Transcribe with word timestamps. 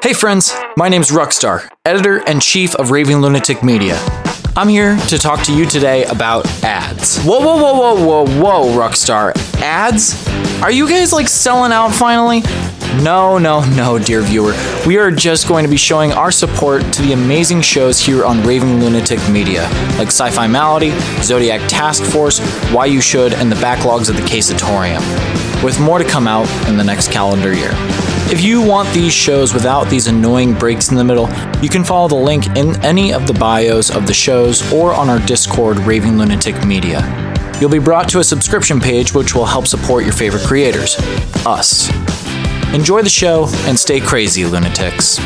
Hey 0.00 0.12
friends, 0.12 0.54
my 0.76 0.88
name's 0.88 1.10
Ruckstar, 1.10 1.68
editor 1.84 2.22
and 2.28 2.40
chief 2.40 2.72
of 2.76 2.92
Raving 2.92 3.16
Lunatic 3.20 3.64
Media. 3.64 3.98
I'm 4.56 4.68
here 4.68 4.96
to 4.96 5.18
talk 5.18 5.42
to 5.46 5.52
you 5.52 5.66
today 5.66 6.04
about 6.04 6.46
ads. 6.62 7.18
Whoa, 7.24 7.40
whoa, 7.40 7.56
whoa, 7.56 7.74
whoa, 7.74 8.24
whoa, 8.24 8.40
whoa, 8.40 8.78
Ruckstar. 8.78 9.32
Ads? 9.60 10.24
Are 10.62 10.70
you 10.70 10.88
guys 10.88 11.12
like 11.12 11.26
selling 11.26 11.72
out 11.72 11.92
finally? 11.92 12.42
No, 13.02 13.38
no, 13.38 13.64
no, 13.74 13.98
dear 13.98 14.22
viewer. 14.22 14.54
We 14.86 14.98
are 14.98 15.10
just 15.10 15.48
going 15.48 15.64
to 15.64 15.70
be 15.70 15.76
showing 15.76 16.12
our 16.12 16.30
support 16.30 16.82
to 16.92 17.02
the 17.02 17.12
amazing 17.12 17.62
shows 17.62 17.98
here 17.98 18.24
on 18.24 18.42
Raving 18.44 18.80
Lunatic 18.80 19.18
Media, 19.28 19.62
like 19.98 20.08
Sci 20.08 20.30
Fi 20.30 20.46
Malady, 20.46 20.96
Zodiac 21.22 21.60
Task 21.68 22.04
Force, 22.04 22.38
Why 22.72 22.86
You 22.86 23.00
Should, 23.00 23.34
and 23.34 23.50
the 23.50 23.56
backlogs 23.56 24.08
of 24.08 24.16
the 24.16 24.22
Casatorium, 24.22 25.02
with 25.64 25.80
more 25.80 25.98
to 25.98 26.04
come 26.04 26.28
out 26.28 26.48
in 26.68 26.76
the 26.76 26.84
next 26.84 27.10
calendar 27.10 27.52
year. 27.52 27.72
If 28.30 28.42
you 28.42 28.60
want 28.62 28.92
these 28.92 29.14
shows 29.14 29.54
without 29.54 29.88
these 29.88 30.06
annoying 30.06 30.52
breaks 30.52 30.90
in 30.90 30.96
the 30.96 31.02
middle, 31.02 31.30
you 31.62 31.70
can 31.70 31.82
follow 31.82 32.08
the 32.08 32.14
link 32.14 32.46
in 32.58 32.78
any 32.84 33.10
of 33.10 33.26
the 33.26 33.32
bios 33.32 33.88
of 33.88 34.06
the 34.06 34.12
shows 34.12 34.70
or 34.70 34.92
on 34.92 35.08
our 35.08 35.18
Discord, 35.20 35.78
Raving 35.78 36.18
Lunatic 36.18 36.66
Media. 36.66 37.00
You'll 37.58 37.70
be 37.70 37.78
brought 37.78 38.06
to 38.10 38.18
a 38.18 38.24
subscription 38.24 38.80
page 38.80 39.14
which 39.14 39.34
will 39.34 39.46
help 39.46 39.66
support 39.66 40.04
your 40.04 40.12
favorite 40.12 40.42
creators, 40.42 40.98
us. 41.46 41.88
Enjoy 42.74 43.00
the 43.00 43.08
show 43.08 43.46
and 43.64 43.78
stay 43.78 43.98
crazy, 43.98 44.44
lunatics. 44.44 45.18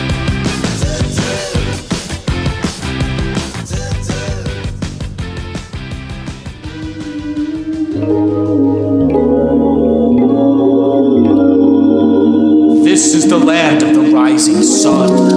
Sun. 14.82 15.31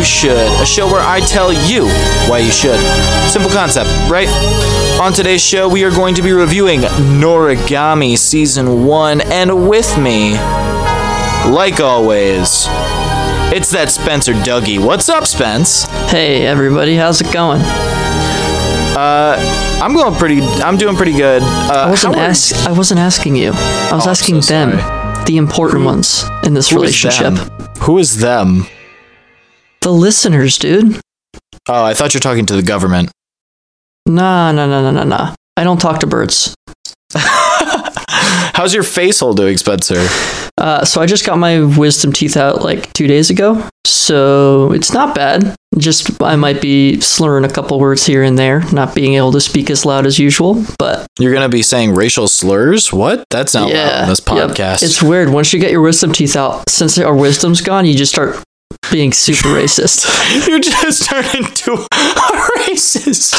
You 0.00 0.06
Should, 0.06 0.62
a 0.62 0.64
show 0.64 0.86
where 0.86 1.02
I 1.06 1.20
tell 1.20 1.52
you 1.52 1.84
why 2.26 2.38
you 2.38 2.50
should. 2.50 2.80
Simple 3.30 3.50
concept, 3.50 3.90
right? 4.10 4.28
On 4.98 5.12
today's 5.12 5.42
show, 5.44 5.68
we 5.68 5.84
are 5.84 5.90
going 5.90 6.14
to 6.14 6.22
be 6.22 6.32
reviewing 6.32 6.80
Noragami 7.20 8.16
Season 8.16 8.86
1, 8.86 9.20
and 9.20 9.68
with 9.68 9.98
me, 9.98 10.32
like 11.52 11.80
always, 11.80 12.64
it's 13.52 13.70
that 13.72 13.90
Spencer 13.90 14.32
Dougie. 14.32 14.82
What's 14.82 15.10
up, 15.10 15.26
Spence? 15.26 15.84
Hey 16.10 16.46
everybody, 16.46 16.96
how's 16.96 17.20
it 17.20 17.30
going? 17.30 17.60
Uh, 18.96 19.36
I'm 19.82 19.92
going 19.92 20.14
pretty, 20.14 20.40
I'm 20.40 20.78
doing 20.78 20.96
pretty 20.96 21.12
good. 21.12 21.42
Uh, 21.42 21.72
I 21.86 21.90
wasn't 21.90 22.14
how 22.14 22.22
are- 22.22 22.24
ask 22.30 22.66
I 22.66 22.72
wasn't 22.72 23.00
asking 23.00 23.36
you. 23.36 23.52
I 23.52 23.90
was 23.92 24.06
Oh, 24.06 24.10
asking 24.10 24.40
so 24.40 24.54
them, 24.54 25.24
the 25.26 25.36
important 25.36 25.84
ones 25.84 26.24
in 26.44 26.54
this 26.54 26.70
who 26.70 26.82
is 26.84 27.04
relationship. 27.04 27.34
them? 27.34 27.68
Who 27.80 27.98
is 27.98 28.16
them? 28.16 28.66
The 29.82 29.90
listeners, 29.90 30.58
dude. 30.58 31.00
Oh, 31.66 31.84
I 31.84 31.94
thought 31.94 32.12
you 32.12 32.18
were 32.18 32.22
talking 32.22 32.44
to 32.46 32.56
the 32.56 32.62
government. 32.62 33.10
Nah, 34.06 34.52
nah, 34.52 34.66
nah, 34.66 34.82
nah, 34.82 34.90
nah, 34.90 35.04
nah. 35.04 35.34
I 35.56 35.64
don't 35.64 35.80
talk 35.80 36.00
to 36.00 36.06
birds. 36.06 36.54
How's 37.14 38.74
your 38.74 38.82
face 38.82 39.20
hole 39.20 39.32
doing, 39.32 39.56
Spencer? 39.56 40.06
Uh, 40.58 40.84
so 40.84 41.00
I 41.00 41.06
just 41.06 41.24
got 41.24 41.38
my 41.38 41.60
wisdom 41.78 42.12
teeth 42.12 42.36
out 42.36 42.60
like 42.60 42.92
two 42.92 43.06
days 43.06 43.30
ago, 43.30 43.66
so 43.86 44.72
it's 44.72 44.92
not 44.92 45.14
bad. 45.14 45.56
Just 45.78 46.22
I 46.22 46.36
might 46.36 46.60
be 46.60 47.00
slurring 47.00 47.46
a 47.46 47.48
couple 47.48 47.80
words 47.80 48.04
here 48.04 48.22
and 48.22 48.38
there, 48.38 48.60
not 48.72 48.94
being 48.94 49.14
able 49.14 49.32
to 49.32 49.40
speak 49.40 49.70
as 49.70 49.86
loud 49.86 50.04
as 50.04 50.18
usual. 50.18 50.62
But 50.78 51.06
You're 51.18 51.32
gonna 51.32 51.48
be 51.48 51.62
saying 51.62 51.94
racial 51.94 52.28
slurs? 52.28 52.92
What? 52.92 53.24
That's 53.30 53.54
not 53.54 53.70
yeah, 53.70 54.02
on 54.02 54.08
this 54.10 54.20
yep. 54.26 54.50
podcast. 54.50 54.82
It's 54.82 55.02
weird. 55.02 55.30
Once 55.30 55.54
you 55.54 55.58
get 55.60 55.70
your 55.70 55.80
wisdom 55.80 56.12
teeth 56.12 56.36
out, 56.36 56.68
since 56.68 56.98
our 56.98 57.16
wisdom's 57.16 57.62
gone, 57.62 57.86
you 57.86 57.94
just 57.94 58.12
start 58.12 58.44
being 58.90 59.12
super 59.12 59.48
racist. 59.48 60.06
you 60.48 60.60
just 60.60 61.08
turned 61.08 61.34
into 61.34 61.74
a 61.74 61.86
racist. 62.58 63.34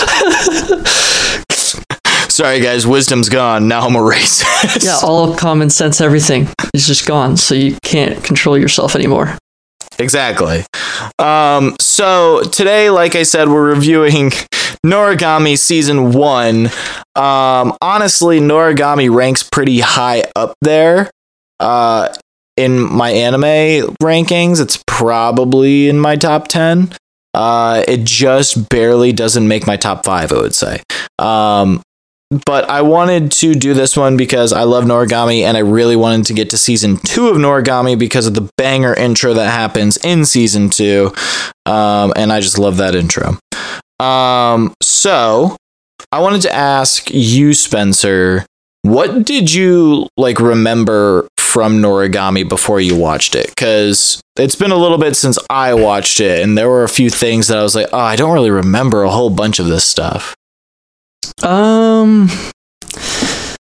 Sorry, 2.31 2.61
guys. 2.61 2.87
Wisdom's 2.87 3.29
gone. 3.29 3.67
Now 3.67 3.85
I'm 3.85 3.95
a 3.95 3.99
racist. 3.99 4.83
Yeah, 4.83 4.97
all 5.03 5.35
common 5.35 5.69
sense, 5.69 6.01
everything 6.01 6.47
is 6.73 6.87
just 6.87 7.05
gone, 7.05 7.37
so 7.37 7.55
you 7.55 7.77
can't 7.83 8.23
control 8.23 8.57
yourself 8.57 8.95
anymore. 8.95 9.37
Exactly. 9.99 10.65
Um, 11.19 11.75
so 11.79 12.41
today, 12.43 12.89
like 12.89 13.15
I 13.15 13.23
said, 13.23 13.49
we're 13.49 13.69
reviewing 13.69 14.31
Noragami 14.85 15.57
season 15.57 16.13
one. 16.13 16.67
Um, 17.15 17.77
honestly, 17.81 18.39
Noragami 18.39 19.13
ranks 19.13 19.43
pretty 19.43 19.79
high 19.81 20.23
up 20.35 20.55
there. 20.61 21.11
Uh, 21.59 22.11
in 22.57 22.79
my 22.79 23.11
anime 23.11 23.95
rankings, 24.01 24.61
it's 24.61 24.83
probably 24.87 25.89
in 25.89 25.99
my 25.99 26.15
top 26.15 26.47
ten. 26.47 26.93
Uh, 27.33 27.83
it 27.87 28.03
just 28.03 28.69
barely 28.69 29.13
doesn't 29.13 29.47
make 29.47 29.65
my 29.65 29.77
top 29.77 30.03
five. 30.03 30.31
I 30.31 30.35
would 30.35 30.55
say. 30.55 30.81
Um, 31.19 31.81
but 32.45 32.69
I 32.69 32.81
wanted 32.81 33.31
to 33.33 33.53
do 33.53 33.73
this 33.73 33.97
one 33.97 34.15
because 34.15 34.53
I 34.53 34.63
love 34.63 34.85
Noragami 34.85 35.41
and 35.41 35.57
I 35.57 35.59
really 35.59 35.97
wanted 35.97 36.25
to 36.27 36.33
get 36.33 36.49
to 36.51 36.57
season 36.57 36.97
two 36.97 37.27
of 37.27 37.35
Noragami 37.35 37.99
because 37.99 38.25
of 38.25 38.35
the 38.35 38.49
banger 38.57 38.93
intro 38.93 39.33
that 39.33 39.51
happens 39.51 39.97
in 39.97 40.23
season 40.23 40.69
two. 40.69 41.13
Um, 41.65 42.13
and 42.15 42.31
I 42.31 42.39
just 42.39 42.57
love 42.57 42.77
that 42.77 42.95
intro. 42.95 43.37
Um, 43.99 44.73
so 44.81 45.57
I 46.13 46.21
wanted 46.21 46.41
to 46.43 46.53
ask 46.53 47.11
you, 47.11 47.53
Spencer, 47.53 48.45
what 48.83 49.25
did 49.25 49.53
you 49.53 50.07
like 50.15 50.39
remember 50.39 51.27
from 51.51 51.81
Noragami 51.81 52.47
before 52.47 52.79
you 52.79 52.95
watched 52.95 53.35
it? 53.35 53.47
Because 53.49 54.21
it's 54.37 54.55
been 54.55 54.71
a 54.71 54.77
little 54.77 54.97
bit 54.97 55.15
since 55.15 55.37
I 55.49 55.73
watched 55.73 56.21
it, 56.21 56.41
and 56.41 56.57
there 56.57 56.69
were 56.69 56.83
a 56.83 56.89
few 56.89 57.09
things 57.09 57.49
that 57.49 57.57
I 57.57 57.63
was 57.63 57.75
like, 57.75 57.89
oh, 57.91 57.99
I 57.99 58.15
don't 58.15 58.33
really 58.33 58.49
remember 58.49 59.03
a 59.03 59.09
whole 59.09 59.29
bunch 59.29 59.59
of 59.59 59.67
this 59.67 59.83
stuff. 59.83 60.33
Um, 61.43 62.29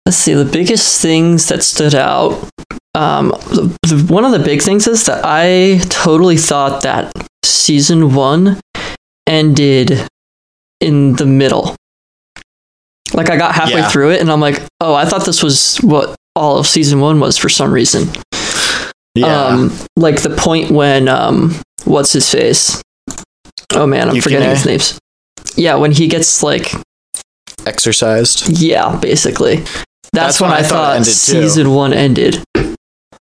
let's 0.06 0.16
see. 0.16 0.34
The 0.34 0.48
biggest 0.50 1.02
things 1.02 1.48
that 1.48 1.62
stood 1.62 1.94
out. 1.94 2.48
Um, 2.94 3.28
the, 3.28 3.76
the, 3.82 4.12
one 4.12 4.24
of 4.24 4.32
the 4.32 4.38
big 4.38 4.62
things 4.62 4.86
is 4.86 5.04
that 5.06 5.22
I 5.24 5.80
totally 5.88 6.36
thought 6.36 6.82
that 6.82 7.12
season 7.44 8.14
one 8.14 8.60
ended 9.26 10.06
in 10.80 11.14
the 11.14 11.26
middle. 11.26 11.74
Like 13.14 13.30
I 13.30 13.36
got 13.36 13.54
halfway 13.54 13.80
Yeah. 13.80 13.88
through 13.88 14.12
it, 14.12 14.20
and 14.20 14.30
I'm 14.30 14.40
like, 14.40 14.62
oh, 14.80 14.94
I 14.94 15.04
thought 15.04 15.24
this 15.26 15.42
was 15.42 15.76
what 15.78 16.16
all 16.34 16.58
of 16.58 16.66
season 16.66 17.00
one 17.00 17.20
was 17.20 17.36
for 17.36 17.48
some 17.48 17.72
reason. 17.72 18.08
Yeah. 19.14 19.44
Um, 19.46 19.70
like 19.96 20.22
the 20.22 20.30
point 20.34 20.70
when 20.70 21.08
um, 21.08 21.54
what's 21.84 22.12
his 22.12 22.30
face? 22.30 22.80
Oh 23.74 23.86
man, 23.86 24.08
I'm 24.08 24.20
forgetting 24.20 24.48
his 24.48 24.64
names. 24.64 24.98
Yeah, 25.56 25.74
when 25.74 25.92
he 25.92 26.08
gets 26.08 26.42
like 26.42 26.72
exercised. 27.66 28.48
yeah, 28.48 28.96
basically. 29.00 29.56
That's, 30.14 30.38
That's 30.38 30.40
when, 30.42 30.50
when 30.50 30.58
I, 30.58 30.62
thought 30.62 30.68
thought, 30.70 30.96
ended, 30.96 31.06
too. 31.06 31.12
season 31.12 31.70
one 31.70 31.92
ended. 31.92 32.42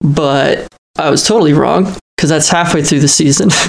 But 0.01 0.67
I 0.99 1.11
was 1.11 1.27
totally 1.27 1.53
wrong 1.53 1.95
because 2.17 2.31
that's 2.31 2.49
halfway 2.49 2.83
through 2.83 3.01
the 3.01 3.09
season. 3.09 3.49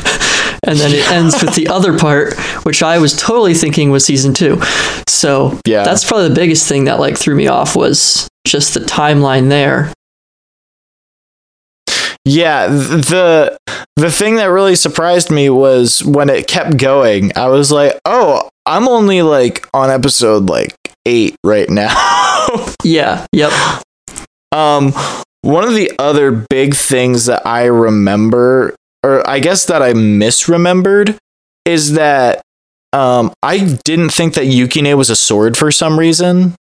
and 0.64 0.78
then 0.80 0.92
it 0.94 1.10
ends 1.12 1.42
with 1.44 1.56
the 1.56 1.68
other 1.70 1.98
part, 1.98 2.34
which 2.64 2.82
I 2.84 2.98
was 3.00 3.16
totally 3.16 3.54
thinking 3.54 3.92
was 3.92 4.06
season 4.06 4.34
two. 4.34 4.62
So 5.08 5.60
Yeah. 5.66 5.84
that's 5.84 6.04
probably 6.04 6.30
the 6.30 6.36
biggest 6.36 6.68
thing 6.68 6.86
that 6.86 7.00
like 7.00 7.18
threw 7.18 7.36
me 7.36 7.48
off 7.48 7.76
was 7.76 8.28
just 8.46 8.74
the 8.74 8.80
timeline 8.82 9.50
there. 9.50 9.92
Yeah, 12.28 12.68
the 12.68 13.58
the 13.98 14.12
thing 14.12 14.38
that 14.38 14.46
really 14.46 14.76
surprised 14.76 15.30
me 15.30 15.50
was 15.52 16.04
when 16.04 16.30
it 16.30 16.48
kept 16.48 16.78
going. 16.78 17.32
I 17.38 17.48
was 17.48 17.72
like, 17.72 18.00
"Oh, 18.06 18.50
I'm 18.66 18.88
only 18.88 19.22
like 19.22 19.68
on 19.76 19.92
episode 19.92 20.50
like 20.50 20.74
8 21.06 21.36
right 21.44 21.70
now." 21.70 21.94
Yeah, 22.84 23.26
yep. 23.32 23.52
um 24.52 24.94
one 25.42 25.64
of 25.64 25.74
the 25.74 25.92
other 26.00 26.32
big 26.32 26.76
things 26.76 27.26
that 27.26 27.46
I 27.46 27.66
remember 27.66 28.76
or 29.06 29.28
I 29.30 29.40
guess 29.40 29.66
that 29.66 29.82
I 29.82 29.94
misremembered 29.94 31.18
is 31.66 31.94
that 31.94 32.42
um 32.94 33.34
I 33.44 33.78
didn't 33.84 34.12
think 34.12 34.34
that 34.36 34.46
Yukine 34.46 34.96
was 34.98 35.10
a 35.10 35.16
sword 35.16 35.58
for 35.58 35.72
some 35.72 36.00
reason. 36.00 36.56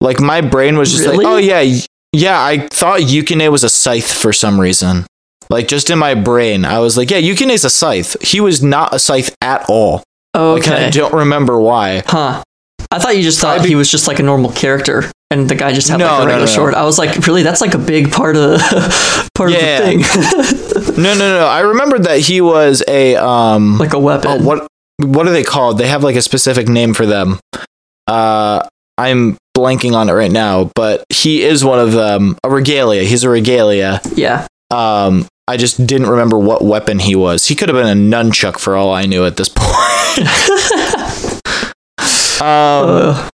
Like 0.00 0.20
my 0.20 0.40
brain 0.40 0.76
was 0.78 0.92
just 0.92 1.04
Really? 1.04 1.24
like, 1.24 1.26
"Oh 1.26 1.36
yeah, 1.38 1.78
yeah, 2.12 2.40
I 2.40 2.68
thought 2.68 3.00
Yukine 3.00 3.50
was 3.50 3.64
a 3.64 3.68
scythe 3.68 4.12
for 4.12 4.32
some 4.32 4.60
reason." 4.60 5.06
Like 5.50 5.66
just 5.66 5.88
in 5.90 5.98
my 5.98 6.14
brain, 6.14 6.64
I 6.66 6.78
was 6.78 6.98
like, 6.98 7.10
yeah, 7.10 7.20
Yukine's 7.22 7.64
a 7.64 7.70
scythe. 7.70 8.20
He 8.22 8.38
was 8.38 8.62
not 8.62 8.94
a 8.94 8.98
scythe 8.98 9.34
at 9.40 9.64
all. 9.70 10.02
Oh, 10.34 10.54
Like, 10.54 10.66
and 10.68 10.74
I 10.74 10.90
don't 10.90 11.14
remember 11.14 11.58
why. 11.58 12.02
Huh. 12.06 12.42
I 12.90 12.98
thought 12.98 13.16
you 13.16 13.22
just 13.22 13.40
thought 13.40 13.62
be- 13.62 13.68
he 13.70 13.74
was 13.74 13.90
just 13.90 14.06
like 14.06 14.18
a 14.18 14.22
normal 14.22 14.52
character 14.52 15.10
and 15.30 15.48
the 15.48 15.54
guy 15.54 15.72
just 15.72 15.88
had 15.88 15.98
No, 15.98 16.06
like 16.06 16.14
a 16.14 16.18
regular 16.26 16.38
no, 16.38 16.44
no. 16.44 16.46
sword. 16.46 16.74
I 16.74 16.84
was 16.84 16.98
like, 16.98 17.16
really? 17.26 17.42
That's 17.42 17.60
like 17.60 17.74
a 17.74 17.78
big 17.78 18.10
part 18.10 18.36
of 18.36 18.60
part 19.34 19.50
Yeah. 19.50 19.80
of 19.80 19.98
the 19.98 20.04
thing. 20.04 20.94
No, 21.02 21.14
no, 21.14 21.38
no. 21.38 21.46
I 21.46 21.60
remembered 21.60 22.04
that 22.04 22.18
he 22.20 22.40
was 22.40 22.82
a 22.88 23.14
um 23.16 23.78
like 23.78 23.92
a 23.92 23.98
weapon. 24.00 24.30
oh, 24.30 24.42
what 24.42 24.66
what 24.98 25.26
are 25.28 25.30
they 25.30 25.44
called? 25.44 25.78
They 25.78 25.86
have 25.86 26.02
like 26.02 26.16
a 26.16 26.22
specific 26.22 26.66
name 26.68 26.92
for 26.94 27.06
them. 27.06 27.38
Uh 28.08 28.66
I'm 28.96 29.36
blanking 29.56 29.94
on 29.94 30.08
it 30.08 30.12
right 30.12 30.30
now, 30.32 30.72
but 30.74 31.04
he 31.08 31.42
is 31.42 31.64
one 31.64 31.78
of 31.78 31.92
them. 31.92 32.36
A 32.42 32.50
regalia. 32.50 33.04
He's 33.04 33.22
a 33.22 33.30
regalia. 33.30 34.00
Yeah. 34.14 34.46
Um 34.72 35.26
I 35.46 35.56
just 35.56 35.86
didn't 35.86 36.08
remember 36.08 36.36
what 36.38 36.64
weapon 36.64 36.98
he 36.98 37.14
was. 37.14 37.46
He 37.46 37.54
could 37.54 37.68
have 37.68 37.76
been 37.76 37.86
a 37.86 37.94
nunchuck 38.16 38.58
for 38.58 38.74
all 38.76 38.92
I 38.92 39.06
knew 39.06 39.24
at 39.24 39.36
this 39.36 39.48
point. 39.48 40.18
um 42.40 42.40
Uh, 42.40 43.28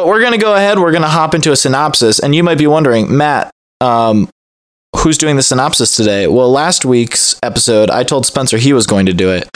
But 0.00 0.06
we're 0.06 0.20
going 0.20 0.32
to 0.32 0.38
go 0.38 0.54
ahead. 0.54 0.78
We're 0.78 0.92
going 0.92 1.02
to 1.02 1.08
hop 1.08 1.34
into 1.34 1.52
a 1.52 1.56
synopsis. 1.56 2.20
And 2.20 2.34
you 2.34 2.42
might 2.42 2.56
be 2.56 2.66
wondering, 2.66 3.14
Matt, 3.14 3.50
um, 3.82 4.30
who's 4.96 5.18
doing 5.18 5.36
the 5.36 5.42
synopsis 5.42 5.94
today? 5.94 6.26
Well, 6.26 6.50
last 6.50 6.86
week's 6.86 7.38
episode, 7.42 7.90
I 7.90 8.02
told 8.02 8.24
Spencer 8.24 8.56
he 8.56 8.72
was 8.72 8.86
going 8.86 9.04
to 9.04 9.12
do 9.12 9.30
it. 9.30 9.46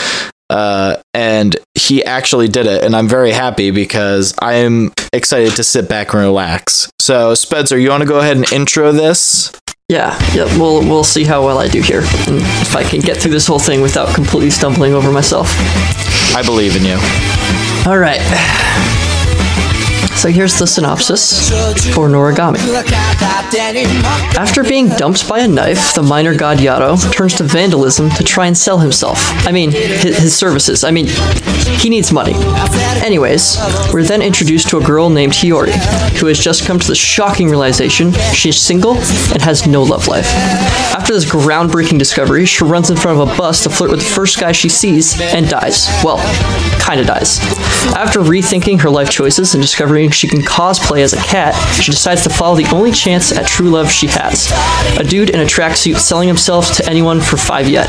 Uh, 0.50 0.96
and 1.14 1.56
he 1.72 2.04
actually 2.04 2.48
did 2.48 2.66
it. 2.66 2.84
And 2.84 2.94
I'm 2.94 3.08
very 3.08 3.30
happy 3.30 3.70
because 3.70 4.34
I 4.38 4.56
am 4.56 4.92
excited 5.14 5.54
to 5.54 5.64
sit 5.64 5.88
back 5.88 6.12
and 6.12 6.20
relax. 6.20 6.90
So, 7.00 7.34
Spencer, 7.34 7.78
you 7.78 7.88
want 7.88 8.02
to 8.02 8.06
go 8.06 8.18
ahead 8.18 8.36
and 8.36 8.52
intro 8.52 8.92
this? 8.92 9.50
yeah. 9.88 10.18
Yep. 10.34 10.58
We'll 10.58 10.80
we'll 10.80 11.04
see 11.04 11.24
how 11.24 11.42
well 11.42 11.56
I 11.56 11.68
do 11.68 11.80
here, 11.80 12.00
and 12.00 12.36
if 12.60 12.76
I 12.76 12.84
can 12.84 13.00
get 13.00 13.16
through 13.16 13.32
this 13.32 13.46
whole 13.46 13.58
thing 13.58 13.80
without 13.80 14.14
completely 14.14 14.50
stumbling 14.50 14.92
over 14.92 15.10
myself. 15.10 15.48
I 16.36 16.42
believe 16.44 16.76
in 16.76 16.84
you. 16.84 16.98
All 17.90 17.98
right. 17.98 19.12
So 20.16 20.30
here's 20.30 20.58
the 20.58 20.66
synopsis 20.66 21.50
for 21.94 22.08
Noragami. 22.08 22.58
After 24.36 24.64
being 24.64 24.88
dumped 24.88 25.28
by 25.28 25.40
a 25.40 25.48
knife, 25.48 25.94
the 25.94 26.02
minor 26.02 26.34
god 26.34 26.58
Yato 26.58 27.12
turns 27.12 27.34
to 27.34 27.44
vandalism 27.44 28.08
to 28.10 28.24
try 28.24 28.46
and 28.46 28.56
sell 28.56 28.78
himself. 28.78 29.18
I 29.46 29.52
mean, 29.52 29.70
his, 29.72 30.16
his 30.18 30.36
services. 30.36 30.82
I 30.82 30.90
mean, 30.90 31.08
he 31.78 31.90
needs 31.90 32.12
money. 32.12 32.34
Anyways, 33.04 33.58
we're 33.92 34.02
then 34.02 34.22
introduced 34.22 34.68
to 34.70 34.78
a 34.78 34.82
girl 34.82 35.10
named 35.10 35.34
Hiyori, 35.34 35.72
who 36.18 36.26
has 36.26 36.38
just 36.38 36.64
come 36.64 36.78
to 36.78 36.86
the 36.86 36.94
shocking 36.94 37.48
realization 37.48 38.12
she's 38.32 38.58
single 38.58 38.94
and 38.94 39.42
has 39.42 39.66
no 39.66 39.82
love 39.82 40.08
life. 40.08 40.30
After 40.94 41.12
this 41.12 41.26
groundbreaking 41.26 41.98
discovery, 41.98 42.46
she 42.46 42.64
runs 42.64 42.88
in 42.88 42.96
front 42.96 43.20
of 43.20 43.28
a 43.28 43.36
bus 43.36 43.62
to 43.64 43.70
flirt 43.70 43.90
with 43.90 44.00
the 44.00 44.06
first 44.06 44.40
guy 44.40 44.52
she 44.52 44.68
sees 44.70 45.20
and 45.20 45.48
dies. 45.50 45.88
Well, 46.02 46.16
kinda 46.80 47.04
dies. 47.04 47.40
After 47.94 48.20
rethinking 48.20 48.80
her 48.80 48.90
life 48.90 49.10
choices 49.10 49.54
and 49.54 49.62
discovering 49.62 50.03
she 50.10 50.28
can 50.28 50.40
cosplay 50.40 51.02
as 51.02 51.12
a 51.12 51.18
cat, 51.18 51.54
she 51.80 51.92
decides 51.92 52.22
to 52.22 52.30
follow 52.30 52.56
the 52.56 52.68
only 52.74 52.92
chance 52.92 53.32
at 53.32 53.46
true 53.46 53.70
love 53.70 53.90
she 53.90 54.06
has 54.08 54.52
a 54.98 55.04
dude 55.04 55.30
in 55.30 55.40
a 55.40 55.44
tracksuit 55.44 55.96
selling 55.96 56.28
himself 56.28 56.72
to 56.76 56.88
anyone 56.88 57.20
for 57.20 57.36
5 57.36 57.68
yen. 57.68 57.86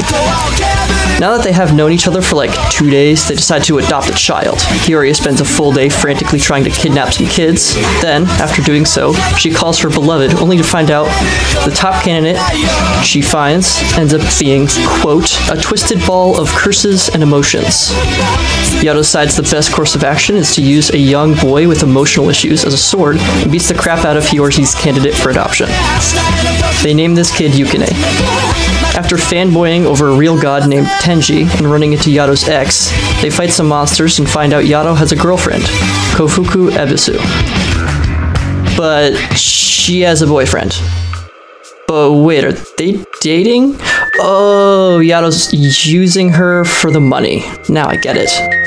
Now 1.19 1.35
that 1.35 1.43
they 1.43 1.53
have 1.53 1.73
known 1.73 1.91
each 1.91 2.07
other 2.07 2.21
for 2.21 2.35
like 2.35 2.51
two 2.71 2.89
days, 2.89 3.27
they 3.27 3.35
decide 3.35 3.63
to 3.65 3.77
adopt 3.77 4.09
a 4.09 4.13
child. 4.13 4.57
Hiyori 4.57 5.15
spends 5.15 5.39
a 5.39 5.45
full 5.45 5.71
day 5.71 5.87
frantically 5.87 6.39
trying 6.39 6.65
to 6.65 6.69
kidnap 6.69 7.13
some 7.13 7.27
kids. 7.27 7.73
Then, 8.01 8.25
after 8.41 8.61
doing 8.61 8.85
so, 8.85 9.13
she 9.37 9.53
calls 9.53 9.79
her 9.79 9.89
beloved, 9.89 10.35
only 10.35 10.57
to 10.57 10.63
find 10.63 10.91
out 10.91 11.05
the 11.63 11.71
top 11.73 12.03
candidate 12.03 12.41
she 13.05 13.21
finds 13.21 13.81
ends 13.97 14.13
up 14.13 14.21
being, 14.39 14.67
quote, 14.99 15.31
a 15.49 15.55
twisted 15.61 16.05
ball 16.05 16.39
of 16.39 16.49
curses 16.49 17.07
and 17.09 17.23
emotions. 17.23 17.91
Yato 18.83 18.97
decides 18.97 19.37
the 19.37 19.43
best 19.43 19.71
course 19.71 19.95
of 19.95 20.03
action 20.03 20.35
is 20.35 20.53
to 20.55 20.61
use 20.61 20.89
a 20.89 20.97
young 20.97 21.33
boy 21.35 21.67
with 21.67 21.81
emotional 21.81 22.04
issues 22.29 22.63
as 22.65 22.73
a 22.73 22.77
sword 22.77 23.17
and 23.17 23.51
beats 23.51 23.67
the 23.67 23.73
crap 23.73 24.05
out 24.05 24.17
of 24.17 24.23
Hiyori's 24.23 24.75
candidate 24.75 25.13
for 25.13 25.29
adoption. 25.29 25.67
They 26.83 26.93
name 26.93 27.15
this 27.15 27.35
kid 27.35 27.51
Yukine. 27.51 27.89
After 28.95 29.17
fanboying 29.17 29.85
over 29.85 30.09
a 30.09 30.15
real 30.15 30.39
god 30.39 30.69
named 30.69 30.87
Tenjin 30.87 31.53
and 31.57 31.69
running 31.69 31.93
into 31.93 32.09
Yato's 32.09 32.47
ex, 32.47 32.91
they 33.21 33.29
fight 33.29 33.49
some 33.49 33.67
monsters 33.67 34.19
and 34.19 34.29
find 34.29 34.53
out 34.53 34.63
Yato 34.63 34.95
has 34.95 35.11
a 35.11 35.15
girlfriend, 35.15 35.63
Kofuku 36.13 36.69
Ebisu. 36.71 37.17
But 38.77 39.15
she 39.37 40.01
has 40.01 40.21
a 40.21 40.27
boyfriend. 40.27 40.79
But 41.87 42.13
wait, 42.13 42.43
are 42.43 42.53
they 42.77 43.03
dating? 43.21 43.75
Oh, 44.19 44.99
Yato's 45.03 45.53
using 45.85 46.29
her 46.29 46.63
for 46.65 46.89
the 46.89 46.99
money. 46.99 47.43
Now 47.69 47.87
I 47.87 47.97
get 47.97 48.15
it. 48.17 48.64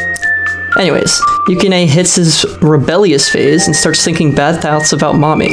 Anyways, 0.78 1.20
Yukine 1.48 1.86
hits 1.86 2.14
his 2.14 2.46
rebellious 2.62 3.28
phase 3.28 3.66
and 3.66 3.75
starts 3.75 4.04
thinking 4.04 4.32
bad 4.32 4.62
thoughts 4.62 4.92
about 4.92 5.16
mommy, 5.16 5.48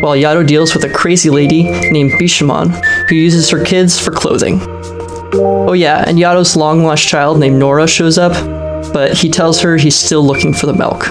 while 0.00 0.16
Yato 0.16 0.46
deals 0.46 0.74
with 0.74 0.84
a 0.84 0.88
crazy 0.88 1.28
lady 1.28 1.64
named 1.90 2.12
Bishamon 2.12 2.70
who 3.08 3.14
uses 3.14 3.50
her 3.50 3.62
kids 3.62 4.00
for 4.00 4.10
clothing. 4.10 4.60
Oh 5.34 5.74
yeah, 5.74 6.04
and 6.06 6.16
Yato's 6.16 6.56
long 6.56 6.82
lost 6.82 7.06
child 7.06 7.38
named 7.38 7.58
Nora 7.58 7.86
shows 7.86 8.16
up, 8.16 8.32
but 8.94 9.12
he 9.12 9.28
tells 9.28 9.60
her 9.60 9.76
he's 9.76 9.96
still 9.96 10.24
looking 10.24 10.54
for 10.54 10.64
the 10.64 10.72
milk. 10.72 11.04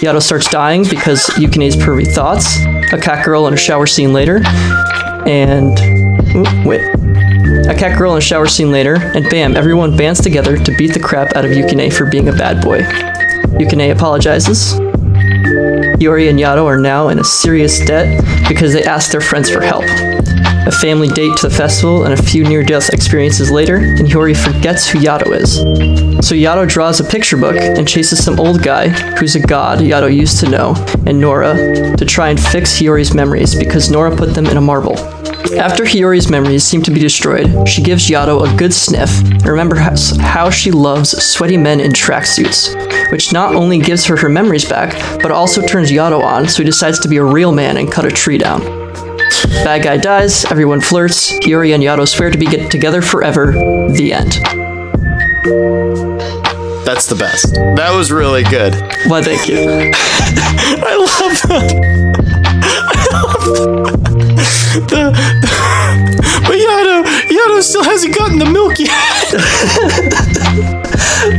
Yato 0.00 0.20
starts 0.20 0.50
dying 0.50 0.82
because 0.82 1.26
Yukine's 1.30 1.76
pervy 1.76 2.06
thoughts, 2.06 2.58
a 2.92 3.00
cat 3.00 3.24
girl 3.24 3.46
in 3.46 3.54
a 3.54 3.56
shower 3.56 3.86
scene 3.86 4.12
later, 4.12 4.42
and. 5.26 5.78
Ooh, 6.36 6.68
wait. 6.68 7.05
A 7.68 7.74
cat 7.74 7.98
girl 7.98 8.12
in 8.12 8.18
a 8.18 8.20
shower 8.20 8.46
scene 8.46 8.70
later, 8.70 8.94
and 8.94 9.28
bam, 9.28 9.56
everyone 9.56 9.96
bands 9.96 10.20
together 10.20 10.56
to 10.56 10.76
beat 10.76 10.94
the 10.94 11.00
crap 11.00 11.34
out 11.34 11.44
of 11.44 11.50
Yukine 11.50 11.92
for 11.92 12.06
being 12.06 12.28
a 12.28 12.32
bad 12.32 12.62
boy. 12.62 12.82
Yukine 13.58 13.90
apologizes. 13.90 14.78
Yori 15.98 16.28
and 16.28 16.38
Yato 16.38 16.64
are 16.66 16.78
now 16.78 17.08
in 17.08 17.18
a 17.18 17.24
serious 17.24 17.78
debt 17.80 18.22
because 18.48 18.72
they 18.72 18.84
asked 18.84 19.12
their 19.12 19.20
friends 19.20 19.50
for 19.50 19.62
help. 19.62 19.84
A 20.66 20.70
family 20.70 21.08
date 21.08 21.36
to 21.38 21.48
the 21.48 21.54
festival 21.54 22.04
and 22.04 22.12
a 22.12 22.22
few 22.22 22.44
near 22.44 22.62
death 22.62 22.90
experiences 22.90 23.50
later, 23.50 23.76
and 23.76 24.08
Yori 24.08 24.34
forgets 24.34 24.88
who 24.88 24.98
Yato 24.98 25.34
is. 25.34 25.56
So 26.26 26.34
Yato 26.34 26.68
draws 26.68 27.00
a 27.00 27.04
picture 27.04 27.36
book 27.36 27.56
and 27.56 27.88
chases 27.88 28.22
some 28.22 28.38
old 28.38 28.62
guy, 28.62 28.88
who's 28.88 29.36
a 29.36 29.40
god 29.40 29.78
Yato 29.78 30.14
used 30.14 30.40
to 30.40 30.50
know, 30.50 30.74
and 31.06 31.20
Nora, 31.20 31.54
to 31.96 32.04
try 32.04 32.30
and 32.30 32.38
fix 32.38 32.78
Hiyori's 32.78 33.14
memories 33.14 33.54
because 33.54 33.90
Nora 33.90 34.14
put 34.14 34.34
them 34.34 34.46
in 34.46 34.56
a 34.56 34.60
marble. 34.60 34.98
After 35.54 35.84
Hiyori's 35.84 36.28
memories 36.28 36.64
seem 36.64 36.82
to 36.82 36.90
be 36.90 36.98
destroyed, 36.98 37.68
she 37.68 37.80
gives 37.80 38.08
Yato 38.08 38.52
a 38.52 38.56
good 38.56 38.74
sniff 38.74 39.20
and 39.20 39.46
remembers 39.46 40.16
how 40.18 40.50
she 40.50 40.72
loves 40.72 41.10
sweaty 41.24 41.56
men 41.56 41.78
in 41.78 41.92
tracksuits, 41.92 42.74
which 43.12 43.32
not 43.32 43.54
only 43.54 43.78
gives 43.78 44.04
her 44.06 44.16
her 44.16 44.28
memories 44.28 44.68
back, 44.68 44.92
but 45.22 45.30
also 45.30 45.64
turns 45.64 45.85
Yato 45.88 46.22
on 46.22 46.48
so 46.48 46.62
he 46.62 46.64
decides 46.64 47.00
to 47.00 47.08
be 47.08 47.16
a 47.16 47.24
real 47.24 47.50
man 47.52 47.76
and 47.76 47.90
cut 47.90 48.04
a 48.04 48.10
tree 48.10 48.38
down. 48.38 48.60
Bad 49.64 49.82
guy 49.82 49.96
dies, 49.96 50.44
everyone 50.46 50.80
flirts, 50.80 51.32
Hiyori 51.40 51.74
and 51.74 51.82
Yato 51.82 52.06
swear 52.06 52.30
to 52.30 52.38
be 52.38 52.46
get 52.46 52.70
together 52.70 53.02
forever. 53.02 53.52
The 53.52 54.12
end. 54.12 54.32
That's 56.86 57.06
the 57.06 57.16
best. 57.16 57.54
That 57.76 57.92
was 57.94 58.10
really 58.12 58.44
good. 58.44 58.74
Why, 59.08 59.22
thank 59.22 59.48
you. 59.48 59.56
I 59.58 60.94
love 60.96 61.42
that. 61.48 61.70
the, 64.88 65.12
but 66.46 66.56
Yato, 66.56 67.02
Yato 67.28 67.60
still 67.62 67.84
hasn't 67.84 68.14
gotten 68.16 68.38
the 68.38 68.46
milk 68.46 68.78
yet. 68.78 69.34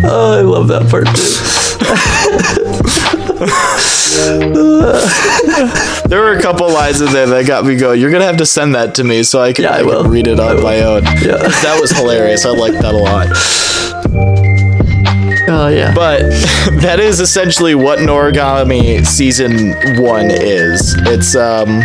Oh, 0.04 0.38
I 0.38 0.42
love 0.42 0.68
that 0.68 0.90
part 0.90 1.08
too. 1.08 1.14
There 6.08 6.22
were 6.22 6.34
a 6.34 6.42
couple 6.42 6.70
lines 6.72 7.02
in 7.02 7.12
there 7.12 7.28
that 7.28 7.46
got 7.46 7.66
me 7.66 7.76
going. 7.76 8.00
You're 8.00 8.12
gonna 8.12 8.26
have 8.26 8.38
to 8.38 8.46
send 8.46 8.76
that 8.76 8.96
to 8.96 9.04
me 9.04 9.24
so 9.24 9.42
I 9.42 9.52
can, 9.54 9.66
Yeah, 9.66 9.72
I 9.72 9.80
I 9.80 9.84
can 9.84 10.10
read 10.10 10.28
it 10.28 10.40
on 10.40 10.64
my 10.64 10.82
own. 10.82 11.04
Yeah. 11.04 11.38
That 11.38 11.78
was 11.82 11.92
hilarious. 11.92 12.46
I 12.46 12.52
liked 12.52 12.80
that 12.82 12.94
a 12.94 12.98
lot. 12.98 14.47
Oh, 15.50 15.70
yeah. 15.70 15.94
But 15.94 16.20
that 16.82 17.00
is 17.00 17.20
essentially 17.20 17.74
what 17.74 18.00
Noragami 18.00 19.06
season 19.06 19.74
one 20.02 20.30
is. 20.30 20.94
It's 21.00 21.36
um 21.36 21.82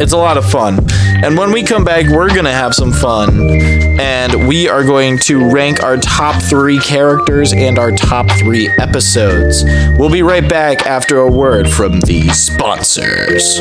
it's 0.00 0.12
a 0.12 0.16
lot 0.16 0.36
of 0.36 0.48
fun. 0.48 0.78
And 1.22 1.36
when 1.36 1.52
we 1.52 1.62
come 1.62 1.84
back, 1.84 2.06
we're 2.06 2.32
gonna 2.34 2.52
have 2.52 2.74
some 2.74 2.92
fun. 2.92 3.60
And 4.00 4.48
we 4.48 4.68
are 4.68 4.84
going 4.84 5.18
to 5.18 5.50
rank 5.50 5.82
our 5.82 5.96
top 5.96 6.40
three 6.42 6.78
characters 6.78 7.52
and 7.52 7.78
our 7.78 7.92
top 7.92 8.30
three 8.38 8.68
episodes. 8.78 9.64
We'll 9.98 10.10
be 10.10 10.22
right 10.22 10.48
back 10.48 10.86
after 10.86 11.18
a 11.18 11.30
word 11.30 11.68
from 11.68 12.00
the 12.00 12.28
sponsors. 12.30 13.58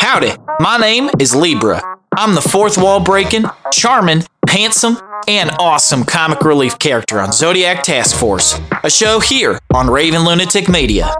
Howdy, 0.00 0.32
my 0.58 0.76
name 0.78 1.10
is 1.18 1.34
Libra. 1.34 1.99
I'm 2.20 2.34
the 2.34 2.42
fourth 2.42 2.76
wall 2.76 3.00
breaking, 3.00 3.44
charming, 3.72 4.24
handsome, 4.46 4.98
and 5.26 5.50
awesome 5.58 6.04
comic 6.04 6.42
relief 6.42 6.78
character 6.78 7.18
on 7.18 7.32
Zodiac 7.32 7.82
Task 7.82 8.14
Force, 8.14 8.60
a 8.84 8.90
show 8.90 9.20
here 9.20 9.58
on 9.72 9.88
Raving 9.88 10.20
Lunatic 10.20 10.68
Media. 10.68 11.14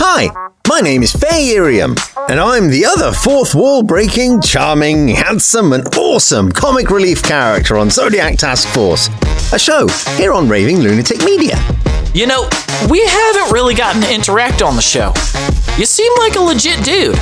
Hi, 0.00 0.28
My 0.68 0.80
name 0.80 1.04
is 1.04 1.12
Faye 1.12 1.54
Irium, 1.54 1.94
and 2.28 2.40
I'm 2.40 2.68
the 2.68 2.84
other 2.84 3.12
fourth 3.12 3.54
wall 3.54 3.84
breaking, 3.84 4.42
charming, 4.42 5.06
handsome, 5.06 5.72
and 5.72 5.86
awesome 5.94 6.50
comic 6.50 6.90
relief 6.90 7.22
character 7.22 7.78
on 7.78 7.88
Zodiac 7.88 8.38
Task 8.38 8.66
Force, 8.70 9.08
a 9.52 9.58
show 9.58 9.86
here 10.16 10.32
on 10.32 10.48
Raving 10.48 10.80
Lunatic 10.80 11.22
Media. 11.22 11.54
You 12.14 12.26
know, 12.26 12.48
we 12.88 13.04
haven't 13.06 13.52
really 13.52 13.74
gotten 13.74 14.00
to 14.02 14.12
interact 14.12 14.62
on 14.62 14.76
the 14.76 14.82
show. 14.82 15.12
You 15.76 15.84
seem 15.84 16.12
like 16.18 16.36
a 16.36 16.40
legit 16.40 16.82
dude. 16.84 17.18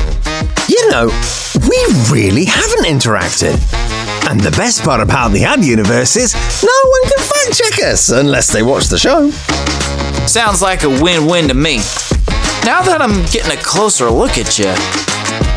You 0.68 0.90
know, 0.90 1.06
we 1.68 1.86
really 2.10 2.44
haven't 2.44 2.84
interacted. 2.86 3.56
And 4.30 4.40
the 4.40 4.52
best 4.52 4.82
part 4.82 5.00
about 5.00 5.32
the 5.32 5.44
ad 5.44 5.64
universe 5.64 6.16
is 6.16 6.34
no 6.62 6.90
one 6.90 7.02
can 7.10 7.18
fact 7.18 7.58
check 7.58 7.84
us 7.84 8.10
unless 8.10 8.52
they 8.52 8.62
watch 8.62 8.86
the 8.86 8.98
show. 8.98 9.30
Sounds 10.26 10.62
like 10.62 10.82
a 10.82 10.88
win 10.88 11.26
win 11.26 11.48
to 11.48 11.54
me. 11.54 11.76
Now 12.64 12.82
that 12.82 12.98
I'm 13.00 13.22
getting 13.30 13.52
a 13.52 13.62
closer 13.62 14.08
look 14.08 14.38
at 14.38 14.58
you, 14.58 14.72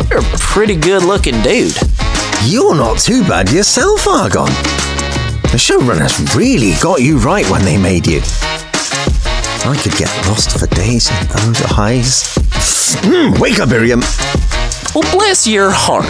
you're 0.10 0.20
a 0.20 0.38
pretty 0.40 0.76
good 0.76 1.04
looking 1.04 1.40
dude. 1.42 1.78
You're 2.46 2.76
not 2.76 3.00
too 3.00 3.22
bad 3.24 3.52
yourself, 3.52 4.08
Argon. 4.08 4.52
The 5.52 5.58
showrunners 5.58 6.36
really 6.36 6.74
got 6.82 7.02
you 7.02 7.18
right 7.20 7.50
when 7.50 7.64
they 7.64 7.78
made 7.78 8.06
you. 8.06 8.22
I 9.66 9.76
could 9.82 9.94
get 9.98 10.10
lost 10.28 10.58
for 10.60 10.68
days 10.68 11.10
in 11.10 11.28
those 11.28 11.62
eyes. 11.78 12.24
Mm, 13.04 13.40
wake 13.40 13.60
up, 13.60 13.70
Irium. 13.70 14.02
Well, 14.96 15.10
bless 15.12 15.46
your 15.46 15.70
heart. 15.72 16.06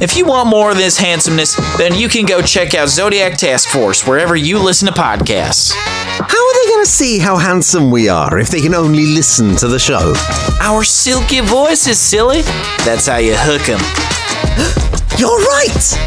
If 0.00 0.16
you 0.16 0.24
want 0.26 0.48
more 0.48 0.70
of 0.70 0.76
this 0.76 0.96
handsomeness, 0.98 1.56
then 1.76 1.94
you 1.94 2.08
can 2.08 2.24
go 2.26 2.42
check 2.42 2.74
out 2.74 2.88
Zodiac 2.88 3.36
Task 3.38 3.68
Force 3.68 4.06
wherever 4.06 4.34
you 4.36 4.58
listen 4.58 4.86
to 4.86 4.94
podcasts. 4.94 5.72
How 5.74 6.22
are 6.24 6.54
they 6.54 6.70
going 6.70 6.84
to 6.84 6.90
see 6.90 7.18
how 7.18 7.36
handsome 7.36 7.90
we 7.90 8.08
are 8.08 8.38
if 8.38 8.48
they 8.48 8.60
can 8.60 8.74
only 8.74 9.06
listen 9.06 9.56
to 9.56 9.68
the 9.68 9.78
show? 9.78 10.14
Our 10.60 10.84
silky 10.84 11.40
voices, 11.40 11.98
silly. 11.98 12.42
That's 12.84 13.06
how 13.06 13.16
you 13.18 13.34
hook 13.36 13.68
'em. 13.68 13.80
You're 15.18 15.38
right! 15.38 15.98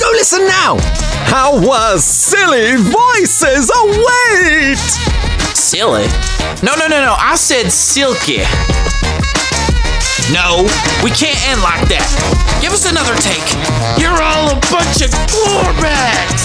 Go 0.00 0.10
listen 0.12 0.46
now! 0.46 0.78
Our 1.34 1.98
silly 1.98 2.76
voices 2.76 3.70
await! 3.74 5.31
Silly? 5.62 6.06
No, 6.62 6.74
no, 6.74 6.88
no, 6.88 7.00
no. 7.00 7.14
I 7.16 7.36
said 7.36 7.70
silky. 7.70 8.38
No, 10.34 10.64
we 11.04 11.10
can't 11.10 11.38
end 11.48 11.62
like 11.62 11.86
that. 11.88 12.58
Give 12.60 12.72
us 12.72 12.84
another 12.84 13.14
take. 13.22 13.46
You're 13.96 14.10
all 14.10 14.50
a 14.50 14.58
bunch 14.68 15.00
of 15.00 15.10
glorebags. 15.30 16.42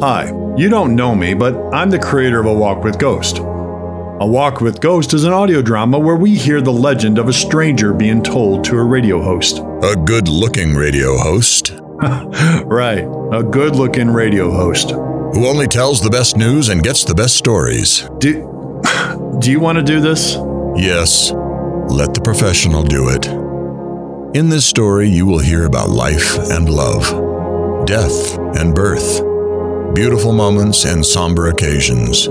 Hi, 0.00 0.30
you 0.56 0.68
don't 0.68 0.94
know 0.94 1.14
me, 1.14 1.32
but 1.32 1.56
I'm 1.74 1.88
the 1.88 1.98
creator 1.98 2.38
of 2.38 2.46
A 2.46 2.54
Walk 2.54 2.84
with 2.84 2.98
Ghost. 2.98 3.40
A 4.20 4.26
Walk 4.26 4.60
with 4.60 4.80
Ghost 4.80 5.14
is 5.14 5.22
an 5.22 5.32
audio 5.32 5.62
drama 5.62 5.96
where 5.96 6.16
we 6.16 6.34
hear 6.34 6.60
the 6.60 6.72
legend 6.72 7.18
of 7.18 7.28
a 7.28 7.32
stranger 7.32 7.92
being 7.94 8.20
told 8.20 8.64
to 8.64 8.76
a 8.76 8.82
radio 8.82 9.22
host. 9.22 9.58
A 9.58 9.94
good 9.94 10.26
looking 10.26 10.74
radio 10.74 11.16
host 11.16 11.70
Right, 12.64 13.04
a 13.32 13.44
good 13.44 13.76
looking 13.76 14.10
radio 14.10 14.50
host. 14.50 14.90
who 14.90 15.46
only 15.46 15.68
tells 15.68 16.00
the 16.00 16.10
best 16.10 16.36
news 16.36 16.68
and 16.68 16.82
gets 16.82 17.04
the 17.04 17.14
best 17.14 17.36
stories. 17.36 18.08
Do, 18.18 18.80
do 19.40 19.52
you 19.52 19.60
want 19.60 19.78
to 19.78 19.84
do 19.84 20.00
this? 20.00 20.34
Yes, 20.74 21.30
let 21.88 22.12
the 22.14 22.20
professional 22.24 22.82
do 22.82 23.08
it. 23.10 23.26
In 24.36 24.48
this 24.48 24.66
story, 24.66 25.08
you 25.08 25.26
will 25.26 25.38
hear 25.38 25.64
about 25.64 25.90
life 25.90 26.38
and 26.50 26.68
love, 26.68 27.86
death 27.86 28.36
and 28.56 28.74
birth, 28.74 29.22
beautiful 29.94 30.32
moments 30.32 30.84
and 30.84 31.06
somber 31.06 31.48
occasions. 31.50 32.28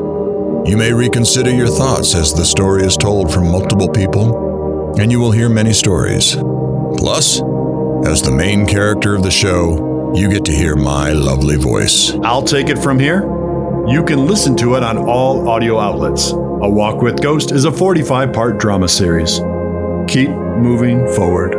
You 0.68 0.76
may 0.76 0.92
reconsider 0.92 1.50
your 1.50 1.70
thoughts 1.70 2.14
as 2.14 2.34
the 2.34 2.44
story 2.44 2.84
is 2.84 2.98
told 2.98 3.34
from 3.34 3.50
multiple 3.50 3.88
people, 3.88 5.00
and 5.00 5.10
you 5.10 5.18
will 5.18 5.32
hear 5.32 5.48
many 5.48 5.72
stories. 5.72 6.36
Plus, 6.98 7.42
as 8.06 8.22
the 8.22 8.36
main 8.36 8.66
character 8.66 9.16
of 9.16 9.24
the 9.24 9.32
show, 9.32 10.14
you 10.14 10.30
get 10.30 10.44
to 10.44 10.52
hear 10.52 10.76
my 10.76 11.14
lovely 11.14 11.56
voice. 11.56 12.12
I'll 12.22 12.44
take 12.44 12.68
it 12.68 12.80
from 12.80 13.00
here. 13.00 13.22
You 13.88 14.04
can 14.04 14.26
listen 14.26 14.58
to 14.58 14.76
it 14.76 14.84
on 14.84 14.98
all 14.98 15.48
audio 15.48 15.80
outlets. 15.80 16.32
A 16.32 16.70
Walk 16.70 17.02
with 17.02 17.22
Ghost 17.22 17.52
is 17.52 17.64
a 17.64 17.72
45 17.72 18.34
part 18.34 18.58
drama 18.58 18.90
series. 18.90 19.40
Keep 20.10 20.32
moving 20.32 21.08
forward. 21.16 21.56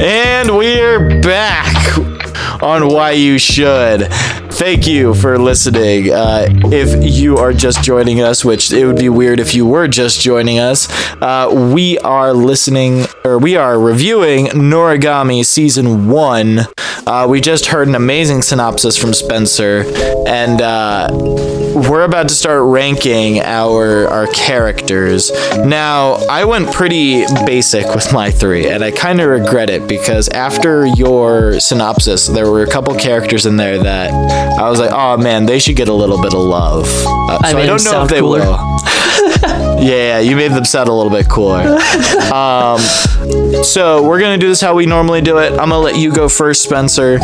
And 0.00 0.56
we're 0.56 1.20
back 1.22 1.98
on 2.62 2.86
Why 2.86 3.10
You 3.10 3.36
Should. 3.38 4.12
Thank 4.58 4.86
you 4.86 5.12
for 5.14 5.38
listening. 5.38 6.10
Uh, 6.10 6.46
if 6.72 7.04
you 7.04 7.36
are 7.36 7.52
just 7.52 7.82
joining 7.82 8.22
us, 8.22 8.42
which 8.42 8.72
it 8.72 8.86
would 8.86 8.96
be 8.96 9.10
weird 9.10 9.38
if 9.38 9.54
you 9.54 9.66
were 9.66 9.86
just 9.86 10.20
joining 10.20 10.58
us, 10.58 10.88
uh, 11.20 11.50
we 11.74 11.98
are 11.98 12.32
listening 12.32 13.04
or 13.22 13.38
we 13.38 13.56
are 13.56 13.78
reviewing 13.78 14.46
Noragami 14.46 15.44
season 15.44 16.08
one. 16.08 16.60
Uh, 17.06 17.26
we 17.28 17.40
just 17.40 17.66
heard 17.66 17.86
an 17.86 17.94
amazing 17.94 18.40
synopsis 18.40 18.96
from 18.96 19.12
Spencer, 19.12 19.84
and 20.26 20.62
uh, 20.62 21.08
we're 21.76 22.04
about 22.04 22.28
to 22.28 22.34
start 22.34 22.62
ranking 22.64 23.40
our 23.40 24.08
our 24.08 24.26
characters. 24.28 25.30
Now, 25.58 26.14
I 26.30 26.44
went 26.44 26.72
pretty 26.72 27.24
basic 27.44 27.94
with 27.94 28.12
my 28.12 28.30
three, 28.30 28.68
and 28.68 28.82
I 28.82 28.90
kind 28.90 29.20
of 29.20 29.28
regret 29.28 29.68
it 29.68 29.86
because 29.86 30.28
after 30.30 30.86
your 30.86 31.60
synopsis, 31.60 32.28
there 32.28 32.50
were 32.50 32.62
a 32.62 32.70
couple 32.70 32.94
characters 32.94 33.44
in 33.44 33.56
there 33.56 33.78
that 33.78 34.10
I 34.58 34.68
was 34.70 34.80
like, 34.80 34.90
oh 34.92 35.18
man, 35.18 35.44
they 35.44 35.58
should 35.58 35.76
get 35.76 35.88
a 35.88 35.94
little 35.94 36.20
bit 36.20 36.32
of 36.32 36.40
love. 36.40 36.86
Uh, 36.86 37.38
I 37.42 37.52
so 37.52 37.58
I 37.58 37.66
don't 37.66 37.84
know 37.84 38.02
if 38.04 38.08
they 38.08 38.20
cooler. 38.20 38.40
will. 38.40 38.56
Yeah, 39.78 40.18
you 40.20 40.36
made 40.36 40.52
them 40.52 40.64
sound 40.64 40.88
a 40.88 40.92
little 40.92 41.10
bit 41.10 41.28
cooler. 41.28 41.78
Um, 42.26 42.80
so 43.62 44.02
we're 44.06 44.20
gonna 44.20 44.36
do 44.36 44.48
this 44.48 44.60
how 44.60 44.74
we 44.74 44.84
normally 44.84 45.20
do 45.20 45.38
it. 45.38 45.52
I'm 45.52 45.70
gonna 45.70 45.78
let 45.78 45.96
you 45.96 46.12
go 46.12 46.28
first, 46.28 46.62
Spencer. 46.64 47.18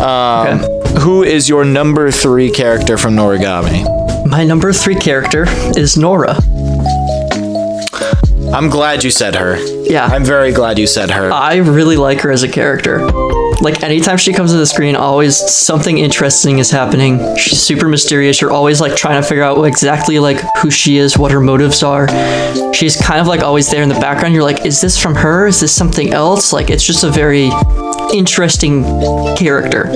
Um, 0.00 0.58
Who 1.00 1.22
is 1.22 1.48
your 1.48 1.64
number 1.64 2.10
three 2.10 2.50
character 2.50 2.98
from 2.98 3.16
Noragami? 3.16 3.84
My 4.26 4.44
number 4.44 4.72
three 4.72 4.94
character 4.94 5.46
is 5.76 5.96
Nora. 5.96 6.36
I'm 8.54 8.68
glad 8.68 9.02
you 9.02 9.10
said 9.10 9.34
her. 9.34 9.56
Yeah. 9.84 10.04
I'm 10.06 10.24
very 10.24 10.52
glad 10.52 10.78
you 10.78 10.86
said 10.86 11.10
her. 11.10 11.32
I 11.32 11.56
really 11.56 11.96
like 11.96 12.20
her 12.20 12.30
as 12.30 12.42
a 12.42 12.48
character. 12.48 12.98
Like 13.62 13.84
anytime 13.84 14.16
she 14.16 14.32
comes 14.32 14.50
to 14.50 14.56
the 14.56 14.66
screen, 14.66 14.96
always 14.96 15.36
something 15.36 15.98
interesting 15.98 16.58
is 16.58 16.70
happening. 16.70 17.36
She's 17.36 17.62
super 17.62 17.86
mysterious. 17.86 18.40
You're 18.40 18.50
always 18.50 18.80
like 18.80 18.96
trying 18.96 19.22
to 19.22 19.26
figure 19.26 19.44
out 19.44 19.62
exactly 19.62 20.18
like 20.18 20.40
who 20.58 20.68
she 20.68 20.96
is, 20.96 21.16
what 21.16 21.30
her 21.30 21.40
motives 21.40 21.84
are. 21.84 22.08
She's 22.74 22.96
kind 22.96 23.20
of 23.20 23.28
like 23.28 23.42
always 23.42 23.70
there 23.70 23.82
in 23.82 23.88
the 23.88 23.94
background. 23.94 24.34
You're 24.34 24.42
like, 24.42 24.66
is 24.66 24.80
this 24.80 25.00
from 25.00 25.14
her? 25.14 25.46
Is 25.46 25.60
this 25.60 25.72
something 25.72 26.12
else? 26.12 26.52
Like 26.52 26.70
it's 26.70 26.84
just 26.84 27.04
a 27.04 27.10
very 27.10 27.50
interesting 28.12 28.82
character. 29.36 29.88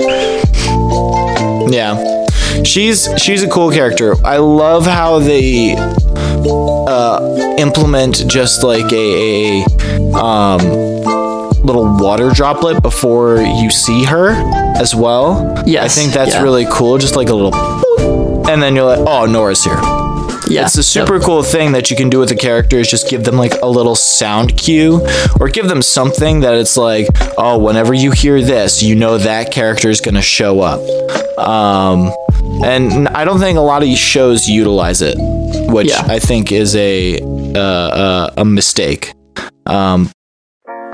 Yeah. 1.69 2.25
She's 2.63 3.09
she's 3.17 3.43
a 3.43 3.49
cool 3.49 3.69
character. 3.69 4.15
I 4.25 4.37
love 4.37 4.85
how 4.85 5.19
they 5.19 5.75
uh, 5.77 7.55
implement 7.57 8.27
just 8.27 8.63
like 8.63 8.91
a, 8.93 9.63
a 9.63 10.17
um, 10.17 10.96
little 11.63 11.85
water 11.97 12.29
droplet 12.31 12.81
before 12.81 13.37
you 13.41 13.69
see 13.69 14.03
her 14.05 14.29
as 14.77 14.95
well. 14.95 15.61
Yes, 15.65 15.97
I 15.97 16.01
think 16.01 16.13
that's 16.13 16.33
yeah. 16.33 16.43
really 16.43 16.65
cool. 16.71 16.97
Just 16.97 17.15
like 17.15 17.29
a 17.29 17.33
little, 17.33 17.53
and 18.49 18.61
then 18.61 18.75
you're 18.75 18.85
like, 18.85 18.99
oh, 19.07 19.25
Nora's 19.25 19.63
here. 19.63 19.79
Yeah. 20.49 20.63
It's 20.65 20.77
a 20.77 20.83
super 20.83 21.15
Yep. 21.15 21.23
cool 21.23 21.43
thing 21.43 21.73
that 21.73 21.91
you 21.91 21.97
can 21.97 22.09
do 22.09 22.19
with 22.19 22.29
the 22.29 22.35
characters. 22.35 22.87
Just 22.87 23.09
give 23.09 23.25
them 23.25 23.35
like 23.35 23.53
a 23.61 23.67
little 23.67 23.95
sound 23.95 24.55
cue, 24.57 25.05
or 25.41 25.49
give 25.49 25.67
them 25.67 25.81
something 25.81 26.39
that 26.41 26.53
it's 26.55 26.77
like, 26.77 27.07
oh, 27.37 27.57
whenever 27.57 27.93
you 27.93 28.11
hear 28.11 28.41
this, 28.41 28.81
you 28.81 28.95
know 28.95 29.17
that 29.17 29.51
character 29.51 29.89
is 29.89 29.99
gonna 29.99 30.21
show 30.21 30.61
up. 30.61 30.79
Um, 31.37 32.13
and 32.63 33.09
I 33.09 33.25
don't 33.25 33.39
think 33.39 33.57
a 33.57 33.61
lot 33.61 33.83
of 33.83 33.89
shows 33.89 34.47
utilize 34.47 35.01
it, 35.01 35.17
which 35.69 35.89
Yeah. 35.89 36.05
I 36.07 36.19
think 36.19 36.51
is 36.53 36.75
a 36.77 37.19
uh, 37.53 37.59
uh, 37.59 38.29
a 38.37 38.45
mistake. 38.45 39.13
Um, 39.65 40.09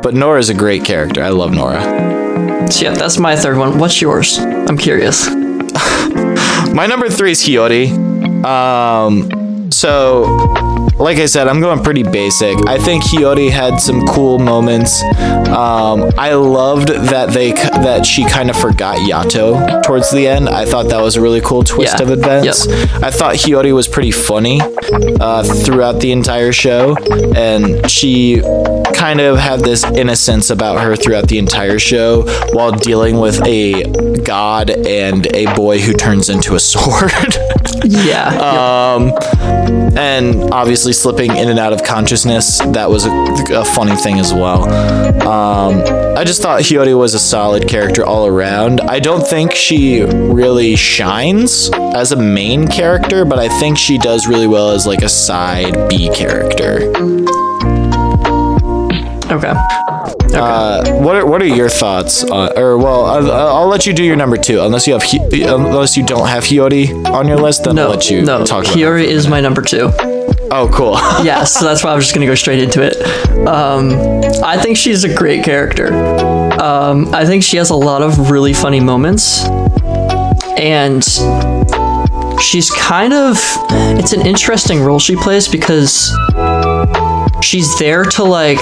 but 0.02 0.14
Nora's 0.14 0.50
a 0.50 0.54
great 0.54 0.84
character. 0.84 1.24
I 1.24 1.30
love 1.30 1.52
Nora. 1.52 1.82
So 2.72 2.86
yeah, 2.86 2.94
that's 2.94 3.20
my 3.20 3.36
third 3.36 3.58
one. 3.58 3.78
What's 3.78 4.02
yours? 4.02 4.38
I'm 4.40 4.78
curious. 4.78 5.28
My 6.74 6.88
number 6.88 7.08
three 7.10 7.32
is 7.32 7.44
Hiyori. 7.44 7.92
Um, 8.44 9.30
so 9.84 10.24
like 11.00 11.18
I 11.18 11.26
said, 11.26 11.48
I'm 11.50 11.60
going 11.60 11.84
pretty 11.84 12.04
basic. 12.04 12.56
I 12.70 12.78
think 12.78 13.04
Hiyori 13.04 13.50
had 13.50 13.78
some 13.82 14.06
cool 14.08 14.40
moments. 14.40 15.04
Um, 15.04 16.10
I 16.18 16.34
loved 16.34 16.88
that 16.88 17.32
they 17.32 17.52
that 17.52 18.06
she 18.06 18.24
kind 18.26 18.50
of 18.50 18.56
forgot 18.56 18.98
Yato 19.00 19.84
towards 19.84 20.10
the 20.12 20.28
end. 20.28 20.48
I 20.48 20.64
thought 20.66 20.88
that 20.90 21.02
was 21.02 21.16
a 21.18 21.22
really 21.22 21.42
cool 21.42 21.64
twist 21.64 21.96
Yeah. 22.00 22.04
of 22.06 22.12
events. 22.12 22.68
I 23.08 23.10
thought 23.12 23.36
Hiyori 23.36 23.74
was 23.74 23.88
pretty 23.88 24.12
funny 24.12 24.62
uh, 25.20 25.44
throughout 25.44 26.00
the 26.00 26.12
entire 26.14 26.54
show, 26.54 26.96
and 27.36 27.90
she 27.90 28.42
kind 28.94 29.20
of 29.20 29.38
had 29.38 29.60
this 29.60 29.84
innocence 29.84 30.50
about 30.50 30.80
her 30.80 30.96
throughout 30.96 31.28
the 31.28 31.38
entire 31.40 31.80
show 31.80 32.22
while 32.54 32.72
dealing 32.72 33.20
with 33.20 33.42
a 33.46 33.84
god 34.24 34.70
and 34.70 35.28
a 35.36 35.54
boy 35.56 35.80
who 35.82 35.92
turns 35.94 36.30
into 36.30 36.56
a 36.56 36.60
sword. 36.72 37.12
Yeah. 37.84 38.30
Um, 38.40 39.12
and 39.98 40.52
obviously 40.54 40.94
slipping 40.94 41.36
in 41.36 41.50
and 41.50 41.60
out 41.60 41.74
of 41.74 41.84
consciousness. 41.84 42.60
That 42.60 42.90
was 42.90 43.06
a, 43.06 43.12
a 43.54 43.66
funny 43.66 43.96
thing 43.96 44.20
as 44.20 44.34
well. 44.34 44.64
Um, 45.28 45.82
I 46.18 46.24
just 46.24 46.42
thought 46.42 46.62
Hiyori 46.62 46.98
was 46.98 47.14
a 47.14 47.20
solid 47.20 47.68
character 47.68 48.06
all 48.06 48.28
around. 48.28 48.82
I 48.82 49.00
don't 49.00 49.26
think 49.26 49.54
she 49.54 50.02
really 50.04 50.76
shines 50.76 51.70
as 51.74 52.12
a 52.12 52.16
main 52.16 52.68
character, 52.68 53.26
but 53.26 53.40
I 53.40 53.50
think 53.60 53.78
she 53.78 53.98
does 53.98 54.28
really 54.28 54.48
well 54.48 54.72
as 54.72 54.86
like 54.88 55.02
a 55.02 55.10
side 55.10 55.90
B 55.90 56.10
character. 56.14 56.92
okay. 59.32 59.83
Uh, 60.36 60.84
what 61.02 61.16
are 61.16 61.26
what 61.26 61.42
are 61.42 61.46
your 61.48 61.70
thoughts? 61.70 62.24
On, 62.24 62.58
or 62.58 62.78
well, 62.78 63.06
I'll, 63.06 63.32
I'll 63.32 63.68
let 63.68 63.86
you 63.86 63.94
do 63.94 64.04
your 64.04 64.16
number 64.16 64.38
two, 64.38 64.62
unless 64.62 64.88
you 64.88 64.94
have 64.94 65.04
Hi- 65.04 65.54
unless 65.54 65.96
you 65.98 66.06
don't 66.06 66.28
have 66.28 66.44
Hiyori 66.44 67.06
on 67.08 67.28
your 67.28 67.38
list. 67.38 67.64
Then 67.66 67.76
No, 67.76 67.84
I'll 67.84 67.90
let 67.92 68.10
you 68.10 68.22
no. 68.24 68.44
talk. 68.46 68.66
Hiyori 68.66 69.04
is 69.06 69.28
my 69.28 69.40
number 69.42 69.62
two. 69.62 69.90
Oh, 70.56 70.70
cool. 70.74 70.94
yeah, 71.26 71.44
so 71.46 71.66
that's 71.66 71.84
why 71.84 71.92
I 71.92 71.96
was 71.96 72.06
just 72.06 72.14
gonna 72.16 72.26
go 72.28 72.36
straight 72.36 72.60
into 72.64 72.82
it. 72.82 72.96
Um, 73.48 73.92
I 74.44 74.58
think 74.62 74.78
she's 74.78 75.04
a 75.04 75.14
great 75.14 75.44
character. 75.44 75.94
Um, 76.62 77.14
I 77.14 77.26
think 77.26 77.44
she 77.44 77.58
has 77.58 77.70
a 77.70 77.76
lot 77.76 78.02
of 78.02 78.30
really 78.32 78.54
funny 78.54 78.80
moments, 78.80 79.44
and 80.58 81.04
she's 82.42 82.70
kind 82.72 83.14
of 83.14 83.38
it's 84.00 84.14
an 84.14 84.26
interesting 84.26 84.82
role 84.82 85.00
she 85.00 85.16
plays 85.16 85.48
because 85.48 86.12
she's 87.44 87.78
there 87.80 88.04
to 88.04 88.24
like 88.24 88.60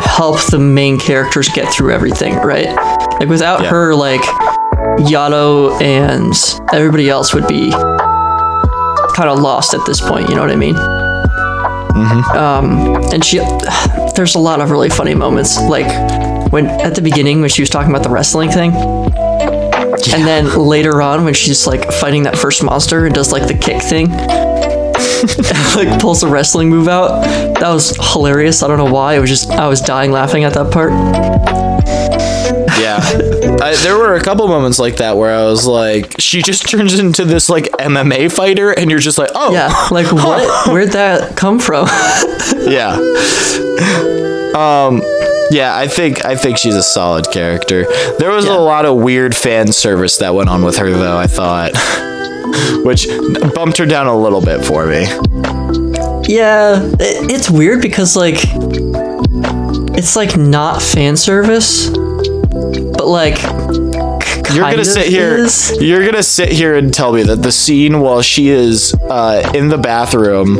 help 0.00 0.38
the 0.50 0.58
main 0.58 0.98
characters 0.98 1.48
get 1.48 1.72
through 1.72 1.92
everything, 1.92 2.34
right? 2.36 2.66
Like 3.18 3.28
without 3.28 3.62
Yeah. 3.62 3.70
her, 3.70 3.94
like 3.94 4.20
Yato 5.00 5.80
and 5.82 6.32
everybody 6.72 7.08
else 7.08 7.34
would 7.34 7.46
be 7.48 7.70
kind 7.70 9.28
of 9.30 9.38
lost 9.40 9.74
at 9.74 9.84
this 9.86 10.00
point. 10.00 10.28
You 10.28 10.34
know 10.36 10.42
what 10.42 10.50
I 10.50 10.56
mean? 10.56 10.76
Um, 12.36 12.96
and 13.12 13.24
she, 13.24 13.38
there's 14.16 14.34
a 14.34 14.38
lot 14.40 14.60
of 14.60 14.70
really 14.70 14.90
funny 14.90 15.14
moments, 15.14 15.58
like 15.62 15.86
when 16.52 16.66
at 16.66 16.94
the 16.94 17.02
beginning 17.02 17.40
when 17.40 17.50
she 17.50 17.62
was 17.62 17.70
talking 17.70 17.90
about 17.90 18.02
the 18.02 18.10
wrestling 18.10 18.50
thing, 18.50 18.72
and 18.74 20.24
then 20.26 20.54
later 20.56 21.00
on 21.00 21.24
when 21.24 21.34
she's 21.34 21.66
like 21.66 21.90
fighting 21.94 22.24
that 22.24 22.36
first 22.36 22.62
monster 22.62 23.06
and 23.06 23.14
does 23.14 23.32
like 23.32 23.46
the 23.48 23.54
kick 23.54 23.82
thing, 23.82 24.08
like 25.76 26.00
pulls 26.00 26.22
a 26.22 26.28
wrestling 26.28 26.68
move 26.70 26.88
out. 26.88 27.22
That 27.60 27.68
was 27.72 27.96
hilarious. 28.12 28.62
I 28.62 28.68
don't 28.68 28.78
know 28.78 28.92
why. 28.92 29.14
It 29.16 29.20
was 29.20 29.30
just 29.30 29.50
I 29.50 29.66
was 29.68 29.80
dying 29.80 30.12
laughing 30.12 30.44
at 30.44 30.54
that 30.54 30.72
part. 30.72 30.92
Yeah. 32.80 32.98
I, 33.62 33.74
there 33.82 33.96
were 33.96 34.14
a 34.14 34.20
couple 34.22 34.46
moments 34.48 34.78
like 34.78 34.96
that 34.96 35.16
where 35.16 35.34
I 35.34 35.44
was 35.44 35.66
like, 35.66 36.16
she 36.20 36.42
just 36.42 36.68
turns 36.68 36.98
into 36.98 37.24
this 37.24 37.48
like 37.48 37.64
MMA 37.78 38.30
fighter, 38.30 38.72
and 38.72 38.90
you're 38.90 38.98
just 39.00 39.16
like, 39.18 39.30
oh, 39.34 39.52
Yeah, 39.52 39.72
like 39.90 40.06
what? 40.12 40.68
Where'd 40.68 40.90
that 40.92 41.36
come 41.36 41.58
from? 41.58 41.86
yeah. 42.68 42.94
Um, 44.54 45.02
yeah, 45.50 45.76
I 45.76 45.86
think 45.88 46.24
I 46.24 46.36
think 46.36 46.58
she's 46.58 46.74
a 46.74 46.82
solid 46.82 47.30
character. 47.30 47.84
There 48.18 48.30
was 48.30 48.46
Yeah. 48.46 48.56
a 48.56 48.60
lot 48.60 48.84
of 48.86 48.96
weird 48.98 49.34
fan 49.36 49.72
service 49.72 50.18
that 50.18 50.34
went 50.34 50.48
on 50.48 50.62
with 50.62 50.76
her, 50.76 50.90
though. 50.90 51.16
I 51.16 51.26
thought, 51.26 51.72
which 52.84 53.06
bumped 53.54 53.78
her 53.78 53.86
down 53.86 54.06
a 54.06 54.16
little 54.16 54.40
bit 54.40 54.64
for 54.64 54.86
me. 54.86 55.02
Yeah, 56.26 56.80
it, 57.00 57.30
it's 57.30 57.50
weird 57.50 57.82
because 57.82 58.16
like 58.16 58.38
it's 59.96 60.16
like 60.16 60.36
not 60.36 60.82
fan 60.82 61.16
service, 61.16 61.88
but 61.90 63.06
like 63.06 63.40
You're 64.52 64.70
gonna 64.70 64.84
sit 64.84 65.06
here. 65.06 65.36
is. 65.36 65.76
You're 65.80 66.04
gonna 66.04 66.22
sit 66.22 66.50
here 66.50 66.74
and 66.76 66.92
tell 66.92 67.12
me 67.12 67.22
that 67.24 67.42
the 67.42 67.52
scene 67.52 68.00
while 68.00 68.22
she 68.22 68.48
is 68.48 68.94
uh, 68.94 69.50
in 69.54 69.68
the 69.68 69.78
bathroom, 69.78 70.58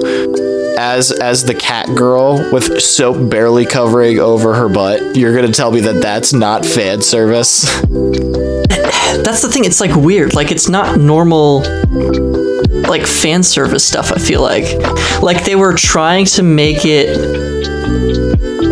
as 0.79 1.11
as 1.13 1.45
the 1.45 1.55
cat 1.55 1.87
girl 1.97 2.51
with 2.53 2.83
soap 2.83 3.31
barely 3.31 3.65
covering 3.65 4.19
over 4.19 4.55
her 4.55 4.69
butt, 4.69 5.17
you're 5.17 5.35
gonna 5.35 5.53
tell 5.53 5.71
me 5.71 5.81
that 5.81 6.03
that's 6.03 6.33
not 6.33 6.65
fan 6.65 7.01
service. 7.01 7.65
That's 9.25 9.43
the 9.43 9.49
thing. 9.51 9.65
It's 9.65 9.81
like 9.81 9.95
weird. 9.95 10.35
Like 10.35 10.51
it's 10.51 10.69
not 10.69 10.99
normal. 10.99 11.61
Like 12.89 13.07
fan 13.07 13.43
service 13.43 13.85
stuff. 13.85 14.13
I 14.13 14.19
feel 14.19 14.43
like, 14.43 14.67
like 15.23 15.45
they 15.45 15.57
were 15.57 15.75
trying 15.75 16.27
to 16.27 16.43
make 16.43 16.85
it 16.85 17.17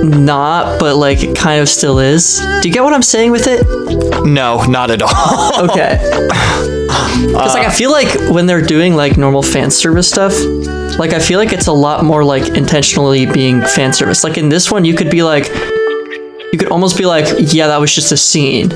not, 0.04 0.78
but 0.78 0.96
like 0.96 1.22
it 1.22 1.36
kind 1.36 1.60
of 1.60 1.68
still 1.68 1.98
is. 1.98 2.38
Do 2.60 2.68
you 2.68 2.74
get 2.74 2.84
what 2.84 2.92
I'm 2.92 3.02
saying 3.02 3.30
with 3.30 3.46
it? 3.46 3.66
no, 4.24 4.64
not 4.64 4.90
at 4.90 5.02
all. 5.02 5.70
Okay. 5.70 5.98
Because 7.12 7.54
like 7.54 7.64
I 7.64 7.66
uh, 7.66 7.70
feel 7.70 7.92
like 7.92 8.30
when 8.30 8.46
they're 8.46 8.62
doing 8.62 8.94
like 8.94 9.18
normal 9.18 9.42
fan 9.42 9.70
service 9.70 10.08
stuff, 10.08 10.32
like 10.98 11.12
I 11.12 11.18
feel 11.18 11.38
like 11.38 11.52
it's 11.52 11.66
a 11.66 11.72
lot 11.72 12.04
more 12.04 12.24
like 12.24 12.56
intentionally 12.56 13.26
being 13.26 13.60
fan 13.60 13.92
service. 13.92 14.24
Like 14.24 14.38
in 14.38 14.48
this 14.48 14.70
one, 14.70 14.84
you 14.84 14.94
could 14.94 15.10
be 15.10 15.22
like, 15.22 15.48
you 16.52 16.58
could 16.58 16.70
almost 16.70 16.96
be 16.96 17.04
like, 17.04 17.26
yeah, 17.52 17.66
that 17.66 17.80
was 17.80 17.94
just 17.94 18.12
a 18.12 18.16
scene. 18.16 18.70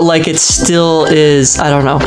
But 0.00 0.06
like 0.06 0.28
it 0.28 0.38
still 0.38 1.04
is. 1.04 1.58
I 1.58 1.68
don't 1.68 1.84
know. 1.84 1.98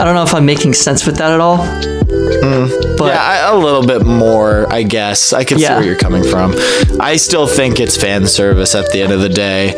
I 0.00 0.04
don't 0.04 0.14
know 0.14 0.22
if 0.22 0.32
I'm 0.32 0.46
making 0.46 0.72
sense 0.72 1.04
with 1.04 1.16
that 1.18 1.32
at 1.32 1.38
all. 1.40 1.58
But 1.58 3.08
yeah, 3.08 3.22
I, 3.22 3.50
a 3.52 3.54
little 3.54 3.86
bit 3.86 4.06
more, 4.06 4.72
I 4.72 4.84
guess. 4.84 5.34
I 5.34 5.44
can 5.44 5.58
see 5.58 5.64
where 5.66 5.84
you're 5.84 5.96
coming 5.98 6.24
from. 6.24 6.54
I 6.98 7.16
still 7.16 7.46
think 7.46 7.78
it's 7.78 7.94
fan 7.94 8.26
service 8.26 8.74
at 8.74 8.90
the 8.90 9.02
end 9.02 9.12
of 9.12 9.20
the 9.20 9.28
day. 9.28 9.74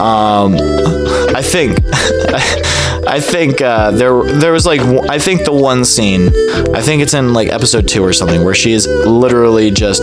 Um, 0.00 0.54
I 1.36 1.42
think, 1.42 1.76
I 3.10 3.20
think 3.20 3.60
uh, 3.62 3.90
there 3.92 4.22
there 4.22 4.52
was 4.52 4.66
like 4.66 4.80
I 5.08 5.18
think 5.18 5.44
the 5.44 5.52
one 5.52 5.84
scene, 5.84 6.28
I 6.74 6.82
think 6.82 7.02
it's 7.02 7.14
in 7.14 7.32
like 7.32 7.48
episode 7.48 7.88
two 7.88 8.02
or 8.04 8.12
something, 8.12 8.44
where 8.44 8.54
she 8.54 8.72
is 8.72 8.86
literally 8.86 9.70
just 9.70 10.02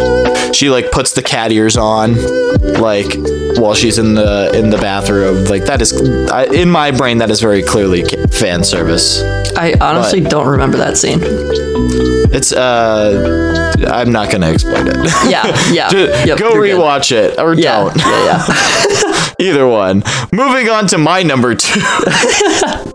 she 0.56 0.70
like 0.70 0.92
puts 0.92 1.14
the 1.14 1.22
cat 1.22 1.52
ears 1.52 1.78
on, 1.78 2.16
like 2.80 3.16
while 3.58 3.74
she's 3.76 3.98
in 4.00 4.16
the 4.16 4.52
in 4.58 4.70
the 4.72 4.78
bathroom. 4.78 5.46
Like 5.46 5.66
that 5.66 5.82
is 5.82 5.94
I, 6.32 6.46
in 6.46 6.70
my 6.70 6.92
brain 6.92 7.20
that 7.20 7.30
is 7.30 7.40
very 7.42 7.62
clearly 7.64 8.04
fan 8.32 8.64
service. 8.64 9.22
I 9.56 9.76
honestly 9.80 10.22
don't 10.22 10.48
remember 10.48 10.78
that 10.78 10.98
scene. 10.98 11.20
It's 12.34 12.52
uh, 12.52 13.72
I'm 13.88 14.12
not 14.12 14.32
gonna 14.32 14.52
explain 14.52 14.88
it. 14.88 14.96
Yeah, 15.30 15.46
yeah. 15.72 15.90
Just 15.92 16.26
Yep, 16.28 16.40
go 16.40 16.54
you're 16.56 16.66
good. 16.68 16.80
rewatch 16.80 17.12
it 17.12 17.40
or 17.40 17.54
Yeah, 17.54 17.84
don't. 17.84 17.98
yeah, 17.98 18.46
yeah. 18.48 19.34
Either 19.40 19.68
one. 19.68 20.02
Moving 20.32 20.70
on 20.70 20.88
to 20.88 20.98
my 20.98 21.24
number 21.24 21.56
two. 21.56 21.80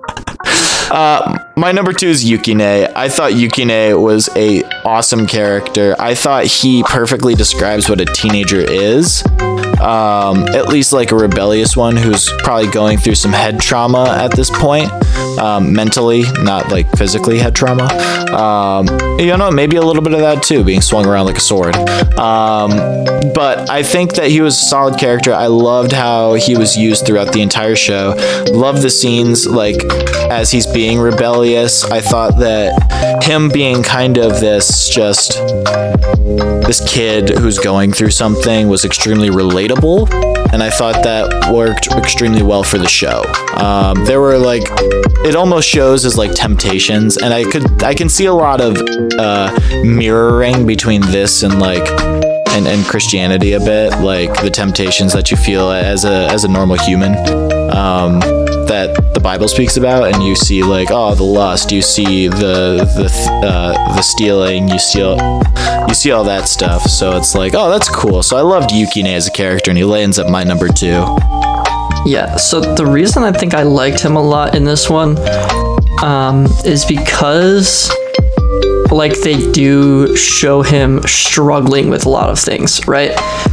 uh, 0.90 1.38
my 1.56 1.72
number 1.72 1.92
two 1.92 2.08
is 2.08 2.24
Yukine. 2.24 2.92
I 2.96 3.08
thought 3.08 3.32
Yukine 3.32 4.00
was 4.00 4.28
a 4.36 4.62
awesome 4.84 5.26
character. 5.26 5.94
I 5.98 6.14
thought 6.14 6.44
he 6.46 6.82
perfectly 6.82 7.34
describes 7.34 7.88
what 7.88 8.00
a 8.00 8.04
teenager 8.06 8.60
is. 8.60 9.24
Um, 9.80 10.46
at 10.48 10.68
least 10.68 10.92
like 10.92 11.10
a 11.10 11.16
rebellious 11.16 11.76
one 11.76 11.96
who's 11.96 12.30
probably 12.38 12.70
going 12.70 12.98
through 12.98 13.14
some 13.14 13.32
head 13.32 13.60
trauma 13.60 14.10
at 14.10 14.34
this 14.36 14.50
point, 14.50 14.90
um, 15.38 15.72
mentally, 15.72 16.22
not 16.42 16.70
like 16.70 16.90
physically 16.96 17.38
head 17.38 17.54
trauma. 17.54 17.84
Um, 18.32 18.86
you 19.18 19.36
know, 19.36 19.50
maybe 19.50 19.76
a 19.76 19.82
little 19.82 20.02
bit 20.02 20.14
of 20.14 20.20
that 20.20 20.42
too, 20.42 20.64
being 20.64 20.80
swung 20.80 21.06
around 21.06 21.26
like 21.26 21.36
a 21.36 21.40
sword. 21.40 21.76
Um, 22.18 22.70
but 23.34 23.70
I 23.70 23.82
think 23.82 24.14
that 24.14 24.28
he 24.30 24.40
was 24.40 24.56
a 24.56 24.64
solid 24.64 24.98
character. 24.98 25.32
I 25.32 25.46
loved 25.46 25.92
how 25.92 26.34
he 26.34 26.56
was 26.56 26.76
used 26.76 27.06
throughout 27.06 27.32
the 27.32 27.42
entire 27.42 27.76
show. 27.76 28.14
Loved 28.52 28.82
the 28.82 28.90
scenes 28.90 29.46
like 29.46 29.82
as 30.30 30.50
he's 30.50 30.66
being 30.66 30.98
rebellious. 30.98 31.84
I 31.84 32.00
thought 32.00 32.38
that 32.38 33.22
him 33.22 33.48
being 33.48 33.82
kind 33.82 34.18
of 34.18 34.40
this 34.40 34.88
just 34.88 35.32
this 36.66 36.82
kid 36.88 37.30
who's 37.30 37.58
going 37.58 37.92
through 37.92 38.10
something 38.10 38.68
was 38.68 38.84
extremely 38.84 39.30
relatable 39.30 40.08
and 40.52 40.62
i 40.62 40.70
thought 40.70 41.02
that 41.02 41.52
worked 41.52 41.88
extremely 41.88 42.42
well 42.42 42.62
for 42.62 42.78
the 42.78 42.88
show 42.88 43.22
um, 43.56 44.04
there 44.04 44.20
were 44.20 44.38
like 44.38 44.62
it 45.24 45.36
almost 45.36 45.68
shows 45.68 46.04
as 46.04 46.16
like 46.16 46.32
temptations 46.34 47.16
and 47.16 47.32
i 47.32 47.44
could 47.44 47.82
i 47.82 47.94
can 47.94 48.08
see 48.08 48.26
a 48.26 48.32
lot 48.32 48.60
of 48.60 48.76
uh, 49.18 49.58
mirroring 49.84 50.66
between 50.66 51.00
this 51.02 51.42
and 51.42 51.58
like 51.60 51.86
and, 52.50 52.66
and 52.66 52.84
christianity 52.86 53.52
a 53.52 53.60
bit 53.60 53.90
like 54.00 54.32
the 54.42 54.50
temptations 54.50 55.12
that 55.12 55.30
you 55.30 55.36
feel 55.36 55.70
as 55.70 56.04
a 56.04 56.26
as 56.28 56.44
a 56.44 56.48
normal 56.48 56.76
human 56.78 57.14
um, 57.72 58.20
that 58.66 59.14
the 59.14 59.20
Bible 59.20 59.48
speaks 59.48 59.76
about, 59.76 60.12
and 60.12 60.22
you 60.22 60.36
see 60.36 60.62
like 60.62 60.88
oh 60.90 61.14
the 61.14 61.24
lust, 61.24 61.72
you 61.72 61.82
see 61.82 62.28
the 62.28 62.84
the 62.96 63.46
uh, 63.46 63.72
the 63.94 64.02
stealing, 64.02 64.68
you 64.68 64.78
see 64.78 65.00
you 65.00 65.94
see 65.94 66.10
all 66.10 66.24
that 66.24 66.48
stuff. 66.48 66.82
So 66.82 67.16
it's 67.16 67.34
like 67.34 67.54
oh 67.54 67.70
that's 67.70 67.88
cool. 67.88 68.22
So 68.22 68.36
I 68.36 68.42
loved 68.42 68.70
Yukine 68.70 69.06
as 69.06 69.28
a 69.28 69.30
character, 69.30 69.70
and 69.70 69.78
he 69.78 69.84
lands 69.84 70.18
at 70.18 70.28
my 70.28 70.44
number 70.44 70.68
two. 70.68 71.04
Yeah, 72.06 72.36
so 72.36 72.60
the 72.60 72.86
reason 72.86 73.22
I 73.22 73.32
think 73.32 73.54
I 73.54 73.62
liked 73.62 74.00
him 74.00 74.16
a 74.16 74.22
lot 74.22 74.54
in 74.54 74.64
this 74.64 74.88
one 74.90 75.16
um, 76.02 76.46
is 76.64 76.84
because 76.84 77.90
like 78.90 79.20
they 79.20 79.52
do 79.52 80.16
show 80.16 80.62
him 80.62 81.00
struggling 81.06 81.88
with 81.90 82.06
a 82.06 82.08
lot 82.08 82.28
of 82.30 82.38
things, 82.38 82.86
right? 82.88 83.10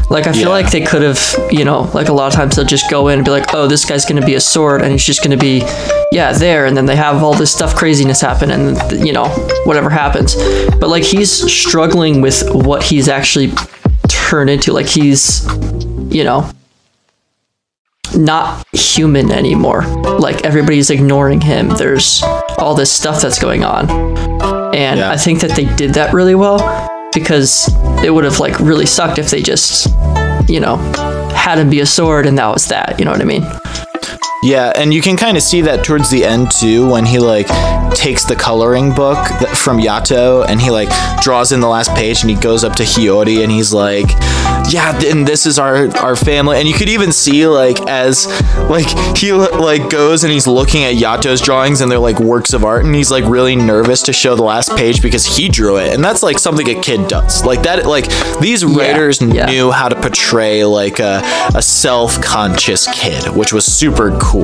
Like 0.10 0.25
I 0.25 0.31
feel 0.31 0.43
Yeah. 0.43 0.47
like 0.49 0.71
they 0.71 0.81
could 0.81 1.03
have, 1.03 1.19
you 1.51 1.63
know, 1.65 1.81
like 1.93 2.07
a 2.07 2.13
lot 2.13 2.27
of 2.27 2.33
times 2.33 2.55
they'll 2.55 2.65
just 2.65 2.89
go 2.89 3.10
in 3.10 3.19
and 3.19 3.25
be 3.25 3.29
like, 3.31 3.53
"Oh, 3.53 3.67
this 3.67 3.86
guy's 3.86 4.05
going 4.05 4.19
to 4.19 4.25
be 4.25 4.36
a 4.36 4.39
sword 4.41 4.81
and 4.81 4.91
he's 4.91 5.03
just 5.05 5.21
going 5.23 5.38
to 5.38 5.43
be 5.43 5.63
yeah, 6.12 6.31
there." 6.33 6.65
And 6.65 6.75
then 6.75 6.86
they 6.88 6.95
have 6.95 7.21
all 7.21 7.36
this 7.36 7.51
stuff 7.53 7.75
craziness 7.75 8.21
happen 8.21 8.49
and 8.49 9.05
you 9.05 9.13
know, 9.13 9.25
whatever 9.65 9.89
happens. 9.91 10.36
But 10.79 10.89
like 10.89 11.03
he's 11.03 11.29
struggling 11.31 12.21
with 12.21 12.43
what 12.51 12.81
he's 12.81 13.07
actually 13.07 13.51
turned 14.07 14.49
into. 14.49 14.71
Like 14.73 14.88
he's 14.88 15.45
you 16.10 16.23
know, 16.23 16.49
not 18.15 18.65
human 18.74 19.32
anymore. 19.32 19.84
Like 20.20 20.43
everybody's 20.46 20.89
ignoring 20.89 21.41
him. 21.41 21.70
There's 21.70 22.22
all 22.58 22.76
this 22.76 22.91
stuff 22.91 23.22
that's 23.22 23.39
going 23.39 23.63
on. 23.63 23.89
And 24.76 25.00
Yeah. 25.00 25.12
I 25.12 25.17
think 25.17 25.41
that 25.41 25.52
they 25.56 25.65
did 25.76 25.93
that 25.96 26.13
really 26.13 26.36
well 26.36 26.60
because 27.13 27.70
it 28.04 28.13
would 28.13 28.24
have 28.24 28.39
like 28.39 28.60
really 28.60 28.86
sucked 28.86 29.17
if 29.17 29.30
they 29.30 29.41
just, 29.41 29.88
you 30.48 30.60
know, 30.60 30.78
had 31.34 31.58
him 31.58 31.70
be 31.70 31.80
a 31.80 31.86
sword 31.86 32.26
and 32.26 32.38
that 32.38 32.48
was 32.54 32.67
that. 32.67 33.00
You 33.00 33.06
know 33.06 33.12
what 33.12 33.22
I 33.22 33.26
mean? 33.26 33.43
Yeah, 34.47 34.71
and 34.77 34.93
you 34.93 35.01
can 35.01 35.17
kind 35.17 35.36
of 35.36 35.43
see 35.43 35.60
that 35.63 35.83
towards 35.83 36.10
the 36.10 36.23
end 36.23 36.51
too, 36.51 36.89
when 36.89 37.05
he 37.05 37.19
like 37.19 37.47
takes 37.93 38.23
the 38.23 38.36
coloring 38.36 38.93
book 38.93 39.17
from 39.57 39.77
Yato 39.77 40.45
and 40.47 40.62
he 40.62 40.71
like 40.71 40.88
draws 41.21 41.51
in 41.51 41.60
the 41.60 41.67
last 41.67 41.93
page 41.95 42.21
and 42.21 42.29
he 42.29 42.38
goes 42.38 42.63
up 42.63 42.73
to 42.77 42.83
Hiyori 42.83 43.43
and 43.43 43.51
he's 43.51 43.73
like, 43.73 44.07
"Yeah, 44.71 44.97
and 45.03 45.27
this 45.27 45.45
is 45.45 45.60
our 45.60 45.93
our 45.97 46.15
family." 46.15 46.60
And 46.60 46.65
you 46.65 46.73
could 46.73 46.88
even 46.88 47.12
see 47.12 47.45
like 47.45 47.77
as 47.89 48.25
like 48.69 48.88
he 49.17 49.33
like 49.33 49.89
goes 49.89 50.23
and 50.23 50.31
he's 50.31 50.47
looking 50.47 50.86
at 50.86 50.95
Yato's 50.95 51.41
drawings 51.41 51.81
and 51.81 51.91
they're 51.91 51.99
like 51.99 52.19
works 52.21 52.53
of 52.53 52.63
art 52.63 52.86
and 52.86 52.95
he's 52.95 53.12
like 53.12 53.25
really 53.25 53.57
nervous 53.57 54.01
to 54.03 54.13
show 54.13 54.33
the 54.33 54.43
last 54.43 54.69
page 54.77 55.01
because 55.01 55.25
he 55.25 55.49
drew 55.49 55.75
it, 55.75 55.93
and 55.93 56.01
that's 56.01 56.23
like 56.23 56.39
something 56.39 56.69
a 56.69 56.81
kid 56.81 57.10
does. 57.10 57.43
Like 57.43 57.63
that, 57.63 57.86
like 57.86 58.05
these 58.39 58.63
writers 58.63 59.21
yeah. 59.21 59.47
knew 59.47 59.71
how 59.71 59.89
to 59.89 59.95
portray 59.99 60.63
like 60.63 60.99
a, 60.99 61.21
a 61.53 61.62
self-conscious 61.62 62.88
kid, 62.93 63.36
which 63.36 63.51
was 63.51 63.65
super 63.65 64.17
cool. 64.19 64.37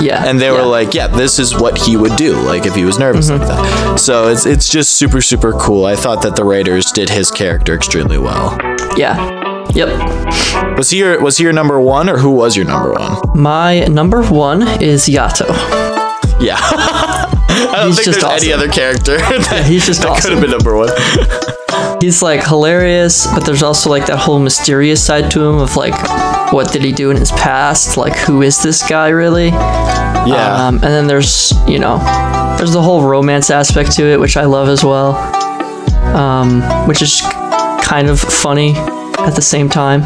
Yeah, 0.00 0.24
And 0.26 0.40
they 0.40 0.50
were 0.50 0.58
yeah. 0.58 0.64
like, 0.64 0.94
yeah, 0.94 1.06
this 1.06 1.38
is 1.38 1.54
what 1.54 1.78
he 1.78 1.96
would 1.96 2.16
do, 2.16 2.34
like 2.42 2.66
if 2.66 2.74
he 2.74 2.84
was 2.84 2.98
nervous 2.98 3.30
Mm-hmm. 3.30 3.40
like 3.44 3.48
that. 3.48 3.96
So 4.00 4.28
it's 4.28 4.46
it's 4.46 4.68
just 4.68 4.92
super 4.98 5.20
super 5.20 5.52
cool. 5.52 5.84
I 5.86 5.94
thought 5.96 6.22
that 6.22 6.36
the 6.36 6.44
Raiders 6.44 6.90
did 6.92 7.08
his 7.10 7.30
character 7.30 7.74
extremely 7.74 8.18
well. 8.18 8.56
Yeah. 8.96 9.16
Yep. 9.74 10.76
Was 10.78 10.90
he 10.90 10.98
your 10.98 11.20
was 11.22 11.36
he 11.38 11.44
your 11.44 11.52
number 11.52 11.80
one 11.80 12.08
or 12.08 12.18
who 12.18 12.30
was 12.30 12.56
your 12.56 12.66
number 12.66 12.92
one? 12.92 13.18
My 13.34 13.84
number 13.86 14.22
one 14.24 14.62
is 14.82 15.06
Yato. 15.08 15.46
Yeah. 16.40 16.56
I 17.60 17.72
don't 17.74 17.88
He's 17.88 17.96
think 17.96 18.06
just 18.06 18.20
there's 18.20 18.42
any 18.44 18.52
other 18.52 18.68
character 18.68 19.18
that, 19.18 19.66
he's 19.66 19.84
just 19.84 20.02
that 20.02 20.20
could 20.22 20.30
have 20.32 20.38
awesome. 20.38 20.40
been 20.40 20.50
number 20.50 20.76
one. 20.76 20.88
He's 22.00 22.22
like 22.22 22.44
hilarious, 22.46 23.26
but 23.26 23.40
there's 23.44 23.62
also 23.62 23.90
like 23.90 24.06
that 24.06 24.18
whole 24.18 24.38
mysterious 24.38 25.04
side 25.04 25.30
to 25.32 25.44
him 25.44 25.56
of 25.58 25.74
like, 25.76 25.94
what 26.50 26.72
did 26.72 26.82
he 26.82 26.92
do 26.92 27.10
in 27.10 27.16
his 27.16 27.30
past? 27.32 27.96
Like, 27.96 28.16
who 28.16 28.42
is 28.42 28.62
this 28.62 28.86
guy 28.88 29.08
really? 29.08 29.48
Yeah. 29.48 30.66
Um, 30.66 30.74
and 30.76 30.84
then 30.84 31.06
there's, 31.06 31.52
you 31.68 31.78
know, 31.78 31.98
there's 32.58 32.72
the 32.72 32.82
whole 32.82 33.02
romance 33.08 33.50
aspect 33.50 33.92
to 33.92 34.04
it, 34.06 34.18
which 34.20 34.36
I 34.36 34.44
love 34.44 34.68
as 34.68 34.84
well, 34.84 35.14
um, 36.16 36.60
which 36.88 37.02
is 37.02 37.20
kind 37.82 38.08
of 38.08 38.18
funny 38.20 38.74
at 39.18 39.30
the 39.34 39.42
same 39.42 39.68
time. 39.68 40.00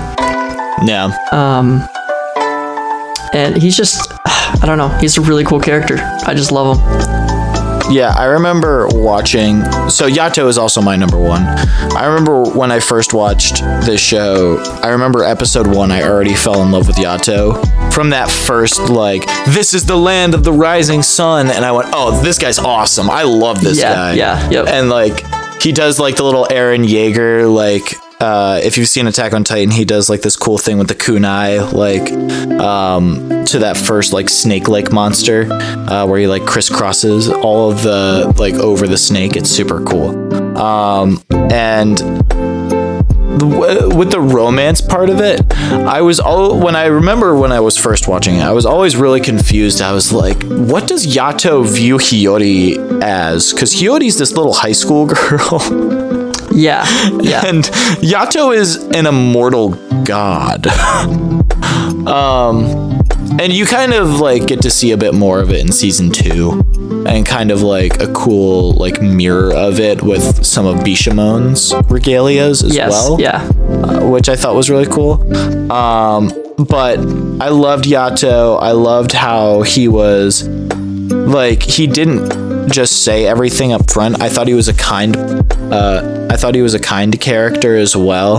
yeah. 0.86 1.16
Um, 1.32 1.86
And 3.34 3.56
he's 3.56 3.76
just, 3.76 4.12
I 4.26 4.62
don't 4.66 4.78
know, 4.78 4.88
he's 5.00 5.16
a 5.16 5.22
really 5.22 5.44
cool 5.44 5.60
character. 5.60 5.96
I 6.26 6.34
just 6.34 6.52
love 6.52 6.76
him. 6.76 7.21
Yeah, 7.92 8.14
I 8.16 8.24
remember 8.24 8.88
watching. 8.88 9.60
So 9.90 10.08
Yato 10.08 10.48
is 10.48 10.56
also 10.56 10.80
my 10.80 10.96
number 10.96 11.18
one. 11.18 11.42
I 11.42 12.06
remember 12.06 12.42
when 12.50 12.72
I 12.72 12.80
first 12.80 13.12
watched 13.12 13.56
this 13.84 14.00
show. 14.00 14.58
I 14.82 14.88
remember 14.88 15.22
episode 15.22 15.66
one. 15.66 15.90
I 15.92 16.02
already 16.02 16.34
fell 16.34 16.62
in 16.62 16.70
love 16.70 16.86
with 16.86 16.96
Yato 16.96 17.92
from 17.92 18.10
that 18.10 18.30
first 18.30 18.80
like, 18.88 19.26
this 19.46 19.74
is 19.74 19.84
the 19.84 19.96
land 19.96 20.34
of 20.34 20.42
the 20.42 20.52
rising 20.52 21.02
sun, 21.02 21.50
and 21.50 21.64
I 21.64 21.72
went, 21.72 21.90
oh, 21.92 22.22
this 22.22 22.38
guy's 22.38 22.58
awesome. 22.58 23.10
I 23.10 23.24
love 23.24 23.60
this 23.60 23.80
guy. 23.80 24.14
Yeah, 24.14 24.34
guy. 24.40 24.50
yeah, 24.50 24.50
yep. 24.50 24.68
And 24.68 24.88
like, 24.88 25.22
he 25.60 25.72
does 25.72 26.00
like 26.00 26.16
the 26.16 26.24
little 26.24 26.46
Eren 26.46 26.86
Yeager 26.86 27.52
like. 27.52 28.01
Uh, 28.22 28.60
if 28.62 28.78
you've 28.78 28.88
seen 28.88 29.08
Attack 29.08 29.34
on 29.34 29.42
Titan, 29.42 29.72
he 29.72 29.84
does 29.84 30.08
like 30.08 30.20
this 30.20 30.36
cool 30.36 30.56
thing 30.56 30.78
with 30.78 30.86
the 30.86 30.94
kunai, 30.94 31.72
like 31.72 32.12
um, 32.60 33.44
to 33.46 33.58
that 33.58 33.76
first 33.76 34.12
like 34.12 34.28
snake-like 34.28 34.92
monster, 34.92 35.52
uh, 35.52 36.06
where 36.06 36.20
he 36.20 36.28
like 36.28 36.42
crisscrosses 36.42 37.28
all 37.42 37.72
of 37.72 37.82
the 37.82 38.32
like 38.38 38.54
over 38.54 38.86
the 38.86 38.96
snake. 38.96 39.34
It's 39.34 39.50
super 39.50 39.82
cool. 39.82 40.10
Um, 40.56 41.20
and 41.30 41.98
with 43.42 44.12
the 44.12 44.20
romance 44.20 44.80
part 44.80 45.10
of 45.10 45.20
it, 45.20 45.52
I 45.52 46.00
was 46.02 46.20
all 46.20 46.60
when 46.60 46.76
I 46.76 46.86
remember 46.86 47.36
when 47.36 47.50
I 47.50 47.58
was 47.58 47.76
first 47.76 48.06
watching 48.06 48.36
it, 48.36 48.42
I 48.42 48.52
was 48.52 48.66
always 48.66 48.94
really 48.94 49.20
confused. 49.20 49.82
I 49.82 49.90
was 49.90 50.12
like, 50.12 50.40
what 50.44 50.86
does 50.86 51.08
Yato 51.08 51.66
view 51.66 51.96
Hiyori 51.96 53.02
as? 53.02 53.52
Because 53.52 53.74
Hiyori's 53.74 54.16
this 54.16 54.30
little 54.30 54.52
high 54.52 54.70
school 54.70 55.06
girl. 55.12 56.01
Yeah, 56.54 56.84
yeah. 57.20 57.42
and 57.46 57.64
Yato 58.02 58.54
is 58.54 58.76
an 58.76 59.06
immortal 59.06 59.70
god. 60.04 60.66
um, 62.06 62.92
and 63.38 63.52
you 63.52 63.64
kind 63.64 63.92
of 63.94 64.20
like 64.20 64.46
get 64.46 64.62
to 64.62 64.70
see 64.70 64.92
a 64.92 64.96
bit 64.96 65.14
more 65.14 65.40
of 65.40 65.50
it 65.50 65.60
in 65.60 65.72
season 65.72 66.10
two, 66.10 66.62
and 67.06 67.24
kind 67.24 67.50
of 67.50 67.62
like 67.62 68.00
a 68.00 68.12
cool 68.12 68.72
like 68.72 69.00
mirror 69.00 69.52
of 69.54 69.80
it 69.80 70.02
with 70.02 70.44
some 70.44 70.66
of 70.66 70.78
Bishamon's 70.80 71.72
regalias 71.88 72.64
as 72.64 72.74
yes, 72.74 72.90
well, 72.90 73.20
yeah. 73.20 73.42
uh, 73.84 74.08
which 74.08 74.28
I 74.28 74.36
thought 74.36 74.54
was 74.54 74.68
really 74.70 74.86
cool. 74.86 75.22
Um, 75.72 76.30
but 76.58 76.98
I 76.98 77.48
loved 77.48 77.84
Yato. 77.86 78.60
I 78.60 78.72
loved 78.72 79.12
how 79.12 79.62
he 79.62 79.88
was 79.88 80.46
like 80.46 81.62
he 81.62 81.86
didn't 81.86 82.41
just 82.70 83.04
say 83.04 83.26
everything 83.26 83.72
up 83.72 83.90
front. 83.90 84.20
I 84.22 84.28
thought 84.28 84.46
he 84.48 84.54
was 84.54 84.68
a 84.68 84.74
kind 84.74 85.16
uh 85.72 86.18
I 86.30 86.36
thought 86.36 86.54
he 86.54 86.62
was 86.62 86.72
a 86.74 86.80
kind 86.80 87.18
character 87.20 87.76
as 87.76 87.94
well, 87.94 88.36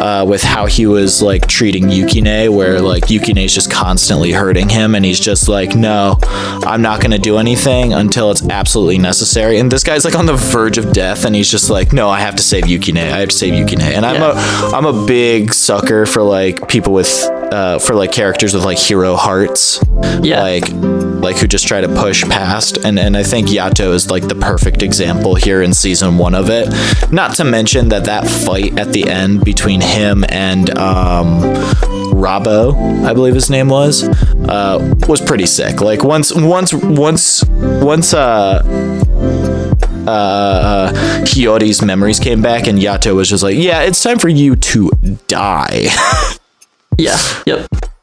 uh, 0.00 0.24
with 0.24 0.42
how 0.42 0.64
he 0.64 0.86
was 0.86 1.20
like 1.20 1.46
treating 1.46 1.84
Yukine, 1.84 2.48
where 2.54 2.80
like 2.80 3.04
Yukine's 3.04 3.52
just 3.54 3.70
constantly 3.70 4.32
hurting 4.32 4.70
him, 4.70 4.94
and 4.94 5.04
he's 5.04 5.20
just 5.20 5.46
like, 5.46 5.74
no, 5.76 6.18
I'm 6.22 6.80
not 6.80 7.02
gonna 7.02 7.18
do 7.18 7.36
anything 7.36 7.92
until 7.92 8.30
it's 8.30 8.42
absolutely 8.48 8.96
necessary. 8.96 9.58
And 9.58 9.70
this 9.70 9.84
guy's 9.84 10.06
like 10.06 10.14
on 10.16 10.24
the 10.24 10.32
verge 10.34 10.78
of 10.78 10.92
death, 10.94 11.26
and 11.26 11.34
he's 11.34 11.50
just 11.50 11.68
like, 11.68 11.92
no, 11.92 12.08
I 12.08 12.20
have 12.20 12.34
to 12.36 12.42
save 12.42 12.64
Yukine. 12.64 12.96
I 12.96 13.18
have 13.20 13.28
to 13.28 13.36
save 13.36 13.52
Yukine. 13.52 13.82
And 13.82 14.06
I'm 14.06 14.22
a 14.22 14.32
I'm 14.74 14.86
a 14.86 15.06
big 15.06 15.52
sucker 15.52 16.06
for 16.06 16.22
like 16.22 16.66
people 16.66 16.94
with 16.94 17.10
uh, 17.52 17.78
for 17.78 17.94
like 17.94 18.10
characters 18.12 18.54
with 18.54 18.64
like 18.64 18.78
hero 18.78 19.16
hearts, 19.16 19.80
Yeah. 20.22 20.40
like 20.42 20.64
like 21.24 21.36
who 21.38 21.48
just 21.48 21.66
try 21.66 21.80
to 21.80 21.88
push 21.88 22.22
past 22.24 22.78
and 22.84 22.98
and 22.98 23.16
I 23.16 23.22
think 23.22 23.48
Yato 23.48 23.92
is 23.92 24.10
like 24.10 24.28
the 24.28 24.34
perfect 24.34 24.82
example 24.82 25.34
here 25.34 25.62
in 25.62 25.72
season 25.74 26.18
1 26.18 26.34
of 26.34 26.50
it 26.50 26.68
not 27.10 27.34
to 27.36 27.44
mention 27.44 27.88
that 27.88 28.04
that 28.04 28.28
fight 28.28 28.78
at 28.78 28.92
the 28.92 29.08
end 29.08 29.44
between 29.44 29.80
him 29.80 30.24
and 30.28 30.78
um 30.78 31.40
Rabo, 32.14 33.04
I 33.04 33.12
believe 33.12 33.34
his 33.34 33.50
name 33.50 33.68
was, 33.68 34.04
uh, 34.48 34.94
was 35.08 35.20
pretty 35.20 35.46
sick. 35.46 35.80
Like 35.82 36.04
once, 36.04 36.32
once, 36.32 36.72
once, 36.72 37.44
once, 37.44 38.14
uh, 38.14 38.62
uh, 40.06 40.92
Hiyori's 41.24 41.82
memories 41.82 42.20
came 42.20 42.40
back, 42.40 42.66
and 42.66 42.78
Yato 42.78 43.14
was 43.16 43.28
just 43.28 43.42
like, 43.42 43.56
"Yeah, 43.56 43.82
it's 43.82 44.02
time 44.02 44.18
for 44.18 44.28
you 44.28 44.56
to 44.56 44.90
die." 45.26 45.88
Yeah. 46.96 47.18
Yep. 47.44 47.93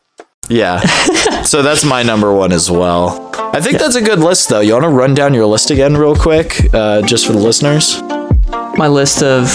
Yeah. 0.52 0.80
so 1.44 1.62
that's 1.62 1.84
my 1.86 2.04
number 2.04 2.34
one 2.34 2.52
as 2.52 2.70
well. 2.70 3.30
I 3.54 3.60
think 3.62 3.80
that's 3.80 3.96
a 3.96 4.02
good 4.02 4.20
list, 4.20 4.50
though. 4.50 4.60
You 4.60 4.74
want 4.74 4.84
to 4.84 4.90
run 4.90 5.14
down 5.14 5.34
your 5.34 5.46
list 5.46 5.72
again, 5.72 5.96
real 5.96 6.16
quick, 6.16 6.74
uh, 6.74 7.02
just 7.02 7.26
for 7.26 7.34
the 7.34 7.40
listeners? 7.40 8.02
My 8.78 8.88
list 8.88 9.24
of 9.24 9.50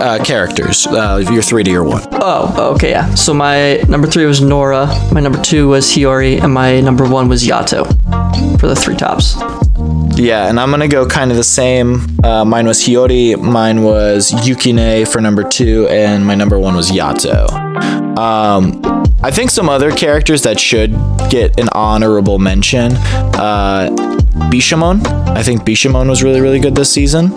Uh, 0.00 0.18
characters. 0.24 0.86
Uh, 0.86 1.22
your 1.30 1.42
three 1.42 1.62
to 1.62 1.70
your 1.70 1.84
one. 1.84 2.02
Oh, 2.12 2.72
okay, 2.74 2.90
yeah. 2.90 3.14
So 3.14 3.34
my 3.34 3.76
number 3.88 4.06
three 4.08 4.24
was 4.24 4.40
Nora, 4.40 4.86
my 5.12 5.20
number 5.20 5.40
two 5.42 5.68
was 5.68 5.84
Hiyori, 5.86 6.40
and 6.42 6.52
my 6.54 6.80
number 6.80 7.06
one 7.06 7.28
was 7.28 7.44
Yato 7.46 7.84
for 8.58 8.68
the 8.68 8.74
three 8.76 8.96
tops. 8.96 9.36
Yeah, 10.16 10.48
and 10.48 10.58
I'm 10.58 10.70
gonna 10.70 10.88
go 10.88 11.04
kind 11.06 11.30
of 11.30 11.36
the 11.36 11.44
same. 11.44 12.06
Uh, 12.24 12.44
mine 12.44 12.66
was 12.66 12.78
Hiyori, 12.80 13.36
mine 13.38 13.82
was 13.82 14.30
Yukine 14.32 15.06
for 15.06 15.20
number 15.20 15.42
two, 15.42 15.86
and 15.88 16.24
my 16.26 16.34
number 16.34 16.58
one 16.58 16.74
was 16.74 16.90
Yato. 16.90 18.01
Um, 18.18 18.82
I 19.22 19.30
think 19.30 19.50
some 19.50 19.68
other 19.68 19.90
characters 19.90 20.42
that 20.42 20.58
should 20.60 20.92
get 21.30 21.58
an 21.58 21.68
honorable 21.72 22.38
mention. 22.38 22.92
Uh, 22.92 23.88
Bishamon. 24.50 25.06
I 25.28 25.42
think 25.42 25.62
Bishamon 25.62 26.08
was 26.08 26.22
really 26.22 26.40
really 26.40 26.60
good 26.60 26.74
this 26.74 26.90
season. 26.90 27.32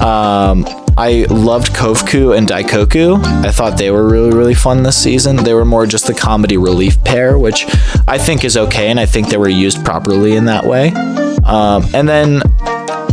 Um, 0.00 0.64
I 0.96 1.26
loved 1.30 1.74
Kofuku 1.74 2.36
and 2.36 2.46
Daikoku. 2.48 3.24
I 3.44 3.52
thought 3.52 3.78
they 3.78 3.90
were 3.90 4.08
really, 4.08 4.36
really 4.36 4.54
fun 4.54 4.82
this 4.82 4.96
season. 4.96 5.36
They 5.36 5.54
were 5.54 5.64
more 5.64 5.86
just 5.86 6.08
the 6.08 6.14
comedy 6.14 6.56
relief 6.56 7.02
pair, 7.04 7.38
which 7.38 7.66
I 8.08 8.18
think 8.18 8.44
is 8.44 8.56
okay, 8.56 8.88
and 8.88 8.98
I 8.98 9.06
think 9.06 9.28
they 9.28 9.36
were 9.36 9.48
used 9.48 9.84
properly 9.84 10.34
in 10.34 10.46
that 10.46 10.64
way. 10.64 10.88
Um, 11.44 11.84
and 11.94 12.08
then 12.08 12.42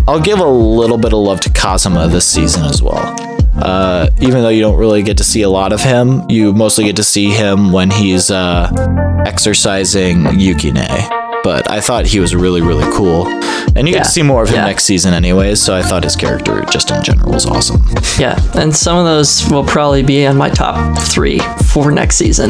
I'll 0.07 0.19
give 0.19 0.39
a 0.39 0.47
little 0.47 0.97
bit 0.97 1.13
of 1.13 1.19
love 1.19 1.39
to 1.41 1.49
Kazuma 1.51 2.07
this 2.07 2.25
season 2.27 2.65
as 2.65 2.81
well. 2.81 3.34
Uh, 3.57 4.09
even 4.19 4.41
though 4.41 4.49
you 4.49 4.61
don't 4.61 4.77
really 4.77 5.01
get 5.01 5.17
to 5.17 5.23
see 5.23 5.41
a 5.41 5.49
lot 5.49 5.71
of 5.73 5.81
him, 5.81 6.29
you 6.29 6.53
mostly 6.53 6.83
get 6.83 6.95
to 6.97 7.03
see 7.03 7.29
him 7.29 7.71
when 7.71 7.89
he's 7.89 8.29
uh, 8.29 8.69
exercising 9.25 10.23
Yukine 10.23 11.24
but 11.45 11.69
I 11.69 11.79
thought 11.79 12.07
he 12.07 12.19
was 12.19 12.35
really, 12.35 12.61
really 12.61 12.89
cool. 12.91 13.27
And 13.77 13.87
you 13.87 13.93
Yeah. 13.93 13.99
get 13.99 14.05
to 14.05 14.09
see 14.11 14.23
more 14.23 14.41
of 14.41 14.49
him 14.49 14.55
Yeah. 14.55 14.65
next 14.65 14.83
season, 14.85 15.13
anyways. 15.13 15.61
So 15.61 15.75
I 15.75 15.83
thought 15.83 16.03
his 16.03 16.15
character, 16.15 16.65
just 16.71 16.89
in 16.89 17.03
general, 17.03 17.31
was 17.33 17.45
awesome. 17.45 17.85
Yeah, 18.17 18.39
and 18.55 18.75
some 18.75 18.97
of 18.97 19.05
those 19.05 19.45
will 19.51 19.63
probably 19.63 20.01
be 20.01 20.25
on 20.25 20.37
my 20.37 20.49
top 20.49 20.97
three 20.99 21.39
for 21.67 21.91
next 21.91 22.15
season. 22.15 22.49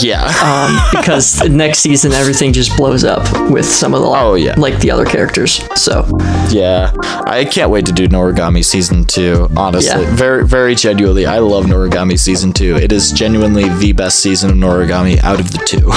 Yeah. 0.00 0.24
Um, 0.42 0.80
because 1.00 1.40
next 1.48 1.78
season 1.80 2.12
everything 2.12 2.52
just 2.52 2.76
blows 2.76 3.04
up 3.04 3.22
with 3.50 3.64
some 3.66 3.94
of 3.94 4.00
the 4.02 4.08
Oh, 4.08 4.34
yeah. 4.34 4.54
like 4.56 4.80
the 4.80 4.90
other 4.90 5.04
characters. 5.04 5.60
So 5.76 6.04
yeah. 6.50 6.90
I 7.26 7.44
can't 7.44 7.70
wait 7.70 7.86
to 7.86 7.92
do 7.92 8.08
Noragami 8.08 8.64
season 8.64 9.04
two. 9.04 9.48
Honestly, 9.56 10.02
Yeah. 10.02 10.14
very, 10.16 10.44
very 10.44 10.74
genuinely, 10.74 11.26
I 11.26 11.38
love 11.38 11.66
Noragami 11.66 12.18
season 12.18 12.52
two. 12.52 12.76
It 12.76 12.90
is 12.92 13.12
genuinely 13.12 13.68
the 13.68 13.92
best 13.92 14.18
season 14.20 14.50
of 14.50 14.56
Noragami 14.56 15.22
out 15.22 15.38
of 15.38 15.52
the 15.52 15.58
two. 15.58 15.92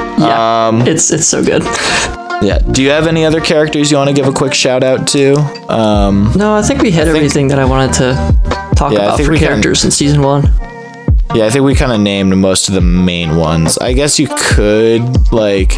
yeah, 0.18 0.68
Um, 0.68 0.82
it's 0.86 1.10
it's 1.10 1.26
so 1.26 1.42
good. 1.42 1.62
yeah. 2.42 2.58
Do 2.70 2.82
you 2.82 2.90
have 2.90 3.06
any 3.06 3.24
other 3.24 3.40
characters 3.40 3.90
you 3.90 3.96
want 3.96 4.08
to 4.08 4.14
give 4.14 4.26
a 4.28 4.32
quick 4.32 4.54
shout 4.54 4.82
out 4.82 5.06
to? 5.08 5.36
Um, 5.68 6.32
No, 6.36 6.54
I 6.54 6.62
think 6.62 6.82
we 6.82 6.90
hit 6.90 7.04
think- 7.04 7.16
everything 7.16 7.48
that 7.48 7.58
I 7.58 7.64
wanted 7.64 7.92
to 7.94 8.34
talk 8.76 8.92
Yeah, 8.92 9.00
about 9.00 9.20
for 9.20 9.30
we 9.32 9.38
can- 9.38 9.48
characters 9.48 9.84
in 9.84 9.90
season 9.90 10.22
one. 10.22 10.50
Yeah, 11.34 11.46
I 11.46 11.50
think 11.50 11.64
we 11.64 11.74
kind 11.74 11.90
of 11.92 12.00
named 12.00 12.36
most 12.36 12.68
of 12.68 12.74
the 12.74 12.80
main 12.80 13.36
ones. 13.36 13.76
I 13.78 13.92
guess 13.92 14.18
you 14.18 14.28
could 14.28 15.02
like 15.32 15.76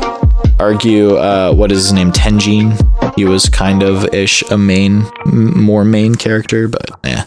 argue 0.60 1.16
uh, 1.16 1.52
what 1.52 1.70
is 1.72 1.78
his 1.84 1.92
name, 1.92 2.12
Tenjin. 2.12 2.74
He 3.16 3.24
was 3.24 3.48
kind 3.48 3.82
of 3.82 4.12
ish 4.14 4.42
a 4.50 4.58
main, 4.58 5.06
m- 5.26 5.62
more 5.62 5.84
main 5.84 6.14
character, 6.14 6.68
but 6.68 6.90
yeah, 7.04 7.22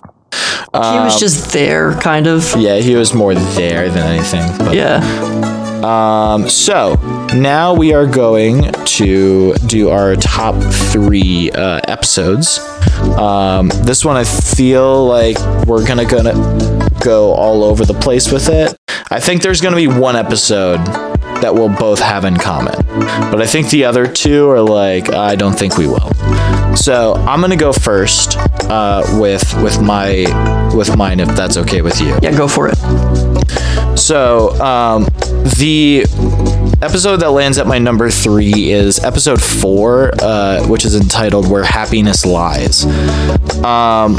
he 0.74 1.00
was 1.00 1.20
just 1.20 1.52
there, 1.54 1.94
kind 2.02 2.28
of. 2.28 2.56
yeah, 2.58 2.76
he 2.78 2.94
was 2.96 3.14
more 3.16 3.34
there 3.34 3.90
than 3.90 4.06
anything. 4.06 4.46
But, 4.60 4.76
Yeah. 4.76 5.00
Um, 5.84 6.50
so 6.50 6.96
now 7.34 7.74
we 7.74 7.94
are 7.94 8.06
going 8.06 8.72
to 8.74 9.54
do 9.66 9.90
our 9.90 10.16
top 10.16 10.56
three 10.92 11.52
uh, 11.52 11.80
episodes. 11.88 12.60
Um, 13.18 13.70
this 13.84 14.04
one 14.04 14.18
I 14.18 14.24
feel 14.24 15.06
like 15.06 15.38
we're 15.66 15.86
gonna 15.88 16.06
gonna 16.06 16.90
go 17.02 17.34
all 17.34 17.64
over 17.64 17.86
the 17.86 17.94
place 17.94 18.32
with 18.32 18.50
it. 18.50 18.76
I 19.10 19.20
think 19.20 19.42
there's 19.42 19.62
gonna 19.62 19.76
be 19.76 19.88
one 19.88 20.16
episode 20.16 20.80
that 21.42 21.54
we'll 21.54 21.70
both 21.70 22.00
have 22.00 22.26
in 22.26 22.36
common, 22.36 22.76
but 23.32 23.42
I 23.42 23.46
think 23.46 23.70
the 23.70 23.86
other 23.86 24.06
two 24.06 24.50
are 24.50 24.62
like 24.62 25.14
I 25.14 25.36
don't 25.36 25.58
think 25.58 25.78
we 25.78 25.88
will. 25.88 26.12
So 26.76 27.14
I'm 27.16 27.42
gonna 27.42 27.56
go 27.58 27.74
first 27.74 28.38
uh, 28.70 29.04
with 29.20 29.54
with 29.62 29.82
my 29.82 30.26
with 30.76 30.96
mine 30.96 31.20
if 31.20 31.30
that's 31.36 31.58
okay 31.58 31.82
with 31.82 32.00
you. 32.00 32.18
Yeah, 32.22 32.32
go 32.36 32.48
for 32.48 32.70
it. 32.72 32.78
So, 33.98 34.52
um, 34.62 35.04
the 35.58 36.06
episode 36.82 37.18
that 37.18 37.32
lands 37.32 37.58
at 37.58 37.68
my 37.68 37.80
number 37.80 38.10
three 38.10 38.72
is 38.72 39.04
episode 39.04 39.42
four, 39.44 40.12
uh, 40.22 40.66
which 40.68 40.86
is 40.86 40.96
entitled 40.96 41.50
"Where 41.50 41.64
Happiness 41.64 42.26
Lies." 42.26 42.86
Um, 43.64 44.16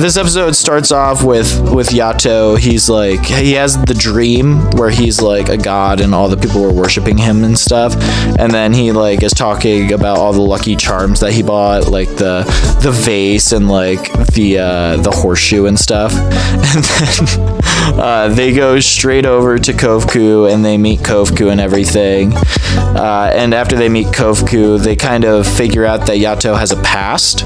this 0.00 0.16
episode 0.16 0.54
starts 0.54 0.90
off 0.90 1.24
with 1.24 1.72
with 1.72 1.88
Yato. 1.88 2.58
He's 2.58 2.88
like 2.88 3.24
he 3.24 3.52
has 3.52 3.76
the 3.84 3.94
dream 3.94 4.70
where 4.72 4.90
he's 4.90 5.20
like 5.20 5.48
a 5.48 5.56
god 5.56 6.00
and 6.00 6.14
all 6.14 6.28
the 6.28 6.36
people 6.36 6.62
were 6.62 6.72
worshiping 6.72 7.18
him 7.18 7.44
and 7.44 7.58
stuff. 7.58 7.94
And 8.38 8.52
then 8.52 8.72
he 8.72 8.92
like 8.92 9.22
is 9.22 9.32
talking 9.32 9.92
about 9.92 10.18
all 10.18 10.32
the 10.32 10.40
lucky 10.40 10.76
charms 10.76 11.20
that 11.20 11.32
he 11.32 11.42
bought, 11.42 11.88
like 11.88 12.08
the 12.16 12.44
the 12.82 12.90
vase 12.90 13.52
and 13.52 13.68
like 13.68 14.12
the 14.28 14.58
uh, 14.58 14.96
the 14.98 15.10
horseshoe 15.10 15.66
and 15.66 15.78
stuff. 15.78 16.12
And 16.66 16.84
then 16.84 18.00
uh, 18.00 18.28
they 18.28 18.52
go 18.52 18.80
straight 18.80 19.24
over 19.24 19.58
to 19.58 19.72
Kofuku 19.72 20.52
and 20.52 20.64
they 20.64 20.76
meet 20.76 21.00
Kofuku 21.00 21.50
and 21.50 21.60
everything. 21.60 22.32
Uh, 22.34 23.30
and 23.34 23.54
after 23.54 23.76
they 23.76 23.88
meet 23.88 24.08
Kofuku, 24.08 24.82
they 24.82 24.96
kind 24.96 25.24
of 25.24 25.46
figure 25.46 25.84
out 25.86 26.06
that 26.06 26.16
Yato 26.16 26.58
has 26.58 26.72
a 26.72 26.82
past 26.82 27.44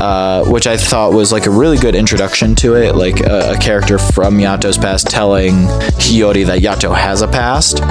uh, 0.00 0.44
which 0.46 0.66
I 0.66 0.76
thought 0.76 1.12
was 1.12 1.32
like 1.32 1.46
a 1.46 1.50
really 1.50 1.76
good 1.76 1.94
introduction 1.94 2.54
to 2.56 2.74
it, 2.74 2.94
like 2.94 3.20
a, 3.20 3.52
a 3.52 3.58
character 3.58 3.98
from 3.98 4.38
Yato's 4.38 4.78
past 4.78 5.08
telling 5.08 5.54
Hiyori 6.00 6.46
that 6.46 6.60
Yato 6.60 6.96
has 6.96 7.22
a 7.22 7.28
past. 7.28 7.82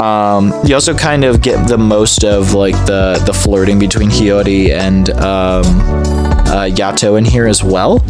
Um, 0.00 0.52
you 0.64 0.74
also 0.74 0.94
kind 0.94 1.24
of 1.24 1.40
get 1.40 1.68
the 1.68 1.78
most 1.78 2.24
of 2.24 2.52
like 2.52 2.74
the 2.86 3.22
the 3.24 3.32
flirting 3.32 3.78
between 3.78 4.10
Hiyori 4.10 4.70
and 4.70 5.10
um, 5.10 5.64
uh, 6.46 6.68
Yato 6.68 7.16
in 7.16 7.24
here 7.24 7.46
as 7.46 7.62
well. 7.62 8.02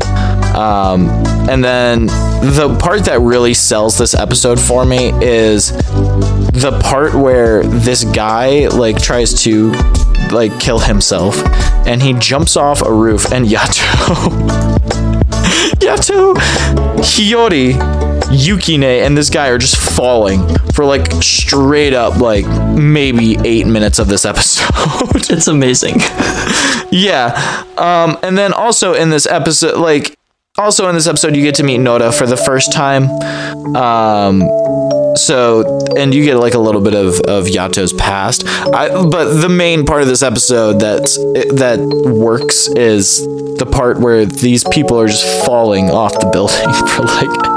Um, 0.56 1.08
and 1.48 1.62
then 1.62 2.06
the 2.06 2.76
part 2.80 3.04
that 3.04 3.20
really 3.20 3.54
sells 3.54 3.98
this 3.98 4.14
episode 4.14 4.58
for 4.58 4.84
me 4.84 5.12
is 5.22 5.72
the 5.72 6.78
part 6.82 7.14
where 7.14 7.62
this 7.62 8.04
guy 8.04 8.66
like 8.68 9.00
tries 9.00 9.42
to 9.42 9.72
like 10.32 10.58
kill 10.60 10.78
himself 10.78 11.42
and 11.86 12.02
he 12.02 12.12
jumps 12.14 12.56
off 12.56 12.82
a 12.82 12.92
roof 12.92 13.32
and 13.32 13.46
Yato 13.56 13.82
Yato 15.78 16.34
Hiyori 16.98 17.74
Yukine 18.28 19.06
and 19.06 19.16
this 19.16 19.30
guy 19.30 19.48
are 19.48 19.58
just 19.58 19.76
falling 19.76 20.46
for 20.72 20.84
like 20.84 21.10
straight 21.22 21.94
up 21.94 22.18
like 22.18 22.46
maybe 22.76 23.36
eight 23.44 23.66
minutes 23.66 23.98
of 23.98 24.08
this 24.08 24.24
episode. 24.24 24.66
It's 25.28 25.48
amazing. 25.48 25.96
yeah. 26.90 27.64
Um, 27.76 28.16
and 28.22 28.38
then 28.38 28.52
also 28.52 28.94
in 28.94 29.10
this 29.10 29.26
episode, 29.26 29.76
like, 29.78 30.16
also 30.56 30.88
in 30.88 30.94
this 30.94 31.06
episode, 31.06 31.34
you 31.34 31.42
get 31.42 31.56
to 31.56 31.62
meet 31.62 31.80
Noda 31.80 32.16
for 32.16 32.26
the 32.26 32.36
first 32.36 32.72
time. 32.72 33.10
Um, 33.74 34.40
so, 35.16 35.78
and 35.96 36.14
you 36.14 36.24
get 36.24 36.36
like 36.36 36.54
a 36.54 36.58
little 36.58 36.80
bit 36.80 36.94
of, 36.94 37.20
of 37.20 37.46
Yato's 37.46 37.92
past. 37.92 38.46
I, 38.46 38.88
but 38.88 39.40
the 39.40 39.48
main 39.48 39.84
part 39.84 40.02
of 40.02 40.08
this 40.08 40.22
episode 40.22 40.80
that's 40.80 41.16
that 41.16 41.78
works 42.06 42.68
is 42.68 43.26
the 43.58 43.66
part 43.66 43.98
where 43.98 44.26
these 44.26 44.64
people 44.72 45.00
are 45.00 45.08
just 45.08 45.44
falling 45.44 45.90
off 45.90 46.12
the 46.12 46.28
building 46.32 46.72
for 46.88 47.02
like 47.02 47.55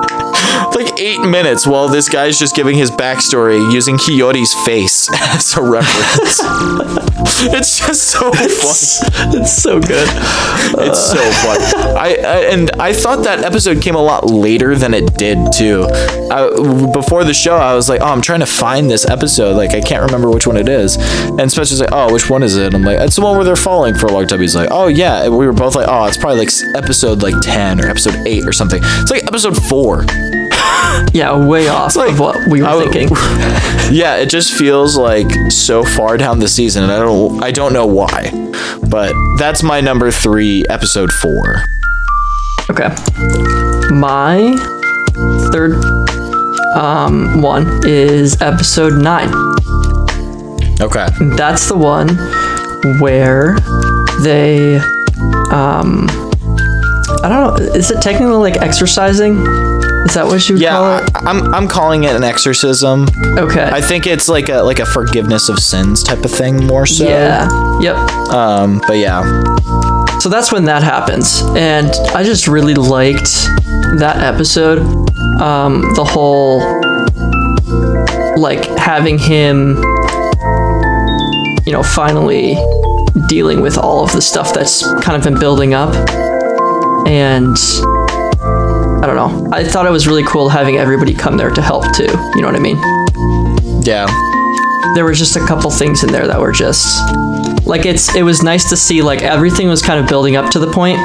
like 0.76 1.00
eight 1.00 1.20
minutes 1.20 1.66
while 1.68 1.88
this 1.88 2.10
guy's 2.10 2.38
just 2.40 2.56
giving 2.56 2.76
his 2.76 2.92
backstory 2.92 3.72
using 3.72 3.98
Hiyori's 3.98 4.54
face 4.66 5.10
as 5.36 5.56
a 5.58 5.62
reference. 5.62 6.40
it's 7.54 7.80
just 7.80 8.10
so 8.10 8.32
funny. 8.32 9.38
it's 9.38 9.52
so 9.52 9.80
good. 9.80 10.08
It's 10.80 11.00
so 11.00 11.18
fun. 11.18 11.62
I, 11.98 12.16
I 12.16 12.38
and 12.52 12.72
I 12.72 12.94
thought 12.94 13.24
that 13.24 13.44
episode 13.44 13.82
came 13.82 13.96
a 13.96 14.02
lot 14.02 14.26
later 14.26 14.76
than 14.76 14.94
it 14.94 15.14
did 15.16 15.52
too. 15.54 15.88
I, 16.32 16.50
before 16.92 17.24
the 17.24 17.34
show, 17.34 17.56
I 17.56 17.76
was 17.76 17.90
like, 17.90 18.02
"Oh, 18.02 18.06
I'm 18.06 18.22
trying 18.22 18.42
to 18.42 18.46
find 18.46 18.90
this 18.90 19.08
episode. 19.08 19.56
Like, 19.56 19.72
I 19.72 19.82
can't 19.82 20.04
remember 20.04 20.30
which 20.30 20.48
one 20.48 20.58
it 20.58 20.70
is." 20.70 20.98
And 21.40 21.52
Spencer's 21.52 21.80
like, 21.80 21.90
"Oh, 21.92 22.12
which 22.14 22.30
one 22.30 22.44
is 22.44 22.58
it?" 22.58 22.74
I'm 22.74 22.84
like, 22.84 23.00
"It's 23.00 23.16
the 23.16 23.22
one 23.22 23.36
where 23.36 23.46
they're 23.46 23.56
falling 23.56 23.96
for 23.96 24.08
a 24.08 24.12
long 24.12 24.28
time." 24.28 24.42
He's 24.42 24.56
like, 24.56 24.70
"Oh 24.72 24.88
yeah." 24.88 25.24
And 25.24 25.38
we 25.38 25.46
were 25.46 25.54
both 25.54 25.76
like, 25.76 25.88
"Oh, 25.88 26.06
it's 26.06 26.18
probably 26.18 26.40
like 26.40 26.50
episode 26.76 27.22
like 27.22 27.36
ten 27.42 27.80
or 27.84 27.88
episode 27.88 28.16
eight 28.28 28.48
or 28.48 28.54
something." 28.54 28.80
It's 28.84 29.12
like 29.12 29.24
episode 29.24 29.62
four. 29.64 30.06
Yeah, 31.14 31.48
way 31.48 31.68
off 31.68 31.96
like- 31.96 32.12
of 32.12 32.20
what 32.20 32.36
we 32.50 32.62
were 32.62 32.88
thinking. 32.90 33.10
Yeah, 33.92 34.18
it 34.18 34.30
just 34.30 34.54
feels 34.54 34.96
like 34.96 35.32
so 35.52 35.84
far 35.84 36.16
down 36.16 36.38
the 36.38 36.48
season, 36.48 36.84
and 36.84 36.92
I 36.92 37.00
don't, 37.00 37.44
I 37.44 37.50
don't 37.50 37.74
know 37.74 37.88
why. 37.88 38.30
But 38.88 39.14
that's 39.40 39.64
my 39.64 39.82
number 39.82 40.12
three, 40.12 40.64
episode 40.70 41.12
four. 41.12 41.64
Okay. 42.70 42.90
My 43.90 44.56
third 45.52 45.74
um, 46.76 47.42
one 47.42 47.82
is 47.84 48.40
episode 48.44 48.94
nine. 49.02 49.30
Okay. 50.82 51.08
That's 51.36 51.68
the 51.68 51.76
one 51.76 52.10
where 53.02 53.58
they, 54.22 54.76
um, 55.52 56.06
I 57.24 57.28
don't 57.28 57.32
know, 57.32 57.56
is 57.74 57.90
it 57.90 58.04
technically 58.04 58.36
like 58.36 58.58
exercising? 58.58 59.38
Is 60.06 60.14
that 60.16 60.26
what 60.26 60.48
you 60.50 60.56
would 60.56 60.62
Yeah, 60.62 60.72
call 60.72 60.84
I, 60.86 61.04
it? 61.04 61.12
I'm 61.16 61.54
I'm 61.54 61.68
calling 61.68 62.04
it 62.06 62.16
an 62.16 62.24
exorcism. 62.24 63.08
Okay. 63.38 63.70
I 63.72 63.82
think 63.82 64.08
it's 64.08 64.28
like 64.28 64.50
a 64.50 64.62
like 64.62 64.80
a 64.80 64.86
forgiveness 64.86 65.50
of 65.50 65.60
sins 65.60 66.04
type 66.04 66.24
of 66.26 66.32
thing 66.32 66.66
more 66.66 66.86
so. 66.86 67.04
yeah. 67.06 67.48
Yep. 67.82 67.96
Um. 68.34 68.82
But 68.88 68.98
yeah. 68.98 69.22
So 70.20 70.28
that's 70.30 70.52
when 70.52 70.66
that 70.66 70.84
happens. 70.84 71.42
And 71.56 71.90
I 72.16 72.24
just 72.24 72.48
really 72.48 72.74
liked 72.74 73.30
that 74.00 74.18
episode. 74.18 74.80
Um, 75.42 75.82
the 75.96 76.04
whole 76.04 76.60
like 78.38 78.66
having 78.78 79.18
him, 79.18 79.76
you 81.66 81.72
know, 81.72 81.84
finally 81.84 82.56
dealing 83.28 83.62
with 83.62 83.78
all 83.78 84.04
of 84.04 84.12
the 84.12 84.22
stuff 84.22 84.54
that's 84.54 84.84
kind 85.02 85.16
of 85.18 85.24
been 85.24 85.40
building 85.40 85.74
up. 85.74 85.94
And 87.08 87.58
I 89.02 89.06
don't 89.08 89.16
know. 89.16 89.50
I 89.52 89.64
thought 89.64 89.86
it 89.86 89.92
was 89.92 90.08
really 90.08 90.24
cool 90.24 90.50
having 90.50 90.78
everybody 90.78 91.14
come 91.14 91.38
there 91.38 91.50
to 91.50 91.62
help 91.62 91.84
too. 91.96 92.04
You 92.36 92.42
know 92.42 92.48
what 92.48 92.56
I 92.56 92.60
mean? 92.60 92.78
Yeah. 93.84 94.08
there 94.96 95.04
were 95.06 95.14
just 95.14 95.36
a 95.36 95.40
couple 95.46 95.70
things 95.72 96.04
in 96.04 96.12
there 96.12 96.28
that 96.28 96.40
were 96.40 96.52
just 96.52 96.86
like 97.66 97.86
it's 97.86 98.14
it 98.16 98.24
was 98.24 98.42
nice 98.44 98.70
to 98.70 98.78
see 98.78 99.02
like 99.02 99.22
everything 99.22 99.68
was 99.68 99.82
kind 99.82 100.00
of 100.00 100.08
building 100.10 100.36
up 100.36 100.50
to 100.52 100.60
the 100.60 100.72
point 100.72 100.98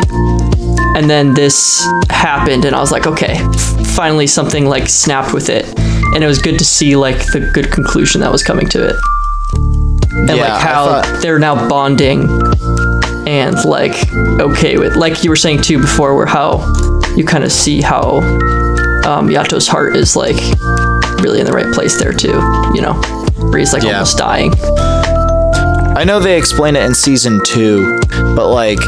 and 0.96 1.08
then 1.10 1.34
this 1.34 1.84
happened 2.08 2.64
and 2.64 2.74
i 2.74 2.80
was 2.80 2.90
like 2.92 3.06
okay 3.06 3.36
finally 3.94 4.26
something 4.26 4.66
like 4.66 4.88
snapped 4.88 5.34
with 5.34 5.48
it 5.50 5.66
and 6.14 6.22
it 6.24 6.26
was 6.26 6.38
good 6.40 6.58
to 6.58 6.64
see 6.64 6.94
like 6.96 7.18
the 7.32 7.50
good 7.52 7.70
conclusion 7.70 8.20
that 8.20 8.30
was 8.32 8.42
coming 8.42 8.66
to 8.68 8.86
it 8.88 8.96
and 9.54 10.28
Yeah, 10.30 10.34
like 10.54 10.62
how 10.62 10.84
thought- 11.02 11.20
they're 11.22 11.38
now 11.40 11.68
bonding 11.68 12.22
and 13.26 13.56
like 13.64 13.96
okay 14.40 14.78
with 14.78 14.94
like 14.96 15.22
you 15.24 15.30
were 15.30 15.36
saying 15.36 15.62
too 15.62 15.80
before 15.80 16.14
where 16.16 16.26
how 16.26 16.58
you 17.16 17.24
kind 17.24 17.44
of 17.44 17.52
see 17.52 17.80
how 17.80 18.18
um, 19.06 19.28
yato's 19.28 19.68
heart 19.68 19.94
is 19.96 20.16
like 20.16 20.36
really 21.22 21.40
in 21.40 21.46
the 21.46 21.52
right 21.52 21.72
place 21.74 21.98
there 21.98 22.12
too 22.12 22.40
you 22.74 22.80
know 22.80 22.94
where 23.50 23.58
he's 23.58 23.72
like 23.72 23.82
Yeah. 23.82 23.92
almost 23.94 24.18
dying 24.18 24.52
I 25.96 26.02
know 26.04 26.18
they 26.18 26.36
explain 26.36 26.74
it 26.74 26.82
in 26.82 26.92
season 26.92 27.40
two, 27.46 28.00
but 28.34 28.48
like, 28.50 28.80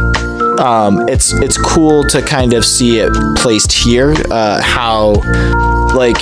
um, 0.58 1.08
it's 1.08 1.32
it's 1.34 1.56
cool 1.56 2.02
to 2.08 2.20
kind 2.20 2.52
of 2.52 2.64
see 2.64 2.98
it 2.98 3.12
placed 3.36 3.70
here. 3.70 4.12
Uh, 4.28 4.60
how 4.60 5.10
like 5.94 6.16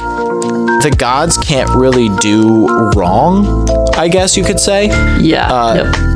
the 0.83 0.95
gods 0.99 1.39
can't 1.39 1.71
really 1.71 2.11
do 2.21 2.67
wrong. 2.95 3.67
I 3.97 4.09
guess 4.09 4.37
you 4.37 4.45
could 4.45 4.61
say. 4.61 4.89
yeah 5.21 5.51
Uh, 5.51 5.75
yep. 5.91 6.14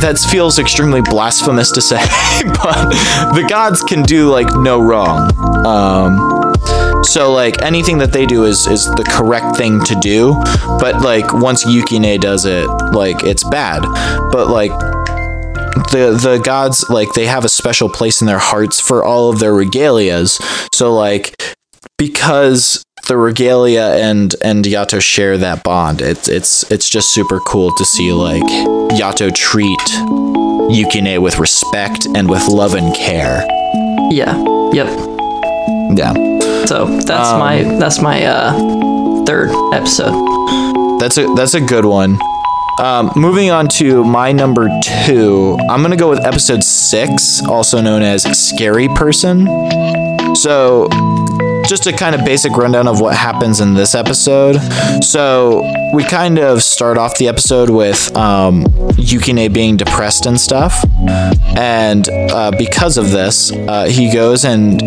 That 0.00 0.18
feels 0.30 0.58
extremely 0.58 1.00
blasphemous 1.00 1.70
to 1.72 1.80
say, 1.80 1.96
but 2.62 2.90
the 3.34 3.46
gods 3.48 3.82
can 3.82 4.02
do 4.02 4.30
like 4.30 4.48
no 4.56 4.80
wrong. 4.80 5.32
Um, 5.66 7.02
so 7.04 7.32
like 7.32 7.62
anything 7.62 7.98
that 7.98 8.12
they 8.12 8.26
do 8.26 8.44
is 8.44 8.66
is 8.66 8.84
the 8.84 9.04
correct 9.08 9.56
thing 9.56 9.82
to 9.84 9.94
do, 10.00 10.34
but 10.80 11.00
like 11.02 11.32
once 11.32 11.64
Yukine 11.64 12.20
does 12.20 12.44
it, 12.44 12.66
like 12.92 13.24
it's 13.24 13.44
bad. 13.44 13.82
But 14.32 14.48
like 14.48 14.72
the 15.90 16.18
the 16.20 16.40
gods 16.42 16.88
like 16.88 17.12
they 17.14 17.26
have 17.26 17.44
a 17.44 17.48
special 17.48 17.88
place 17.88 18.20
in 18.20 18.26
their 18.26 18.38
hearts 18.38 18.80
for 18.80 19.04
all 19.04 19.30
of 19.30 19.38
their 19.38 19.52
regalias. 19.52 20.40
So 20.74 20.94
like 20.94 21.36
because 21.98 22.82
the 23.08 23.16
regalia 23.16 23.96
and 23.96 24.34
and 24.42 24.64
Yato 24.64 25.00
share 25.00 25.36
that 25.38 25.62
bond. 25.62 26.00
It's 26.00 26.28
it's 26.28 26.70
it's 26.70 26.88
just 26.88 27.12
super 27.14 27.40
cool 27.40 27.72
to 27.76 27.84
see 27.84 28.12
like 28.12 28.42
Yato 28.98 29.34
treat 29.34 29.78
Yukine 30.70 31.20
with 31.22 31.38
respect 31.38 32.06
and 32.14 32.28
with 32.28 32.46
love 32.48 32.74
and 32.74 32.94
care. 32.94 33.44
yeah 34.10 34.34
yep 34.72 34.86
Yeah. 35.96 36.12
so 36.66 36.86
that's 37.06 37.30
Um, 37.30 37.38
my 37.40 37.62
that's 37.78 38.00
my 38.00 38.24
uh 38.24 38.52
third 39.26 39.50
episode 39.72 40.14
That's 41.00 41.18
a 41.18 41.26
that's 41.34 41.54
a 41.54 41.60
good 41.60 41.84
one. 41.84 42.18
Um, 42.78 43.10
moving 43.16 43.50
on 43.50 43.68
to 43.80 44.04
my 44.04 44.32
number 44.32 44.68
two, 45.06 45.56
I'm 45.70 45.80
gonna 45.82 45.96
go 45.96 46.10
with 46.10 46.22
episode 46.26 46.62
six, 46.62 47.40
also 47.48 47.80
known 47.80 48.02
as 48.02 48.22
"Scary 48.38 48.88
Person." 48.88 49.46
So, 50.36 50.86
just 51.66 51.86
a 51.86 51.92
kind 51.92 52.14
of 52.14 52.24
basic 52.24 52.52
rundown 52.52 52.88
of 52.88 53.00
what 53.00 53.14
happens 53.16 53.60
in 53.60 53.74
this 53.74 53.94
episode. 53.94 54.56
So, 55.02 55.62
we 55.92 56.04
kind 56.04 56.38
of 56.38 56.62
start 56.62 56.98
off 56.98 57.16
the 57.18 57.28
episode 57.28 57.70
with 57.70 58.14
um, 58.16 58.64
Yukine 58.96 59.52
being 59.52 59.76
depressed 59.76 60.26
and 60.26 60.40
stuff, 60.40 60.84
and 61.56 62.08
uh, 62.10 62.50
because 62.56 62.98
of 62.98 63.10
this, 63.10 63.52
uh, 63.52 63.86
he 63.86 64.12
goes 64.12 64.44
and 64.44 64.82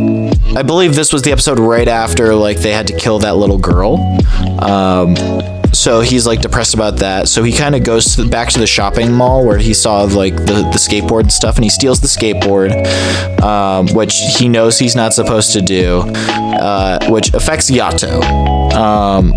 I 0.57 0.63
believe 0.63 0.95
this 0.95 1.13
was 1.13 1.21
the 1.21 1.31
episode 1.31 1.59
right 1.59 1.87
after 1.87 2.33
like 2.33 2.59
they 2.59 2.71
had 2.71 2.87
to 2.87 2.97
kill 2.97 3.19
that 3.19 3.35
little 3.35 3.57
girl. 3.57 3.95
Um, 4.61 5.15
so 5.73 6.01
he's 6.01 6.25
like 6.25 6.41
depressed 6.41 6.73
about 6.73 6.97
that. 6.97 7.27
So 7.27 7.43
he 7.43 7.51
kind 7.51 7.75
of 7.75 7.83
goes 7.83 8.15
to 8.15 8.23
the, 8.23 8.29
back 8.29 8.49
to 8.49 8.59
the 8.59 8.67
shopping 8.67 9.11
mall 9.11 9.45
where 9.45 9.57
he 9.57 9.73
saw 9.73 10.03
like 10.03 10.35
the, 10.35 10.67
the 10.71 10.77
skateboard 10.77 11.21
and 11.21 11.31
stuff, 11.31 11.55
and 11.55 11.63
he 11.63 11.69
steals 11.69 12.01
the 12.01 12.07
skateboard, 12.07 12.71
um, 13.41 13.87
which 13.95 14.15
he 14.37 14.47
knows 14.47 14.79
he's 14.79 14.95
not 14.95 15.13
supposed 15.13 15.53
to 15.53 15.61
do, 15.61 16.01
uh, 16.59 17.09
which 17.09 17.33
affects 17.33 17.69
Yato. 17.69 18.21
Um, 18.73 19.33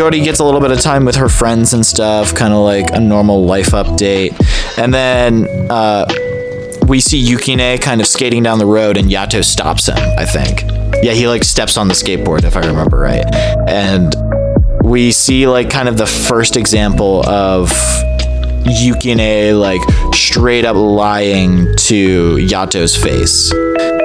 already 0.00 0.22
gets 0.22 0.40
a 0.40 0.44
little 0.44 0.60
bit 0.60 0.70
of 0.70 0.80
time 0.80 1.04
with 1.04 1.16
her 1.16 1.28
friends 1.28 1.74
and 1.74 1.84
stuff, 1.84 2.34
kind 2.34 2.52
of 2.52 2.60
like 2.60 2.90
a 2.92 3.00
normal 3.00 3.44
life 3.44 3.70
update, 3.70 4.32
and 4.78 4.92
then. 4.92 5.46
Uh, 5.70 6.06
we 6.88 7.00
see 7.00 7.24
Yukine 7.24 7.80
kind 7.80 8.00
of 8.00 8.06
skating 8.06 8.42
down 8.42 8.58
the 8.58 8.66
road 8.66 8.96
and 8.96 9.08
Yato 9.08 9.44
stops 9.44 9.86
him, 9.86 9.96
I 10.18 10.24
think. 10.24 10.62
Yeah, 11.02 11.12
he 11.12 11.26
like 11.28 11.44
steps 11.44 11.76
on 11.76 11.88
the 11.88 11.94
skateboard 11.94 12.44
if 12.44 12.56
I 12.56 12.60
remember 12.60 12.98
right. 12.98 13.24
And 13.68 14.14
we 14.92 15.10
see 15.10 15.46
like 15.46 15.70
kind 15.70 15.88
of 15.88 15.96
the 15.96 16.06
first 16.06 16.54
example 16.54 17.26
of 17.26 17.70
Yukine 18.66 19.58
like 19.58 19.80
straight 20.14 20.66
up 20.66 20.76
lying 20.76 21.74
to 21.76 22.36
Yato's 22.36 22.94
face. 22.94 23.50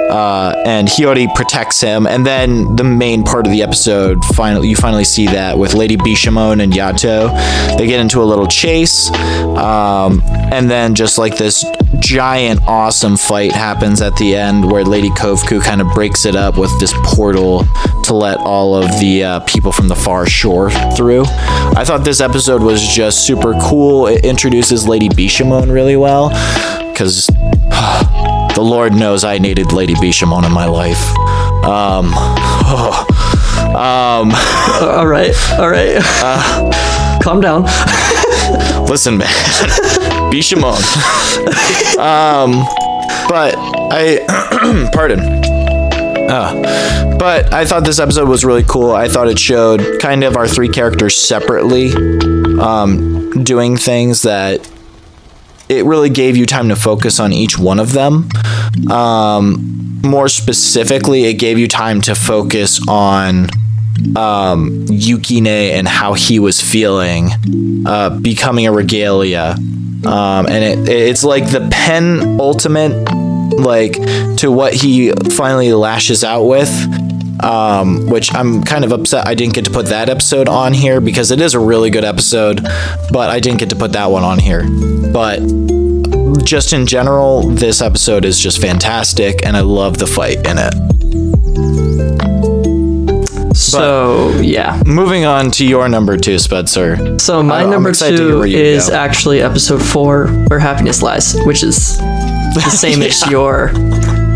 Uh, 0.09 0.53
and 0.65 0.87
Hiyori 0.87 1.33
protects 1.35 1.81
him, 1.81 2.07
and 2.07 2.25
then 2.25 2.77
the 2.77 2.83
main 2.83 3.23
part 3.23 3.45
of 3.45 3.51
the 3.51 3.61
episode, 3.61 4.23
finally, 4.23 4.69
you 4.69 4.75
finally 4.75 5.03
see 5.03 5.25
that 5.25 5.57
with 5.57 5.73
Lady 5.73 5.97
Bishamon 5.97 6.63
and 6.63 6.71
Yato. 6.71 7.29
They 7.77 7.87
get 7.87 7.99
into 7.99 8.21
a 8.21 8.23
little 8.23 8.47
chase, 8.47 9.11
um, 9.57 10.21
and 10.23 10.71
then 10.71 10.95
just 10.95 11.17
like 11.17 11.37
this 11.37 11.65
giant, 11.99 12.61
awesome 12.67 13.17
fight 13.17 13.51
happens 13.51 14.01
at 14.01 14.15
the 14.15 14.35
end, 14.35 14.71
where 14.71 14.85
Lady 14.85 15.09
Kofuku 15.09 15.61
kind 15.61 15.81
of 15.81 15.87
breaks 15.93 16.25
it 16.25 16.35
up 16.37 16.57
with 16.57 16.71
this 16.79 16.93
portal 17.03 17.65
to 18.03 18.13
let 18.13 18.37
all 18.37 18.75
of 18.75 18.87
the 19.01 19.23
uh, 19.23 19.39
people 19.41 19.73
from 19.73 19.89
the 19.89 19.95
far 19.95 20.25
shore 20.25 20.71
through. 20.95 21.25
I 21.27 21.83
thought 21.85 22.05
this 22.05 22.21
episode 22.21 22.63
was 22.63 22.81
just 22.81 23.27
super 23.27 23.53
cool. 23.61 24.07
It 24.07 24.23
introduces 24.23 24.87
Lady 24.87 25.09
Bishamon 25.09 25.69
really 25.73 25.97
well, 25.97 26.29
because 26.97 27.27
the 28.55 28.59
Lord 28.59 28.91
knows 28.91 29.23
I 29.23 29.37
needed 29.37 29.71
Lady 29.71 29.93
Bishamon 29.93 30.43
in 30.47 30.51
my 30.51 30.65
life. 30.65 30.97
Um, 31.63 32.07
um, 33.75 34.31
all 34.81 35.05
right 35.05 35.31
all 35.59 35.69
right 35.69 35.97
Uh, 35.99 37.19
calm 37.21 37.39
down 37.39 37.63
listen, 38.89 39.17
man, 39.19 39.27
Bishamon. 40.31 40.73
um, 41.99 42.65
but 43.29 43.53
I, 43.91 44.89
pardon. 44.93 45.19
Uh, 46.29 47.15
but 47.19 47.53
I 47.53 47.63
thought 47.65 47.83
this 47.85 47.99
episode 47.99 48.27
was 48.27 48.43
really 48.43 48.63
cool. 48.63 48.91
I 48.91 49.07
thought 49.07 49.27
it 49.27 49.37
showed 49.39 49.99
kind 50.01 50.23
of 50.23 50.35
our 50.35 50.47
three 50.47 50.67
characters 50.67 51.15
separately, 51.15 51.91
um, 52.59 53.43
doing 53.43 53.77
things 53.77 54.23
that 54.23 54.67
it 55.69 55.85
really 55.85 56.09
gave 56.09 56.37
you 56.37 56.45
time 56.45 56.69
to 56.69 56.75
focus 56.75 57.19
on 57.19 57.33
each 57.33 57.57
one 57.57 57.79
of 57.79 57.93
them. 57.93 58.29
Um, 58.89 59.99
more 60.03 60.29
specifically, 60.29 61.25
it 61.25 61.33
gave 61.33 61.57
you 61.57 61.67
time 61.67 62.01
to 62.01 62.15
focus 62.15 62.79
on 62.87 63.49
um, 64.15 64.85
Yukine 64.87 65.47
and 65.47 65.87
how 65.87 66.13
he 66.13 66.39
was 66.39 66.61
feeling, 66.61 67.29
uh, 67.85 68.17
becoming 68.19 68.67
a 68.67 68.71
regalia. 68.71 69.55
Um, 70.05 70.45
and 70.47 70.63
it, 70.63 70.89
it's 70.89 71.23
like 71.23 71.49
the 71.49 71.67
pen 71.71 72.39
ultimate, 72.39 72.93
like 73.59 73.93
to 74.37 74.51
what 74.51 74.73
he 74.73 75.11
finally 75.31 75.73
lashes 75.73 76.23
out 76.23 76.43
with. 76.43 76.69
Um, 77.43 78.07
which 78.07 78.33
I'm 78.33 78.63
kind 78.63 78.83
of 78.83 78.91
upset 78.91 79.27
I 79.27 79.35
didn't 79.35 79.53
get 79.53 79.65
to 79.65 79.71
put 79.71 79.87
that 79.87 80.09
episode 80.09 80.49
on 80.49 80.73
here 80.73 80.99
because 80.99 81.29
it 81.31 81.39
is 81.39 81.53
a 81.53 81.59
really 81.59 81.89
good 81.89 82.03
episode, 82.03 82.63
but 83.11 83.29
I 83.29 83.39
didn't 83.39 83.59
get 83.59 83.69
to 83.69 83.75
put 83.75 83.93
that 83.93 84.09
one 84.09 84.23
on 84.23 84.39
here. 84.39 84.63
But 85.13 85.39
just 86.43 86.73
in 86.73 86.87
general, 86.87 87.41
this 87.43 87.81
episode 87.81 88.25
is 88.25 88.39
just 88.39 88.59
fantastic, 88.61 89.45
and 89.45 89.55
I 89.55 89.61
love 89.61 89.97
the 89.97 90.07
fight 90.07 90.37
in 90.47 90.57
it. 90.57 90.73
so 93.55 94.29
yeah 94.39 94.81
Moving 94.85 95.25
on 95.25 95.49
to 95.51 95.65
your 95.65 95.89
number 95.89 96.15
two, 96.17 96.37
Spencer. 96.37 97.17
so 97.19 97.41
my 97.41 97.65
number 97.65 97.89
excited 97.89 98.17
to 98.17 98.41
hear 98.43 98.45
two 98.45 98.65
is 98.77 98.89
go. 98.89 98.95
actually 98.95 99.41
episode 99.41 99.81
four 99.81 100.27
where 100.47 100.59
happiness 100.59 101.01
lies 101.01 101.35
which 101.45 101.63
is 101.63 101.97
the 101.97 102.69
same 102.69 103.01
as 103.01 103.25
your 103.31 103.69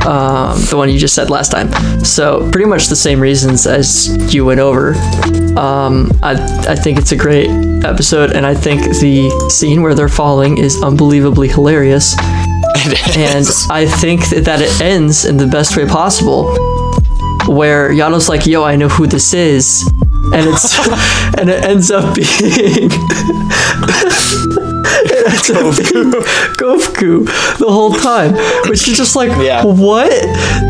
um, 0.06 0.60
the 0.70 0.76
one 0.78 0.90
you 0.90 0.98
just 0.98 1.16
said 1.16 1.30
last 1.30 1.52
time. 1.52 1.72
So 2.04 2.50
pretty 2.52 2.66
much 2.66 2.88
the 2.88 2.96
same 2.96 3.20
reasons 3.20 3.68
as 3.68 4.34
you 4.34 4.46
went 4.46 4.60
over. 4.60 4.94
Um, 5.58 6.12
I 6.24 6.34
I 6.68 6.76
think 6.76 6.98
it's 6.98 7.12
a 7.12 7.16
great 7.16 7.50
episode, 7.84 8.32
and 8.32 8.46
I 8.46 8.56
think 8.56 8.82
the 9.00 9.30
scene 9.50 9.82
where 9.82 9.94
they're 9.94 10.10
falling 10.10 10.58
is 10.58 10.82
unbelievably 10.82 11.50
hilarious. 11.50 12.16
and 13.16 13.48
I 13.70 13.86
think 13.86 14.28
that, 14.30 14.46
that 14.46 14.62
it 14.62 14.82
ends 14.82 15.26
in 15.26 15.38
the 15.38 15.48
best 15.48 15.78
way 15.78 15.86
possible, 15.86 16.56
where 17.48 17.92
Yato's 17.92 18.30
like, 18.30 18.48
"Yo, 18.48 18.64
I 18.64 18.76
know 18.76 18.90
who 18.90 19.08
this 19.08 19.34
is," 19.34 19.88
and 20.34 20.48
it's 20.48 20.78
and 21.38 21.50
it 21.50 21.64
ends 21.64 21.92
up 21.92 22.16
being 22.16 22.90
it 24.86 25.28
ends 25.28 25.50
up 25.52 25.76
being 25.94 26.12
Kofuku 26.58 27.26
the 27.60 27.68
whole 27.70 27.94
time, 27.94 28.34
which 28.70 28.88
is 28.88 28.98
just 28.98 29.16
like 29.16 29.30
Yeah. 29.42 29.64
what 29.66 30.12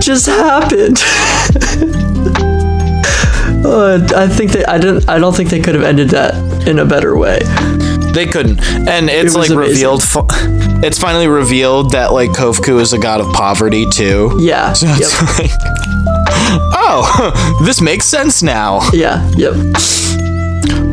just 0.01 0.26
happened. 0.28 0.97
Uh, 3.64 3.99
I 4.16 4.28
think 4.28 4.51
they. 4.51 4.66
I 4.66 4.78
didn't. 4.80 5.07
I 5.07 5.20
don't 5.20 5.36
think 5.36 5.49
they 5.49 5.59
could 5.59 5.76
have 5.76 5.84
ended 5.84 6.09
that 6.09 6.34
in 6.68 6.80
a 6.80 6.86
better 6.86 7.16
way. 7.16 7.39
They 8.14 8.26
couldn't, 8.26 8.59
and 8.88 9.09
it's 9.09 9.36
It 9.36 9.38
like 9.38 9.49
amazing. 9.51 9.57
revealed. 9.57 10.03
It's 10.84 10.97
finally 10.97 11.28
revealed 11.28 11.91
that 11.91 12.12
like 12.12 12.32
Kofuku 12.32 12.82
is 12.82 12.91
a 12.93 12.97
god 12.97 13.22
of 13.22 13.32
poverty 13.34 13.86
too. 13.89 14.36
Yeah. 14.39 14.74
So 14.74 14.88
Yep. 14.88 15.22
like, 15.38 15.51
oh, 16.74 17.59
this 17.66 17.82
makes 17.82 18.05
sense 18.05 18.41
now. 18.41 18.82
Yeah. 18.93 19.30
Yep. 19.38 19.53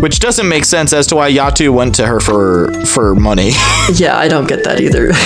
Which 0.00 0.20
doesn't 0.20 0.48
make 0.48 0.64
sense 0.64 0.92
as 0.92 1.06
to 1.08 1.16
why 1.16 1.30
Yato 1.32 1.70
went 1.72 1.94
to 1.96 2.06
her 2.06 2.20
for 2.20 2.72
for 2.86 3.14
money. 3.14 3.50
Yeah. 3.94 4.18
I 4.18 4.28
don't 4.28 4.46
get 4.46 4.64
that 4.64 4.80
either. 4.80 5.12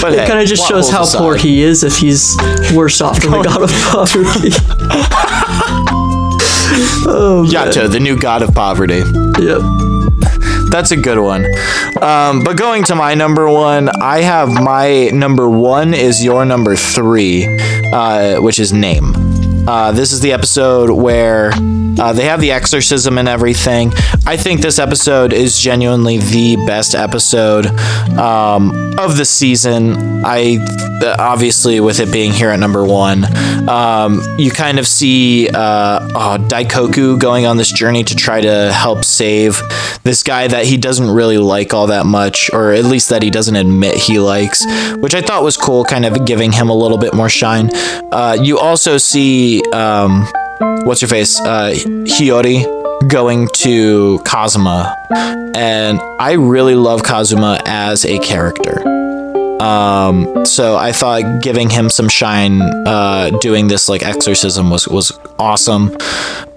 But 0.00 0.14
it 0.14 0.26
kind 0.28 0.40
of 0.40 0.46
just 0.48 0.66
shows 0.68 0.90
how 0.90 1.04
poor 1.06 1.36
he 1.36 1.62
is 1.62 1.84
if 1.84 1.96
he's 1.96 2.36
worse 2.74 3.00
off 3.00 3.20
than 3.22 3.30
the 3.30 3.42
god 3.42 3.62
of 3.66 3.70
poverty. 3.70 4.50
oh. 7.06 7.46
Yato, 7.48 7.90
the 7.90 8.00
new 8.00 8.18
god 8.18 8.42
of 8.42 8.52
poverty. 8.54 9.02
Yep. 9.40 9.60
That's 10.70 10.90
a 10.90 10.96
good 10.96 11.18
one. 11.18 11.44
Um, 12.02 12.42
but 12.42 12.56
going 12.56 12.82
to 12.84 12.94
my 12.94 13.14
number 13.14 13.48
one, 13.48 13.90
I 14.00 14.22
have 14.22 14.48
my 14.48 15.10
number 15.12 15.48
one 15.48 15.92
is 15.94 16.24
your 16.24 16.44
number 16.44 16.74
three, 16.74 17.46
uh, 17.92 18.40
which 18.40 18.58
is 18.58 18.72
name. 18.72 19.12
Uh, 19.66 19.92
this 19.92 20.12
is 20.12 20.20
the 20.20 20.32
episode 20.32 20.90
where 20.90 21.52
uh, 21.98 22.12
they 22.12 22.24
have 22.24 22.40
the 22.40 22.50
exorcism 22.50 23.16
and 23.16 23.28
everything. 23.28 23.92
I 24.26 24.36
think 24.36 24.60
this 24.60 24.78
episode 24.78 25.32
is 25.32 25.58
genuinely 25.58 26.18
the 26.18 26.56
best 26.66 26.94
episode 26.96 27.66
um, 28.18 28.98
of 28.98 29.16
the 29.16 29.24
season. 29.24 30.24
I 30.24 30.58
uh, 31.02 31.16
obviously 31.18 31.80
with 31.80 32.00
it 32.00 32.12
being 32.12 32.32
here 32.32 32.50
at 32.50 32.58
number 32.58 32.84
one, 32.84 33.24
um, 33.68 34.20
you 34.38 34.50
kind 34.50 34.78
of 34.78 34.86
see 34.86 35.48
uh, 35.48 36.08
oh, 36.14 36.38
Daikoku 36.48 37.18
going 37.20 37.46
on 37.46 37.56
this 37.56 37.72
journey 37.72 38.04
to 38.04 38.16
try 38.16 38.40
to 38.40 38.72
help 38.72 39.04
save 39.04 39.60
this 40.02 40.22
guy 40.22 40.48
that 40.48 40.64
he 40.64 40.76
doesn't 40.76 41.10
really 41.10 41.38
like 41.38 41.74
all 41.74 41.88
that 41.88 42.06
much, 42.06 42.52
or 42.52 42.72
at 42.72 42.84
least 42.84 43.10
that 43.10 43.22
he 43.22 43.30
doesn't 43.30 43.56
admit 43.56 43.94
he 43.96 44.18
likes, 44.18 44.64
which 44.96 45.14
I 45.14 45.20
thought 45.20 45.42
was 45.42 45.56
cool, 45.56 45.84
kind 45.84 46.04
of 46.04 46.24
giving 46.24 46.52
him 46.52 46.68
a 46.68 46.74
little 46.74 46.98
bit 46.98 47.14
more 47.14 47.28
shine. 47.28 47.70
Uh, 48.12 48.36
you 48.40 48.58
also 48.58 48.98
see 48.98 49.51
um, 49.72 50.26
what's 50.84 51.02
your 51.02 51.08
face, 51.08 51.40
uh, 51.40 51.72
Hiyori 51.74 53.08
going 53.08 53.48
to 53.54 54.20
Kazuma, 54.24 54.96
and 55.54 56.00
I 56.20 56.32
really 56.32 56.74
love 56.74 57.02
Kazuma 57.02 57.60
as 57.66 58.04
a 58.04 58.18
character. 58.20 58.88
Um, 59.62 60.44
so 60.44 60.76
I 60.76 60.92
thought 60.92 61.40
giving 61.42 61.70
him 61.70 61.88
some 61.88 62.08
shine, 62.08 62.60
uh, 62.62 63.30
doing 63.40 63.68
this 63.68 63.88
like 63.88 64.02
exorcism 64.02 64.70
was 64.70 64.88
was 64.88 65.12
awesome. 65.38 65.96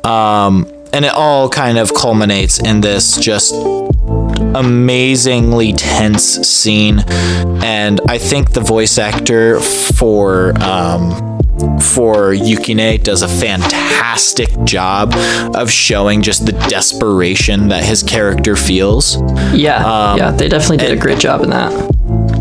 Um, 0.03 0.71
and 0.91 1.03
it 1.03 1.13
all 1.13 1.49
kind 1.49 1.77
of 1.77 1.93
culminates 1.93 2.59
in 2.59 2.81
this 2.81 3.17
just 3.17 3.53
amazingly 4.55 5.73
tense 5.73 6.23
scene. 6.47 7.03
And 7.63 7.99
I 8.07 8.17
think 8.17 8.53
the 8.53 8.61
voice 8.61 8.97
actor 8.97 9.59
for 9.59 10.53
um, 10.63 11.34
for 11.82 12.34
Yukine 12.34 13.01
does 13.03 13.22
a 13.22 13.28
fantastic 13.28 14.49
job 14.66 15.14
of 15.56 15.72
showing 15.72 16.22
just 16.22 16.45
the 16.45 16.51
desperation 16.70 17.70
that 17.70 17.84
his 17.84 18.03
character 18.03 18.56
feels. 18.56 19.18
Yeah. 19.53 19.78
Um, 19.86 20.18
yeah. 20.18 20.32
They 20.32 20.47
definitely 20.49 20.78
did 20.78 20.91
a 20.97 20.99
great 21.01 21.20
job 21.20 21.41
in 21.43 21.49
that. 21.51 21.72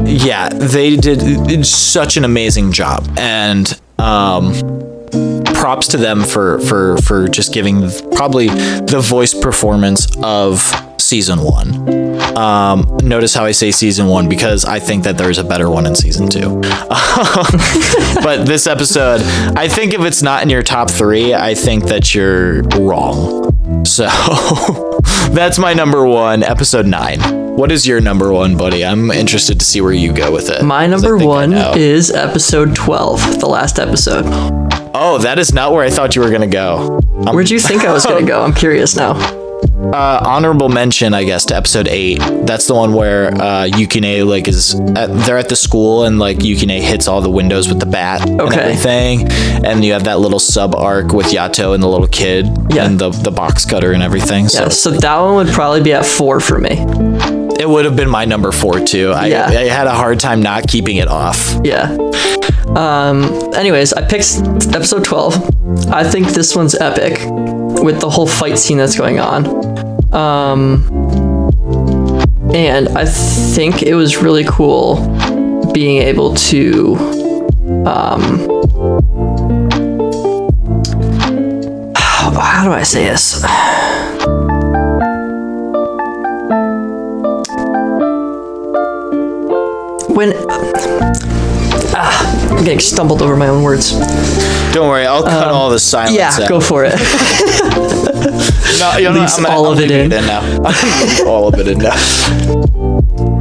yeah 0.06 0.48
they 0.50 0.96
did 0.96 1.64
such 1.64 2.16
an 2.18 2.24
amazing 2.24 2.72
job 2.72 3.06
and 3.16 3.80
um 3.98 4.52
props 5.54 5.86
to 5.88 5.96
them 5.96 6.22
for 6.24 6.58
for 6.60 6.98
for 6.98 7.26
just 7.28 7.54
giving 7.54 7.88
probably 8.14 8.48
the 8.48 9.02
voice 9.08 9.32
performance 9.32 10.06
of 10.22 10.60
season 10.98 11.38
one 11.42 12.03
um 12.36 12.84
notice 13.02 13.34
how 13.34 13.44
i 13.44 13.50
say 13.52 13.70
season 13.70 14.06
one 14.08 14.28
because 14.28 14.64
i 14.64 14.78
think 14.78 15.04
that 15.04 15.16
there's 15.16 15.38
a 15.38 15.44
better 15.44 15.68
one 15.70 15.86
in 15.86 15.94
season 15.94 16.28
two 16.28 16.60
but 18.22 18.44
this 18.46 18.66
episode 18.66 19.20
i 19.56 19.68
think 19.68 19.94
if 19.94 20.00
it's 20.00 20.22
not 20.22 20.42
in 20.42 20.50
your 20.50 20.62
top 20.62 20.90
three 20.90 21.34
i 21.34 21.54
think 21.54 21.84
that 21.84 22.14
you're 22.14 22.62
wrong 22.80 23.42
so 23.84 24.06
that's 25.32 25.58
my 25.58 25.72
number 25.72 26.04
one 26.06 26.42
episode 26.42 26.86
nine 26.86 27.20
what 27.56 27.70
is 27.70 27.86
your 27.86 28.00
number 28.00 28.32
one 28.32 28.56
buddy 28.56 28.84
i'm 28.84 29.10
interested 29.10 29.60
to 29.60 29.64
see 29.64 29.80
where 29.80 29.92
you 29.92 30.12
go 30.12 30.32
with 30.32 30.48
it 30.50 30.62
My 30.64 30.86
number 30.86 31.16
one 31.16 31.52
is 31.76 32.10
episode 32.10 32.74
12, 32.74 33.38
the 33.40 33.46
last 33.46 33.78
episode. 33.78 34.24
oh 34.94 35.18
that 35.22 35.38
is 35.38 35.52
not 35.52 35.72
where 35.72 35.84
i 35.84 35.90
thought 35.90 36.16
you 36.16 36.22
were 36.22 36.30
gonna 36.30 36.46
go 36.46 36.98
I'm- 37.26 37.34
Where'd 37.34 37.50
you 37.50 37.60
think 37.60 37.84
I 37.84 37.92
was 37.92 38.04
going 38.04 38.24
to 38.26 38.28
go? 38.28 38.42
I'm 38.42 38.52
curious 38.52 38.96
now. 38.96 39.14
Uh, 39.92 40.22
honorable 40.26 40.68
mention, 40.68 41.14
I 41.14 41.24
guess, 41.24 41.44
to 41.46 41.56
episode 41.56 41.88
eight. 41.88 42.18
That's 42.46 42.66
the 42.66 42.74
one 42.74 42.94
where 42.94 43.28
uh, 43.34 43.66
Yukine 43.68 44.26
like 44.26 44.48
is 44.48 44.74
at, 44.96 45.08
they're 45.26 45.38
at 45.38 45.48
the 45.48 45.56
school 45.56 46.04
and 46.04 46.18
like 46.18 46.38
Yukine 46.38 46.80
hits 46.80 47.06
all 47.08 47.20
the 47.20 47.30
windows 47.30 47.68
with 47.68 47.80
the 47.80 47.86
bat 47.86 48.28
and 48.28 48.40
Okay. 48.40 48.60
everything, 48.60 49.28
and 49.64 49.84
you 49.84 49.92
have 49.92 50.04
that 50.04 50.18
little 50.20 50.38
sub 50.38 50.74
arc 50.74 51.12
with 51.12 51.26
Yato 51.26 51.74
and 51.74 51.82
the 51.82 51.88
little 51.88 52.06
kid 52.08 52.46
Yeah. 52.70 52.84
and 52.86 52.98
the 52.98 53.10
the 53.10 53.30
box 53.30 53.64
cutter 53.64 53.92
and 53.92 54.02
everything. 54.02 54.48
So 54.48 54.62
Yeah, 54.64 54.68
so 54.68 54.90
that 54.90 55.18
one 55.18 55.34
would 55.36 55.48
probably 55.48 55.82
be 55.82 55.92
at 55.92 56.04
four 56.06 56.40
for 56.40 56.58
me. 56.58 56.84
It 57.58 57.68
would 57.68 57.84
have 57.84 57.96
been 57.96 58.10
my 58.10 58.24
number 58.24 58.52
four 58.52 58.80
too. 58.80 59.12
I, 59.12 59.26
Yeah. 59.26 59.46
I 59.46 59.64
had 59.68 59.86
a 59.86 59.94
hard 59.94 60.20
time 60.20 60.42
not 60.42 60.66
keeping 60.68 60.96
it 60.96 61.08
off. 61.08 61.54
Yeah. 61.64 61.96
Um, 62.76 63.24
anyways, 63.54 63.92
I 63.92 64.02
picked 64.06 64.36
episode 64.74 65.04
12. 65.04 65.90
I 65.90 66.02
think 66.04 66.28
this 66.28 66.56
one's 66.56 66.74
epic 66.74 67.18
with 67.82 68.00
the 68.00 68.08
whole 68.10 68.26
fight 68.26 68.58
scene 68.58 68.78
that's 68.78 68.96
going 68.96 69.20
on. 69.20 69.46
Um, 70.14 70.84
and 72.54 72.88
I 72.90 73.04
think 73.04 73.82
it 73.82 73.94
was 73.94 74.16
really 74.16 74.44
cool 74.44 74.96
being 75.72 76.02
able 76.02 76.34
to. 76.34 76.96
Um, 77.86 78.38
how 81.96 82.64
do 82.64 82.72
I 82.72 82.82
say 82.84 83.04
this? 83.04 83.42
When 90.14 90.32
Ah, 91.96 92.50
I'm 92.50 92.64
getting 92.64 92.80
stumbled 92.80 93.22
over 93.22 93.36
my 93.36 93.46
own 93.48 93.62
words. 93.62 93.92
Don't 94.72 94.88
worry, 94.88 95.06
I'll 95.06 95.22
cut 95.22 95.48
all 95.48 95.70
the 95.70 95.78
silence. 95.78 96.10
Um, 96.10 96.16
Yeah, 96.16 96.30
out. 96.32 96.48
go 96.48 96.60
for 96.60 96.84
it. 96.84 96.94
No, 98.80 98.96
you 98.98 99.04
know, 99.04 99.12
Leaves 99.12 99.36
I'm 99.38 99.44
gonna- 99.44 99.54
all 99.56 99.66
I'm 99.66 99.72
of 99.74 99.80
it 99.80 99.90
leaving 99.90 100.12
in. 100.12 100.26
now. 100.26 100.42
all 101.26 101.46
of 101.48 101.58
it 101.58 101.68
in 101.68 101.78
now. 101.78 101.92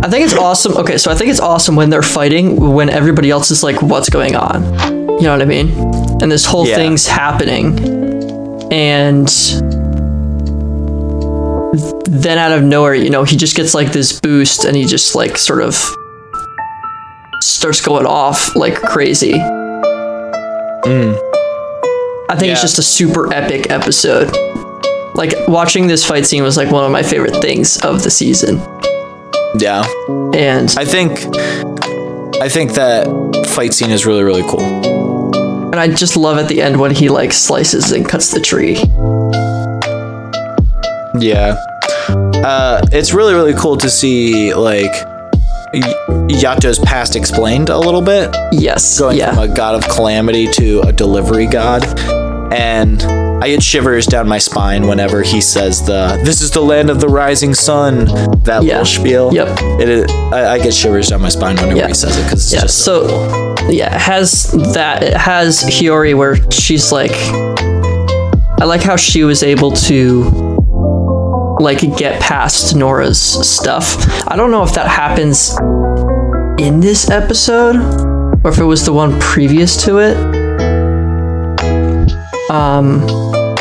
I 0.03 0.07
think 0.09 0.25
it's 0.25 0.35
awesome. 0.35 0.77
Okay, 0.77 0.97
so 0.97 1.09
I 1.11 1.15
think 1.15 1.31
it's 1.31 1.39
awesome 1.39 1.75
when 1.75 1.89
they're 1.89 2.01
fighting 2.03 2.73
when 2.73 2.89
everybody 2.89 3.31
else 3.31 3.49
is 3.51 3.63
like, 3.63 3.81
"What's 3.81 4.09
going 4.09 4.35
on?" 4.35 4.63
You 5.19 5.23
know 5.23 5.31
what 5.31 5.41
I 5.41 5.45
mean? 5.45 5.71
And 6.21 6.31
this 6.31 6.45
whole 6.45 6.67
Yeah. 6.67 6.75
thing's 6.75 7.07
happening, 7.07 7.79
and 8.71 9.27
then 12.07 12.37
out 12.37 12.51
of 12.51 12.61
nowhere, 12.63 12.93
you 12.93 13.09
know, 13.09 13.23
he 13.23 13.35
just 13.35 13.55
gets 13.55 13.73
like 13.73 13.91
this 13.91 14.19
boost, 14.19 14.65
and 14.65 14.75
he 14.75 14.85
just 14.85 15.15
like 15.15 15.37
sort 15.37 15.61
of 15.61 15.75
starts 17.43 17.81
going 17.81 18.05
off 18.05 18.55
like 18.55 18.75
crazy. 18.75 19.33
I 22.29 22.35
think 22.35 22.51
it's 22.51 22.61
just 22.61 22.79
a 22.79 22.83
super 22.83 23.31
epic 23.33 23.69
episode. 23.69 24.31
Like 25.15 25.33
watching 25.47 25.87
this 25.87 26.05
fight 26.05 26.25
scene 26.25 26.41
was 26.43 26.57
like 26.57 26.71
one 26.71 26.83
of 26.83 26.91
my 26.91 27.03
favorite 27.03 27.35
things 27.41 27.77
of 27.83 28.01
the 28.01 28.09
season. 28.09 28.57
Yeah. 29.59 29.85
And 30.33 30.73
I 30.77 30.85
think 30.85 31.19
I 32.41 32.49
think 32.49 32.73
that 32.73 33.07
fight 33.47 33.73
scene 33.73 33.91
is 33.91 34.05
really 34.05 34.23
really 34.23 34.41
cool. 34.43 34.61
And 34.61 35.75
I 35.75 35.87
just 35.87 36.17
love 36.17 36.37
at 36.37 36.47
the 36.47 36.61
end 36.61 36.79
when 36.79 36.91
he 36.91 37.09
like 37.09 37.33
slices 37.33 37.91
and 37.91 38.07
cuts 38.07 38.31
the 38.31 38.39
tree. 38.39 38.77
Yeah. 41.19 41.55
Uh, 42.43 42.81
it's 42.91 43.13
really 43.13 43.33
really 43.33 43.53
cool 43.53 43.77
to 43.77 43.89
see 43.89 44.53
like 44.55 44.91
Yato's 45.73 46.79
past 46.79 47.15
explained 47.15 47.69
a 47.69 47.77
little 47.77 48.01
bit, 48.01 48.35
Yes. 48.51 48.99
going 48.99 49.17
yeah. 49.17 49.33
from 49.33 49.49
a 49.51 49.53
god 49.53 49.75
of 49.75 49.87
calamity 49.89 50.47
to 50.47 50.81
a 50.81 50.91
delivery 50.91 51.47
god, 51.47 51.83
and 52.53 53.01
I 53.43 53.47
get 53.49 53.63
shivers 53.63 54.05
down 54.05 54.27
my 54.27 54.37
spine 54.37 54.87
whenever 54.87 55.21
he 55.23 55.41
says 55.41 55.85
the 55.85 56.19
"This 56.23 56.41
is 56.41 56.51
the 56.51 56.61
land 56.61 56.89
of 56.89 56.99
the 56.99 57.09
rising 57.09 57.53
sun." 57.53 58.05
That 58.43 58.63
Yeah. 58.63 58.79
little 58.79 58.85
spiel. 58.85 59.33
Yep. 59.33 59.59
It 59.81 59.89
is. 59.89 60.11
I, 60.31 60.53
I 60.53 60.59
get 60.59 60.73
shivers 60.73 61.09
down 61.09 61.21
my 61.21 61.29
spine 61.29 61.55
whenever 61.55 61.75
Yeah. 61.75 61.87
he 61.87 61.93
says 61.93 62.17
it 62.17 62.23
because 62.23 62.43
it's 62.45 62.53
yeah. 62.53 62.61
just 62.61 62.79
So 62.79 63.07
yeah, 63.69 63.93
it 63.95 64.01
has 64.01 64.51
that. 64.73 65.03
It 65.03 65.17
has 65.17 65.61
Hiyori 65.63 66.15
where 66.15 66.35
she's 66.51 66.91
like, 66.91 67.11
I 68.61 68.65
like 68.65 68.81
how 68.83 68.95
she 68.95 69.23
was 69.23 69.43
able 69.43 69.71
to 69.71 70.52
like 71.59 71.79
get 71.97 72.21
past 72.21 72.75
Nora's 72.75 73.19
stuff. 73.19 73.95
I 74.27 74.35
don't 74.35 74.51
know 74.51 74.63
if 74.63 74.73
that 74.73 74.87
happens 74.87 75.57
in 76.59 76.79
this 76.79 77.09
episode 77.09 77.75
or 78.43 78.51
if 78.51 78.59
it 78.59 78.63
was 78.63 78.85
the 78.85 78.93
one 78.93 79.19
previous 79.19 79.83
to 79.85 79.99
it. 79.99 80.17
Um, 82.49 82.99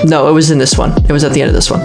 no, 0.04 0.28
it 0.28 0.32
was 0.32 0.50
in 0.50 0.58
this 0.58 0.76
one. 0.76 0.92
It 1.04 1.12
was 1.12 1.24
at 1.24 1.32
the 1.32 1.40
end 1.40 1.48
of 1.48 1.54
this 1.54 1.70
one. 1.70 1.80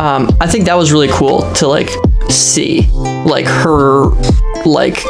Um, 0.00 0.28
I 0.40 0.46
think 0.46 0.64
that 0.66 0.74
was 0.74 0.92
really 0.92 1.08
cool 1.08 1.50
to 1.54 1.66
like 1.68 1.90
see, 2.28 2.88
like 3.26 3.46
her, 3.46 4.06
like 4.64 5.02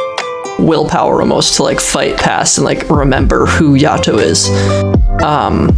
willpower 0.58 1.20
almost 1.20 1.56
to 1.56 1.62
like 1.62 1.80
fight 1.80 2.16
past 2.16 2.58
and 2.58 2.64
like 2.64 2.88
remember 2.88 3.46
who 3.46 3.76
Yato 3.76 4.18
is. 4.18 4.48
Um, 5.22 5.68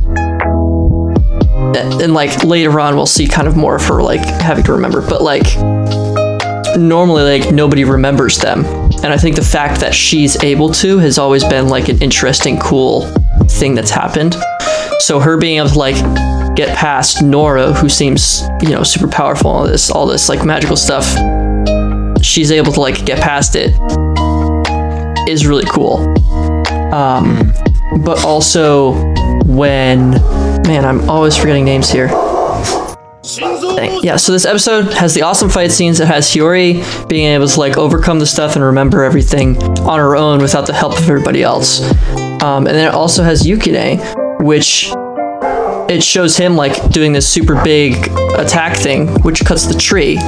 and, 1.75 2.03
and 2.03 2.15
like 2.15 2.45
later 2.45 2.79
on, 2.79 2.97
we'll 2.97 3.07
see 3.07 3.27
kind 3.27 3.49
of 3.49 3.57
more 3.57 3.77
of 3.77 3.85
her 3.85 4.03
like 4.03 4.21
having 4.21 4.65
to 4.65 4.73
remember, 4.73 5.01
but 5.01 5.23
like 5.23 5.47
normally 6.77 7.39
like 7.39 7.53
nobody 7.53 7.85
remembers 7.85 8.39
them. 8.39 8.65
And 9.03 9.07
i 9.07 9.17
think 9.17 9.37
the 9.37 9.43
fact 9.43 9.81
that 9.81 9.95
she's 9.95 10.43
able 10.43 10.71
to 10.75 10.99
has 10.99 11.19
always 11.19 11.45
been 11.45 11.69
like 11.69 11.89
an 11.89 12.01
interesting 12.03 12.59
cool 12.59 13.07
thing 13.49 13.75
that's 13.75 13.91
happened. 13.91 14.37
So 14.99 15.21
her 15.21 15.37
being 15.37 15.59
able 15.59 15.71
to 15.71 15.79
like 15.79 15.97
get 16.57 16.77
past 16.77 17.23
nora 17.23 17.73
who 17.73 17.89
seems 17.89 18.43
you 18.63 18.71
know 18.71 18.83
super 18.83 19.09
powerful 19.09 19.51
all 19.51 19.67
this 19.67 19.91
all 19.91 20.07
this 20.07 20.31
like 20.31 20.43
magical 20.43 20.75
stuff 20.75 21.05
she's 22.23 22.51
able 22.51 22.73
to 22.73 22.81
like 22.81 23.05
get 23.05 23.21
past 23.21 23.55
it 23.57 23.73
is 25.29 25.47
really 25.47 25.67
cool. 25.67 25.99
Um 26.95 27.53
but 28.05 28.25
also 28.25 28.95
when 29.47 30.11
man 30.67 30.85
i'm 30.85 31.09
always 31.09 31.37
forgetting 31.37 31.65
names 31.65 31.91
here. 31.91 32.09
Yeah, 34.03 34.17
so 34.17 34.31
this 34.31 34.45
episode 34.45 34.93
has 34.95 35.15
the 35.15 35.23
awesome 35.23 35.51
fight 35.51 35.73
scenes. 35.73 35.99
It 35.99 36.07
has 36.07 36.29
Hiyori 36.29 37.09
being 37.09 37.27
able 37.27 37.49
to 37.49 37.59
like 37.59 37.77
overcome 37.77 38.21
the 38.21 38.27
stuff 38.27 38.55
and 38.55 38.65
remember 38.65 39.03
everything 39.03 39.57
on 39.81 39.99
her 39.99 40.15
own 40.17 40.39
without 40.41 40.67
the 40.67 40.73
help 40.73 40.93
of 40.97 41.09
everybody 41.09 41.43
else. 41.43 41.81
Um, 42.43 42.67
and 42.67 42.77
then 42.77 42.87
it 42.87 42.95
also 42.95 43.25
has 43.25 43.43
Yukine, 43.43 43.99
which 44.45 44.93
it 45.91 46.03
shows 46.03 46.37
him 46.37 46.57
like 46.57 46.91
doing 46.91 47.13
this 47.13 47.29
super 47.29 47.61
big 47.65 47.95
attack 48.39 48.77
thing, 48.77 49.09
which 49.23 49.45
cuts 49.45 49.67
the 49.67 49.75
tree. 49.75 50.19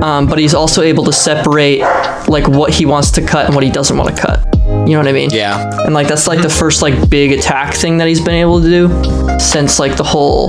Um, 0.00 0.28
but 0.28 0.38
he's 0.38 0.54
also 0.54 0.82
able 0.82 1.04
to 1.04 1.12
separate 1.12 1.80
like 2.28 2.46
what 2.46 2.72
he 2.72 2.86
wants 2.86 3.10
to 3.12 3.26
cut 3.26 3.46
and 3.46 3.54
what 3.54 3.64
he 3.64 3.70
doesn't 3.70 3.96
want 3.96 4.14
to 4.14 4.22
cut. 4.22 4.57
You 4.86 4.94
know 4.94 4.98
what 4.98 5.08
I 5.08 5.12
mean? 5.12 5.30
Yeah. 5.30 5.84
And 5.84 5.94
like 5.94 6.08
that's 6.08 6.26
like 6.26 6.40
the 6.40 6.48
first 6.48 6.80
like 6.82 7.10
big 7.10 7.32
attack 7.32 7.74
thing 7.74 7.98
that 7.98 8.08
he's 8.08 8.20
been 8.20 8.34
able 8.34 8.60
to 8.62 8.68
do 8.68 9.38
since 9.38 9.78
like 9.78 9.96
the 9.96 10.04
whole 10.04 10.48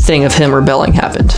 thing 0.00 0.24
of 0.24 0.34
him 0.34 0.54
rebelling 0.54 0.92
happened. 0.92 1.32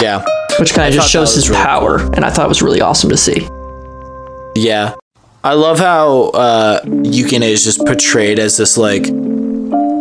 Yeah. 0.00 0.24
Which 0.58 0.72
kind 0.72 0.88
of 0.88 0.94
just 0.94 1.10
shows 1.10 1.34
his 1.34 1.50
really 1.50 1.62
power, 1.62 1.98
and 2.14 2.24
I 2.24 2.30
thought 2.30 2.46
it 2.46 2.48
was 2.48 2.62
really 2.62 2.80
awesome 2.80 3.10
to 3.10 3.16
see. 3.16 3.46
Yeah. 4.56 4.94
I 5.44 5.52
love 5.52 5.78
how 5.78 6.30
uh, 6.30 6.80
Yukine 6.82 7.42
is 7.42 7.62
just 7.62 7.84
portrayed 7.84 8.38
as 8.38 8.56
this, 8.56 8.76
like, 8.76 9.04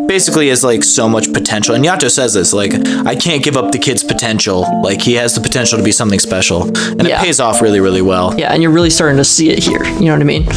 basically 0.08 0.50
as, 0.50 0.64
like, 0.64 0.84
so 0.84 1.08
much 1.10 1.32
potential. 1.34 1.76
And 1.76 1.84
Yato 1.84 2.10
says 2.10 2.34
this, 2.34 2.54
like, 2.54 2.74
I 3.06 3.16
can't 3.16 3.44
give 3.44 3.58
up 3.58 3.72
the 3.72 3.80
kid's 3.80 4.04
potential. 4.04 4.62
Like, 4.82 5.02
he 5.02 5.14
has 5.16 5.36
the 5.36 5.42
potential 5.42 5.78
to 5.78 5.84
be 5.84 5.92
something 5.92 6.20
special. 6.20 6.64
And 6.64 7.08
Yeah. 7.08 7.20
it 7.22 7.26
pays 7.26 7.40
off 7.40 7.62
really, 7.62 7.80
really 7.80 8.02
well. 8.02 8.34
Yeah, 8.38 8.54
and 8.54 8.62
you're 8.62 8.72
really 8.72 8.90
starting 8.90 9.18
to 9.18 9.26
see 9.26 9.50
it 9.50 9.60
here. 9.64 9.84
You 9.84 10.06
know 10.06 10.14
what 10.14 10.22
I 10.22 10.26
mean? 10.26 10.48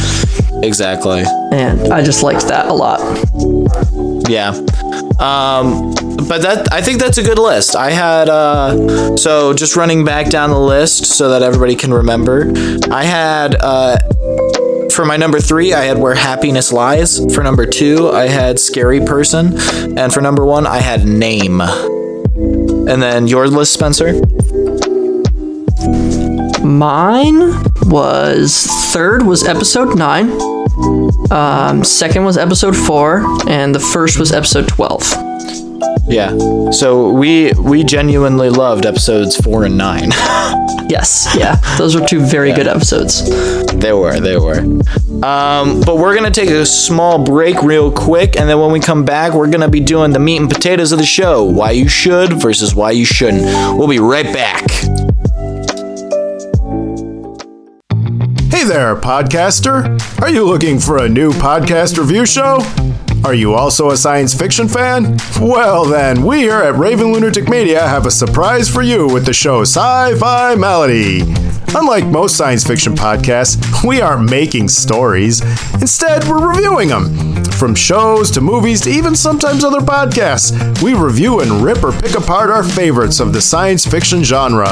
Exactly. 0.63 1.23
And 1.51 1.91
I 1.93 2.03
just 2.03 2.21
liked 2.23 2.47
that 2.47 2.67
a 2.67 2.73
lot. 2.73 2.99
Yeah. 4.29 4.49
Um, 5.19 5.93
but 6.27 6.41
that 6.43 6.67
I 6.71 6.81
think 6.81 6.99
that's 6.99 7.17
a 7.17 7.23
good 7.23 7.39
list. 7.39 7.75
I 7.75 7.89
had 7.91 8.29
uh, 8.29 9.17
so 9.17 9.53
just 9.53 9.75
running 9.75 10.05
back 10.05 10.29
down 10.29 10.49
the 10.49 10.59
list 10.59 11.05
so 11.05 11.29
that 11.29 11.41
everybody 11.41 11.75
can 11.75 11.93
remember. 11.93 12.51
I 12.91 13.03
had 13.03 13.55
uh, 13.59 13.97
for 14.99 15.05
my 15.05 15.15
number 15.15 15.39
three, 15.39 15.73
I 15.73 15.85
had 15.85 15.97
where 15.97 16.13
happiness 16.13 16.73
lies. 16.73 17.33
For 17.33 17.41
number 17.41 17.65
two, 17.65 18.09
I 18.09 18.27
had 18.27 18.59
scary 18.59 18.99
person, 18.99 19.57
and 19.97 20.13
for 20.13 20.19
number 20.19 20.43
one, 20.43 20.67
I 20.67 20.79
had 20.79 21.07
name. 21.07 21.61
And 21.61 23.01
then 23.01 23.25
your 23.25 23.47
list, 23.47 23.71
Spencer. 23.71 24.11
Mine 26.65 27.39
was 27.83 28.67
third 28.91 29.23
was 29.23 29.45
episode 29.45 29.97
nine. 29.97 30.31
Um, 31.31 31.85
second 31.85 32.25
was 32.25 32.37
episode 32.37 32.75
four, 32.75 33.23
and 33.47 33.73
the 33.73 33.79
first 33.79 34.19
was 34.19 34.33
episode 34.33 34.67
twelve. 34.67 35.28
Yeah. 36.09 36.71
So 36.71 37.11
we 37.11 37.53
we 37.53 37.83
genuinely 37.83 38.49
loved 38.49 38.85
episodes 38.85 39.35
four 39.35 39.65
and 39.65 39.77
nine. 39.77 40.11
Yes, 40.89 41.35
yeah, 41.37 41.57
those 41.77 41.95
were 41.95 42.03
two 42.03 42.19
very 42.19 42.51
good 42.51 42.67
episodes. 42.67 43.23
They 43.75 43.93
were, 43.93 44.19
they 44.19 44.37
were. 44.37 44.57
Um, 45.23 45.81
but 45.81 45.97
we're 45.99 46.15
gonna 46.15 46.31
take 46.31 46.49
a 46.49 46.65
small 46.65 47.23
break 47.23 47.61
real 47.61 47.91
quick, 47.91 48.35
and 48.35 48.49
then 48.49 48.59
when 48.59 48.71
we 48.71 48.79
come 48.79 49.05
back, 49.05 49.33
we're 49.33 49.51
gonna 49.51 49.69
be 49.69 49.81
doing 49.81 50.13
the 50.13 50.19
meat 50.19 50.37
and 50.37 50.49
potatoes 50.49 50.91
of 50.91 50.97
the 50.97 51.05
show: 51.05 51.43
why 51.43 51.71
you 51.71 51.87
should 51.87 52.41
versus 52.41 52.73
why 52.73 52.89
you 52.89 53.05
shouldn't. 53.05 53.43
We'll 53.77 53.87
be 53.87 53.99
right 53.99 54.33
back. 54.33 54.71
Hey 58.49 58.63
there, 58.63 58.95
podcaster! 58.95 60.21
Are 60.23 60.29
you 60.29 60.43
looking 60.43 60.79
for 60.79 60.97
a 60.97 61.07
new 61.07 61.31
podcast 61.33 61.99
review 61.99 62.25
show? 62.25 62.61
Are 63.25 63.33
you 63.33 63.53
also 63.53 63.91
a 63.91 63.97
science 63.97 64.33
fiction 64.33 64.67
fan? 64.67 65.17
Well, 65.39 65.85
then, 65.85 66.25
we 66.25 66.39
here 66.39 66.61
at 66.61 66.75
Raving 66.75 67.11
Lunatic 67.11 67.49
Media 67.49 67.85
have 67.85 68.05
a 68.05 68.11
surprise 68.11 68.69
for 68.69 68.81
you 68.81 69.07
with 69.07 69.25
the 69.25 69.33
show 69.33 69.61
Sci 69.61 70.15
Fi 70.15 70.55
Melody. 70.55 71.21
Unlike 71.75 72.05
most 72.05 72.37
science 72.37 72.65
fiction 72.65 72.93
podcasts, 72.93 73.85
we 73.85 74.01
aren't 74.01 74.29
making 74.29 74.69
stories. 74.69 75.41
Instead, 75.75 76.23
we're 76.25 76.49
reviewing 76.49 76.87
them. 76.87 77.28
From 77.58 77.74
shows 77.74 78.30
to 78.32 78.40
movies 78.40 78.80
to 78.82 78.90
even 78.90 79.14
sometimes 79.14 79.64
other 79.64 79.80
podcasts, 79.80 80.52
we 80.82 80.94
review 80.94 81.40
and 81.40 81.62
rip 81.62 81.82
or 81.82 81.92
pick 81.92 82.14
apart 82.14 82.50
our 82.50 82.62
favorites 82.62 83.20
of 83.20 83.32
the 83.32 83.40
science 83.40 83.86
fiction 83.86 84.22
genre. 84.22 84.68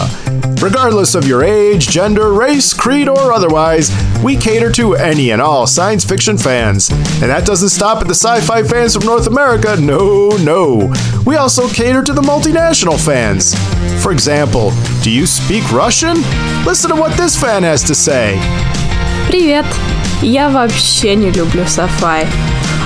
Regardless 0.61 1.15
of 1.15 1.27
your 1.27 1.43
age, 1.43 1.89
gender, 1.89 2.33
race, 2.33 2.73
creed, 2.73 3.09
or 3.09 3.33
otherwise, 3.33 3.91
we 4.23 4.37
cater 4.37 4.71
to 4.73 4.95
any 4.95 5.31
and 5.31 5.43
all 5.43 5.67
science 5.67 6.05
fiction 6.05 6.39
fans. 6.39 6.91
And 7.21 7.31
that 7.31 7.45
doesn't 7.47 7.71
stop 7.71 8.01
at 8.01 8.09
the 8.09 8.15
sci 8.15 8.41
fi 8.43 8.63
fans 8.63 8.95
from 8.95 9.07
North 9.07 9.27
America, 9.27 9.77
no, 9.81 10.31
no. 10.39 10.93
We 11.27 11.37
also 11.37 11.69
cater 11.69 12.03
to 12.03 12.13
the 12.13 12.23
multinational 12.23 12.99
fans. 13.03 13.55
For 14.03 14.13
example, 14.13 14.73
do 15.03 15.11
you 15.11 15.27
speak 15.27 15.71
Russian? 15.73 16.17
Listen 16.65 16.91
to 16.91 16.97
what 16.97 17.17
this 17.17 17.37
fan 17.41 17.63
has 17.63 17.83
to 17.85 17.95
say. 17.95 18.39
Привет! 19.29 19.67
Я 20.23 20.49
вообще 20.51 21.17
не 21.17 21.31
люблю 21.33 21.63
sci-fi, 21.65 22.25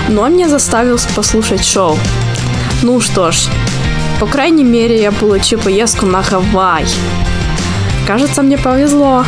но 0.09 0.27
меня 0.27 0.49
заставил 0.49 0.99
послушать 1.15 1.65
шоу. 1.65 1.97
Ну 2.83 3.01
что 3.01 3.31
ж, 3.31 3.47
по 4.19 4.25
крайней 4.25 4.63
мере 4.63 5.01
я 5.01 5.11
получу 5.11 5.57
поездку 5.57 6.05
на 6.05 6.21
Гавайи. 6.21 6.87
Кажется, 8.07 8.41
мне 8.41 8.57
повезло. 8.57 9.25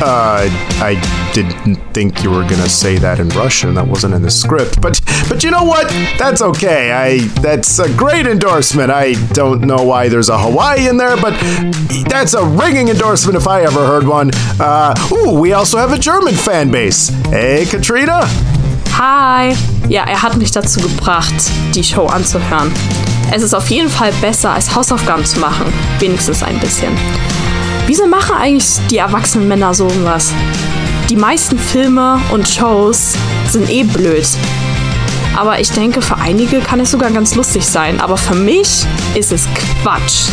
Uh, 0.00 0.50
I 0.82 0.96
didn't 1.32 1.76
think 1.94 2.22
you 2.22 2.30
were 2.30 2.42
gonna 2.42 2.68
say 2.68 2.98
that 2.98 3.18
in 3.18 3.30
Russian. 3.30 3.74
That 3.74 3.88
wasn't 3.88 4.12
in 4.12 4.20
the 4.20 4.30
script. 4.30 4.78
But 4.82 5.00
but 5.26 5.42
you 5.42 5.50
know 5.50 5.64
what? 5.64 5.88
That's 6.18 6.42
okay. 6.42 6.92
I 6.92 7.18
that's 7.40 7.78
a 7.78 7.88
great 7.94 8.26
endorsement. 8.26 8.90
I 8.90 9.14
don't 9.32 9.62
know 9.62 9.82
why 9.82 10.10
there's 10.10 10.28
a 10.28 10.36
Hawaii 10.36 10.86
in 10.86 10.98
there, 10.98 11.16
but 11.16 11.32
that's 12.10 12.34
a 12.34 12.44
ringing 12.44 12.88
endorsement 12.88 13.38
if 13.38 13.46
I 13.46 13.62
ever 13.62 13.86
heard 13.86 14.06
one. 14.06 14.32
Uh, 14.60 14.94
ooh, 15.10 15.40
we 15.40 15.54
also 15.54 15.78
have 15.78 15.92
a 15.92 15.98
German 15.98 16.34
fan 16.34 16.70
base. 16.70 17.08
Hey, 17.30 17.64
Katrina. 17.64 18.28
Hi! 18.97 19.55
Ja, 19.87 20.03
er 20.03 20.21
hat 20.21 20.37
mich 20.37 20.51
dazu 20.51 20.79
gebracht, 20.79 21.33
die 21.73 21.83
Show 21.83 22.05
anzuhören. 22.05 22.71
Es 23.31 23.41
ist 23.41 23.53
auf 23.53 23.69
jeden 23.69 23.89
Fall 23.89 24.11
besser, 24.21 24.51
als 24.51 24.75
Hausaufgaben 24.75 25.25
zu 25.25 25.39
machen. 25.39 25.71
Wenigstens 25.99 26.43
ein 26.43 26.59
bisschen. 26.59 26.91
Wieso 27.87 28.05
machen 28.07 28.35
eigentlich 28.35 28.79
die 28.89 28.97
erwachsenen 28.97 29.47
Männer 29.47 29.73
so 29.73 29.89
was? 30.03 30.31
Die 31.09 31.15
meisten 31.15 31.57
Filme 31.57 32.21
und 32.31 32.47
Shows 32.47 33.13
sind 33.49 33.69
eh 33.69 33.83
blöd. 33.83 34.27
Aber 35.35 35.59
ich 35.59 35.71
denke, 35.71 36.01
für 36.01 36.17
einige 36.17 36.59
kann 36.59 36.79
es 36.79 36.91
sogar 36.91 37.09
ganz 37.11 37.35
lustig 37.35 37.65
sein. 37.65 37.99
Aber 38.01 38.17
für 38.17 38.35
mich 38.35 38.85
ist 39.15 39.31
es 39.31 39.47
Quatsch. 39.81 40.29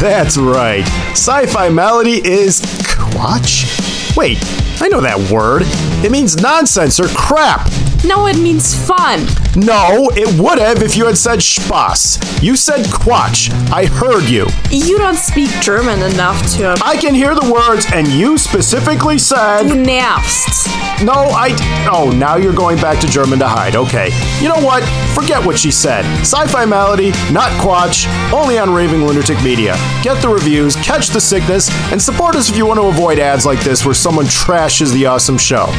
That's 0.00 0.38
right. 0.38 0.84
Sci-fi 1.14 1.70
melody 1.70 2.18
is 2.18 2.62
quatch. 2.86 3.66
Wait, 4.14 4.38
I 4.80 4.88
know 4.88 5.00
that 5.00 5.30
word. 5.30 5.62
It 6.04 6.12
means 6.12 6.36
nonsense 6.36 7.00
or 7.00 7.08
crap. 7.08 7.68
No, 8.04 8.26
it 8.26 8.38
means 8.38 8.76
fun. 8.86 9.26
No, 9.56 10.08
it 10.14 10.40
would 10.40 10.60
have 10.60 10.82
if 10.82 10.96
you 10.96 11.06
had 11.06 11.18
said 11.18 11.40
Spaß. 11.40 12.40
You 12.40 12.54
said 12.54 12.86
Quatsch. 12.86 13.50
I 13.72 13.86
heard 13.86 14.30
you. 14.30 14.46
You 14.70 14.98
don't 14.98 15.16
speak 15.16 15.50
German 15.60 16.00
enough 16.12 16.40
to. 16.56 16.76
I 16.84 16.96
can 16.96 17.12
hear 17.12 17.34
the 17.34 17.50
words, 17.52 17.86
and 17.92 18.06
you 18.06 18.38
specifically 18.38 19.18
said. 19.18 19.64
Du 19.64 19.74
nervst. 19.74 20.68
No, 21.04 21.12
I. 21.12 21.56
Oh, 21.90 22.10
now 22.10 22.36
you're 22.36 22.54
going 22.54 22.76
back 22.76 23.00
to 23.00 23.08
German 23.08 23.40
to 23.40 23.48
hide. 23.48 23.74
Okay. 23.74 24.10
You 24.40 24.48
know 24.48 24.64
what? 24.64 24.84
Forget 25.12 25.44
what 25.44 25.58
she 25.58 25.72
said. 25.72 26.04
Sci 26.20 26.46
fi 26.46 26.64
melody, 26.64 27.10
not 27.32 27.50
Quatsch, 27.60 28.06
only 28.32 28.58
on 28.58 28.72
Raving 28.72 29.04
Lunatic 29.04 29.42
Media. 29.42 29.76
Get 30.04 30.22
the 30.22 30.28
reviews, 30.28 30.76
catch 30.76 31.08
the 31.08 31.20
sickness, 31.20 31.68
and 31.90 32.00
support 32.00 32.36
us 32.36 32.48
if 32.48 32.56
you 32.56 32.64
want 32.66 32.78
to 32.78 32.86
avoid 32.86 33.18
ads 33.18 33.44
like 33.44 33.60
this 33.64 33.84
where 33.84 33.94
someone 33.94 34.26
trashes 34.26 34.67
the 34.67 35.05
awesome 35.05 35.37
show. 35.37 35.69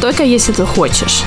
Только 0.00 0.22
если 0.22 0.52
ты 0.52 0.64
хочешь. 0.64 1.22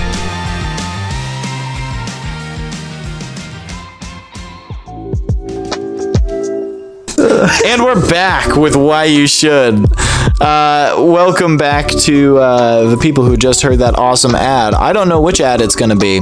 and 7.66 7.84
we're 7.84 8.10
back 8.10 8.56
with 8.56 8.76
why 8.76 9.06
you 9.06 9.28
should. 9.28 9.86
Uh, 10.42 10.96
welcome 10.98 11.58
back 11.58 11.88
to 11.88 12.38
uh, 12.38 12.90
the 12.90 12.98
people 12.98 13.24
who 13.26 13.36
just 13.36 13.62
heard 13.62 13.80
that 13.80 13.98
awesome 13.98 14.36
ad. 14.36 14.74
I 14.74 14.94
don't 14.94 15.10
know 15.10 15.22
which 15.22 15.42
ad 15.42 15.62
it's 15.62 15.76
going 15.76 15.90
to 15.90 15.96
be, 15.96 16.22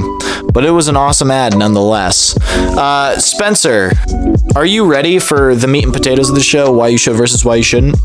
but 0.52 0.64
it 0.64 0.70
was 0.70 0.88
an 0.88 0.96
awesome 0.96 1.30
ad 1.30 1.56
nonetheless. 1.56 2.36
Uh, 2.76 3.18
Spencer, 3.18 3.92
are 4.56 4.66
you 4.66 4.84
ready 4.90 5.18
for 5.18 5.54
the 5.54 5.66
meat 5.66 5.84
and 5.84 5.92
potatoes 5.92 6.28
of 6.28 6.34
the 6.34 6.42
show? 6.42 6.72
Why 6.72 6.88
you 6.88 6.98
should 6.98 7.16
versus 7.16 7.44
why 7.44 7.56
you 7.56 7.62
shouldn't? 7.62 7.96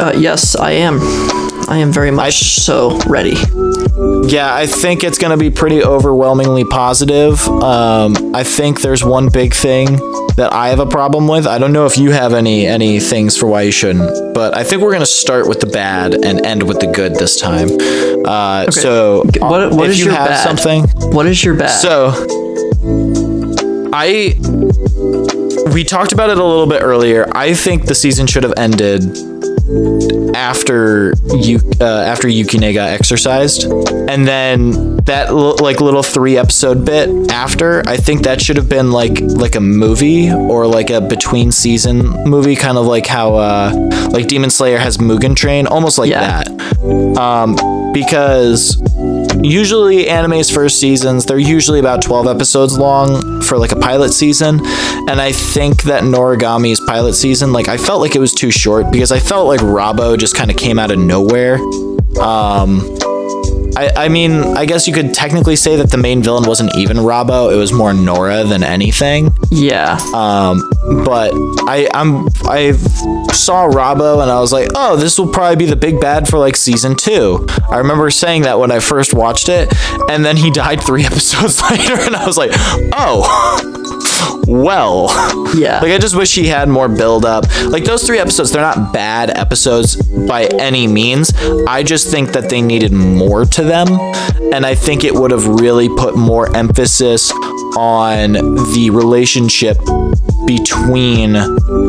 Uh, 0.00 0.12
yes, 0.16 0.56
I 0.56 0.72
am. 0.72 0.98
I 1.68 1.76
am 1.76 1.92
very 1.92 2.10
much 2.10 2.34
so 2.34 2.98
ready. 3.06 3.34
Yeah, 4.28 4.52
I 4.52 4.66
think 4.66 5.04
it's 5.04 5.18
going 5.18 5.30
to 5.30 5.36
be 5.36 5.50
pretty 5.50 5.84
overwhelmingly 5.84 6.64
positive. 6.64 7.38
Um, 7.46 8.34
I 8.34 8.42
think 8.42 8.80
there's 8.80 9.04
one 9.04 9.28
big 9.28 9.54
thing 9.54 9.86
that 10.36 10.50
I 10.52 10.68
have 10.70 10.80
a 10.80 10.86
problem 10.86 11.28
with. 11.28 11.46
I 11.46 11.58
don't 11.58 11.72
know 11.72 11.84
if 11.86 11.98
you 11.98 12.10
have 12.12 12.32
any 12.32 12.66
any 12.66 12.98
things 12.98 13.36
for 13.36 13.46
why 13.46 13.62
you 13.62 13.72
shouldn't, 13.72 14.34
but 14.34 14.56
I 14.56 14.64
think 14.64 14.80
we're 14.82 14.90
going 14.90 15.00
to 15.00 15.06
start 15.06 15.46
with 15.48 15.60
the 15.60 15.66
bad 15.66 16.14
and 16.24 16.44
end 16.46 16.62
with 16.62 16.80
the 16.80 16.86
good 16.86 17.14
this 17.16 17.38
time. 17.38 17.68
Uh, 18.26 18.70
So, 18.70 19.24
What, 19.38 19.72
what 19.72 19.84
if 19.86 19.90
is 19.92 19.98
you 20.00 20.06
your 20.06 20.14
have 20.14 20.28
bad? 20.30 20.42
something, 20.42 20.84
What 21.12 21.26
is 21.26 21.44
your 21.44 21.54
bad? 21.54 21.68
so 21.68 22.12
I 23.92 24.34
we 25.74 25.84
talked 25.84 26.12
about 26.12 26.30
it 26.30 26.38
a 26.38 26.44
little 26.44 26.66
bit 26.66 26.82
earlier. 26.82 27.30
I 27.34 27.54
think 27.54 27.86
the 27.86 27.94
season 27.94 28.26
should 28.26 28.42
have 28.44 28.54
ended 28.56 29.02
after 30.34 31.12
you 31.38 31.58
uh, 31.80 31.84
after 31.84 32.28
Yukine 32.28 32.72
got 32.74 32.90
exorcised, 32.90 33.64
and 33.64 34.26
then 34.26 34.96
that 35.04 35.28
l- 35.28 35.56
like 35.60 35.80
little 35.80 36.02
three 36.02 36.36
episode 36.36 36.84
bit 36.84 37.08
after. 37.30 37.86
I 37.88 37.96
think 37.96 38.22
that 38.22 38.40
should 38.40 38.56
have 38.56 38.68
been 38.68 38.90
like 38.92 39.20
like 39.20 39.54
a 39.54 39.60
movie 39.60 40.30
or 40.32 40.66
like 40.66 40.90
a 40.90 41.00
between 41.00 41.52
season 41.52 42.06
movie, 42.28 42.56
kind 42.56 42.78
of 42.78 42.86
like 42.86 43.06
how 43.06 43.34
uh, 43.36 43.72
like 44.10 44.26
Demon 44.28 44.50
Slayer 44.50 44.78
has 44.78 44.98
Mugen 44.98 45.36
Train, 45.36 45.66
almost 45.66 45.98
like 45.98 46.10
Yeah. 46.10 46.42
that. 46.44 47.16
Um, 47.18 47.56
because 47.92 48.80
usually 49.42 50.08
anime's 50.08 50.50
first 50.50 50.78
seasons 50.78 51.24
they're 51.24 51.38
usually 51.38 51.80
about 51.80 52.02
12 52.02 52.26
episodes 52.26 52.76
long 52.78 53.40
for 53.42 53.56
like 53.58 53.72
a 53.72 53.76
pilot 53.76 54.10
season 54.10 54.60
and 55.08 55.20
i 55.20 55.32
think 55.32 55.82
that 55.84 56.02
noragami's 56.02 56.80
pilot 56.86 57.14
season 57.14 57.52
like 57.52 57.68
i 57.68 57.76
felt 57.76 58.00
like 58.00 58.14
it 58.14 58.20
was 58.20 58.34
too 58.34 58.50
short 58.50 58.90
because 58.90 59.12
i 59.12 59.18
felt 59.18 59.46
like 59.46 59.60
rabo 59.60 60.18
just 60.18 60.36
kind 60.36 60.50
of 60.50 60.56
came 60.56 60.78
out 60.78 60.90
of 60.90 60.98
nowhere 60.98 61.56
um 62.20 62.80
I, 63.76 63.92
I 63.96 64.08
mean, 64.08 64.32
I 64.32 64.66
guess 64.66 64.88
you 64.88 64.92
could 64.92 65.14
technically 65.14 65.54
say 65.54 65.76
that 65.76 65.90
the 65.90 65.96
main 65.96 66.22
villain 66.22 66.46
wasn't 66.46 66.74
even 66.76 66.96
Rabo. 66.98 67.52
It 67.52 67.56
was 67.56 67.72
more 67.72 67.94
Nora 67.94 68.42
than 68.44 68.64
anything. 68.64 69.32
yeah. 69.50 69.96
Um, 70.12 70.68
but 71.04 71.32
I 71.66 71.88
I'm 71.94 72.28
I 72.44 72.72
saw 73.32 73.68
Rabo 73.68 74.22
and 74.22 74.30
I 74.30 74.40
was 74.40 74.52
like, 74.52 74.68
oh, 74.74 74.96
this 74.96 75.18
will 75.18 75.28
probably 75.28 75.56
be 75.56 75.66
the 75.66 75.76
big 75.76 76.00
bad 76.00 76.28
for 76.28 76.38
like 76.38 76.56
season 76.56 76.96
two. 76.96 77.46
I 77.70 77.78
remember 77.78 78.10
saying 78.10 78.42
that 78.42 78.58
when 78.58 78.70
I 78.70 78.80
first 78.80 79.14
watched 79.14 79.48
it, 79.48 79.72
and 80.08 80.24
then 80.24 80.36
he 80.36 80.50
died 80.62 80.82
three 80.82 81.04
episodes 81.06 81.60
later, 81.70 81.94
and 82.00 82.16
I 82.16 82.26
was 82.26 82.36
like, 82.36 82.50
oh, 82.94 84.44
well. 84.46 85.08
Yeah. 85.56 85.80
Like 85.80 85.92
I 85.92 85.98
just 85.98 86.16
wish 86.16 86.34
he 86.34 86.46
had 86.46 86.68
more 86.68 86.88
build 86.88 87.24
up. 87.24 87.44
Like 87.66 87.84
those 87.84 88.02
three 88.04 88.18
episodes, 88.18 88.52
they're 88.52 88.62
not 88.62 88.92
bad 88.92 89.30
episodes 89.30 89.96
by 89.96 90.44
any 90.58 90.86
means. 90.86 91.32
I 91.66 91.82
just 91.82 92.10
think 92.10 92.32
that 92.32 92.48
they 92.48 92.62
needed 92.62 92.92
more 92.92 93.44
to 93.44 93.62
them, 93.62 93.88
and 94.52 94.64
I 94.64 94.74
think 94.74 95.04
it 95.04 95.14
would 95.14 95.30
have 95.30 95.46
really 95.46 95.88
put 95.88 96.16
more 96.16 96.54
emphasis 96.56 97.32
on 97.76 98.32
the 98.72 98.90
relationship 98.92 99.78
between 100.46 101.34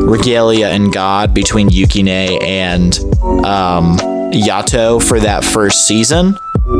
Regalia 0.06 0.68
and 0.68 0.92
God, 0.92 1.34
between 1.34 1.68
Yukine 1.68 2.42
and 2.42 2.98
um, 3.44 3.98
Yato 4.32 5.02
for 5.02 5.20
that 5.20 5.44
first 5.44 5.86
season. 5.86 6.36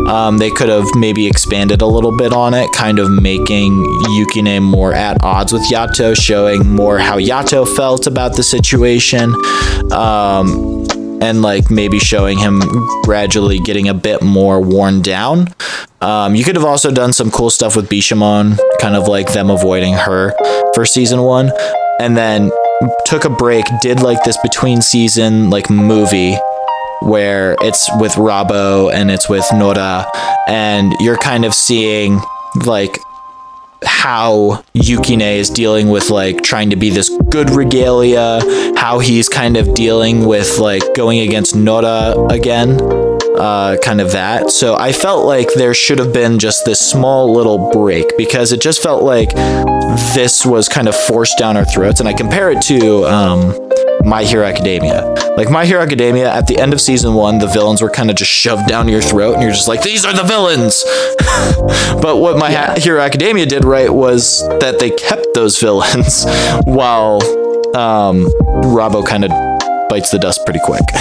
Um, 0.08 0.38
they 0.38 0.50
could 0.50 0.68
have 0.68 0.86
maybe 0.94 1.26
expanded 1.26 1.80
a 1.82 1.86
little 1.86 2.16
bit 2.16 2.32
on 2.32 2.54
it, 2.54 2.70
kind 2.72 2.98
of 2.98 3.10
making 3.10 3.72
Yukine 4.16 4.62
more 4.62 4.94
at 4.94 5.22
odds 5.22 5.52
with 5.52 5.62
Yato, 5.62 6.18
showing 6.18 6.68
more 6.68 6.98
how 6.98 7.18
Yato 7.18 7.66
felt 7.76 8.06
about 8.06 8.36
the 8.36 8.42
situation. 8.42 9.34
Um, 9.92 10.81
and 11.22 11.40
like 11.40 11.70
maybe 11.70 12.00
showing 12.00 12.36
him 12.36 12.60
gradually 13.04 13.60
getting 13.60 13.88
a 13.88 13.94
bit 13.94 14.22
more 14.22 14.60
worn 14.60 15.00
down. 15.00 15.54
Um, 16.00 16.34
you 16.34 16.42
could 16.42 16.56
have 16.56 16.64
also 16.64 16.90
done 16.90 17.12
some 17.12 17.30
cool 17.30 17.48
stuff 17.48 17.76
with 17.76 17.88
Bishamon, 17.88 18.58
kind 18.80 18.96
of 18.96 19.06
like 19.06 19.32
them 19.32 19.48
avoiding 19.48 19.94
her 19.94 20.34
for 20.74 20.84
season 20.84 21.22
one, 21.22 21.52
and 22.00 22.16
then 22.16 22.50
took 23.06 23.24
a 23.24 23.30
break, 23.30 23.64
did 23.80 24.00
like 24.00 24.24
this 24.24 24.36
between 24.38 24.82
season 24.82 25.48
like 25.48 25.70
movie 25.70 26.36
where 27.02 27.56
it's 27.60 27.88
with 28.00 28.12
Rabo 28.12 28.92
and 28.92 29.08
it's 29.08 29.28
with 29.28 29.46
Nora, 29.54 30.04
and 30.48 30.92
you're 30.98 31.18
kind 31.18 31.44
of 31.44 31.54
seeing 31.54 32.20
like 32.66 32.98
how 33.84 34.64
Yukine 34.74 35.36
is 35.36 35.50
dealing 35.50 35.88
with 35.88 36.10
like 36.10 36.42
trying 36.42 36.70
to 36.70 36.76
be 36.76 36.90
this 36.90 37.10
good 37.30 37.50
regalia, 37.50 38.40
how 38.76 38.98
he's 38.98 39.28
kind 39.28 39.56
of 39.56 39.74
dealing 39.74 40.26
with 40.26 40.58
like 40.58 40.82
going 40.94 41.20
against 41.20 41.54
Nora 41.54 42.14
again, 42.30 42.80
uh, 43.38 43.76
kind 43.82 44.00
of 44.00 44.12
that. 44.12 44.50
So 44.50 44.74
I 44.74 44.92
felt 44.92 45.26
like 45.26 45.48
there 45.54 45.74
should 45.74 45.98
have 45.98 46.12
been 46.12 46.38
just 46.38 46.64
this 46.64 46.80
small 46.80 47.32
little 47.32 47.70
break 47.70 48.16
because 48.16 48.52
it 48.52 48.60
just 48.60 48.82
felt 48.82 49.02
like 49.02 49.30
this 50.14 50.44
was 50.44 50.68
kind 50.68 50.88
of 50.88 50.94
forced 50.96 51.38
down 51.38 51.56
our 51.56 51.64
throats. 51.64 52.00
And 52.00 52.08
I 52.08 52.12
compare 52.12 52.50
it 52.50 52.62
to 52.62 53.04
um, 53.04 53.54
My 54.04 54.24
Hero 54.24 54.44
Academia. 54.44 55.08
Like 55.36 55.50
My 55.50 55.64
Hero 55.64 55.80
Academia, 55.80 56.32
at 56.32 56.46
the 56.46 56.58
end 56.58 56.72
of 56.72 56.80
season 56.80 57.14
one, 57.14 57.38
the 57.38 57.46
villains 57.46 57.80
were 57.82 57.90
kind 57.90 58.10
of 58.10 58.16
just 58.16 58.30
shoved 58.30 58.68
down 58.68 58.88
your 58.88 59.00
throat, 59.00 59.34
and 59.34 59.42
you're 59.42 59.52
just 59.52 59.68
like, 59.68 59.82
these 59.82 60.04
are 60.04 60.12
the 60.12 60.22
villains. 60.24 60.84
but 62.02 62.18
what 62.18 62.38
My 62.38 62.52
Ha- 62.52 62.74
Hero 62.78 63.00
Academia 63.00 63.46
did 63.46 63.64
right 63.64 63.92
was 63.92 64.46
that 64.60 64.78
they 64.78 64.90
kept 64.90 65.26
those 65.34 65.58
villains 65.58 66.24
while 66.64 67.16
um, 67.76 68.26
Rabo 68.64 69.06
kind 69.06 69.24
of 69.24 69.30
bites 69.88 70.10
the 70.10 70.18
dust 70.18 70.44
pretty 70.44 70.60
quick. 70.64 70.82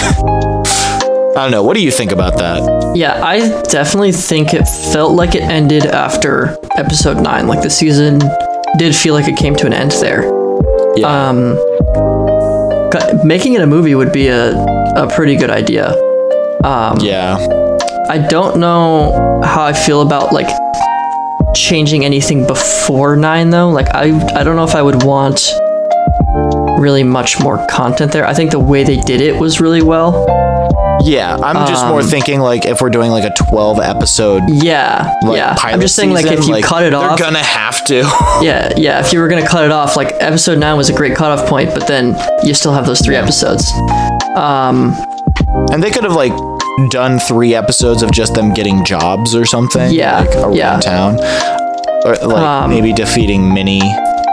I 1.34 1.36
don't 1.36 1.50
know. 1.50 1.62
What 1.62 1.76
do 1.76 1.82
you 1.82 1.90
think 1.90 2.12
about 2.12 2.36
that? 2.36 2.94
Yeah, 2.94 3.24
I 3.24 3.62
definitely 3.62 4.12
think 4.12 4.52
it 4.52 4.64
felt 4.92 5.12
like 5.12 5.34
it 5.34 5.40
ended 5.40 5.86
after 5.86 6.58
episode 6.76 7.22
9. 7.22 7.46
Like 7.46 7.62
the 7.62 7.70
season 7.70 8.20
did 8.78 8.94
feel 8.94 9.14
like 9.14 9.28
it 9.28 9.36
came 9.36 9.54
to 9.56 9.66
an 9.66 9.72
end 9.72 9.92
there. 9.92 10.22
Yeah. 10.96 11.28
Um, 11.28 11.58
making 13.26 13.54
it 13.54 13.62
a 13.62 13.66
movie 13.66 13.94
would 13.94 14.12
be 14.12 14.28
a, 14.28 14.52
a 14.96 15.10
pretty 15.14 15.36
good 15.36 15.50
idea. 15.50 15.90
Um, 16.64 16.98
yeah. 17.00 17.36
I 18.08 18.18
don't 18.28 18.58
know 18.58 19.40
how 19.44 19.64
I 19.64 19.72
feel 19.72 20.02
about 20.02 20.32
like 20.32 20.48
changing 21.54 22.04
anything 22.04 22.46
before 22.46 23.16
9 23.16 23.50
though. 23.50 23.70
Like 23.70 23.88
I 23.94 24.04
I 24.38 24.44
don't 24.44 24.56
know 24.56 24.64
if 24.64 24.74
I 24.74 24.82
would 24.82 25.02
want 25.02 25.40
really 26.78 27.04
much 27.04 27.40
more 27.40 27.64
content 27.68 28.12
there. 28.12 28.26
I 28.26 28.34
think 28.34 28.50
the 28.50 28.58
way 28.58 28.84
they 28.84 28.96
did 29.00 29.20
it 29.20 29.38
was 29.38 29.60
really 29.60 29.82
well. 29.82 30.26
Yeah. 31.04 31.36
I'm 31.36 31.66
just 31.66 31.86
more 31.86 32.00
Um, 32.00 32.06
thinking 32.06 32.40
like 32.40 32.64
if 32.66 32.80
we're 32.80 32.90
doing 32.90 33.10
like 33.10 33.24
a 33.24 33.34
12 33.50 33.80
episode 33.80 34.42
Yeah. 34.48 35.12
like 35.24 35.36
yeah. 35.36 35.54
pilot 35.54 35.74
I'm 35.74 35.80
just 35.80 35.94
saying 35.96 36.12
like 36.12 36.26
if 36.26 36.46
you 36.46 36.60
cut 36.62 36.84
it 36.84 36.94
off 36.94 37.18
they're 37.18 37.26
gonna 37.26 37.42
have 37.42 37.84
to. 37.86 38.00
Yeah, 38.42 38.72
yeah. 38.76 39.00
If 39.00 39.12
you 39.12 39.20
were 39.20 39.28
gonna 39.28 39.46
cut 39.46 39.64
it 39.64 39.70
off, 39.70 39.96
like 39.96 40.12
episode 40.20 40.58
nine 40.58 40.76
was 40.76 40.88
a 40.90 40.92
great 40.94 41.14
cutoff 41.14 41.48
point, 41.48 41.70
but 41.74 41.86
then 41.86 42.16
you 42.44 42.54
still 42.54 42.72
have 42.72 42.86
those 42.86 43.00
three 43.00 43.14
episodes. 43.16 43.70
Um, 44.36 44.94
and 45.70 45.82
they 45.82 45.90
could 45.90 46.04
have 46.04 46.14
like 46.16 46.32
done 46.90 47.18
three 47.18 47.54
episodes 47.54 48.02
of 48.02 48.10
just 48.10 48.34
them 48.34 48.52
getting 48.54 48.84
jobs 48.84 49.34
or 49.34 49.44
something. 49.44 49.92
Yeah, 49.92 50.20
Like 50.20 50.34
around 50.36 50.54
yeah. 50.54 50.80
town. 50.80 51.18
Or 52.04 52.14
like 52.16 52.36
Um, 52.42 52.70
maybe 52.70 52.92
defeating 52.92 53.52
mini 53.54 53.80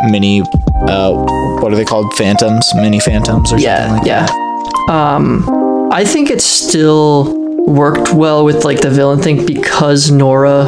mini 0.10 0.42
uh 0.88 1.12
what 1.60 1.72
are 1.74 1.76
they 1.76 1.84
called? 1.86 2.14
Phantoms? 2.16 2.74
Mini 2.76 3.00
phantoms 3.00 3.52
or 3.52 3.60
yeah, 3.60 3.88
something 3.88 3.98
like 3.98 4.06
that. 4.06 4.32
yeah. 4.88 5.16
Um, 5.16 5.44
I 5.92 6.06
think 6.06 6.30
it 6.30 6.42
still 6.42 7.36
worked 7.66 8.14
well 8.14 8.46
with 8.46 8.64
like 8.64 8.82
the 8.82 8.90
villain 8.90 9.22
thing 9.22 9.46
because 9.46 10.12
Nora 10.12 10.66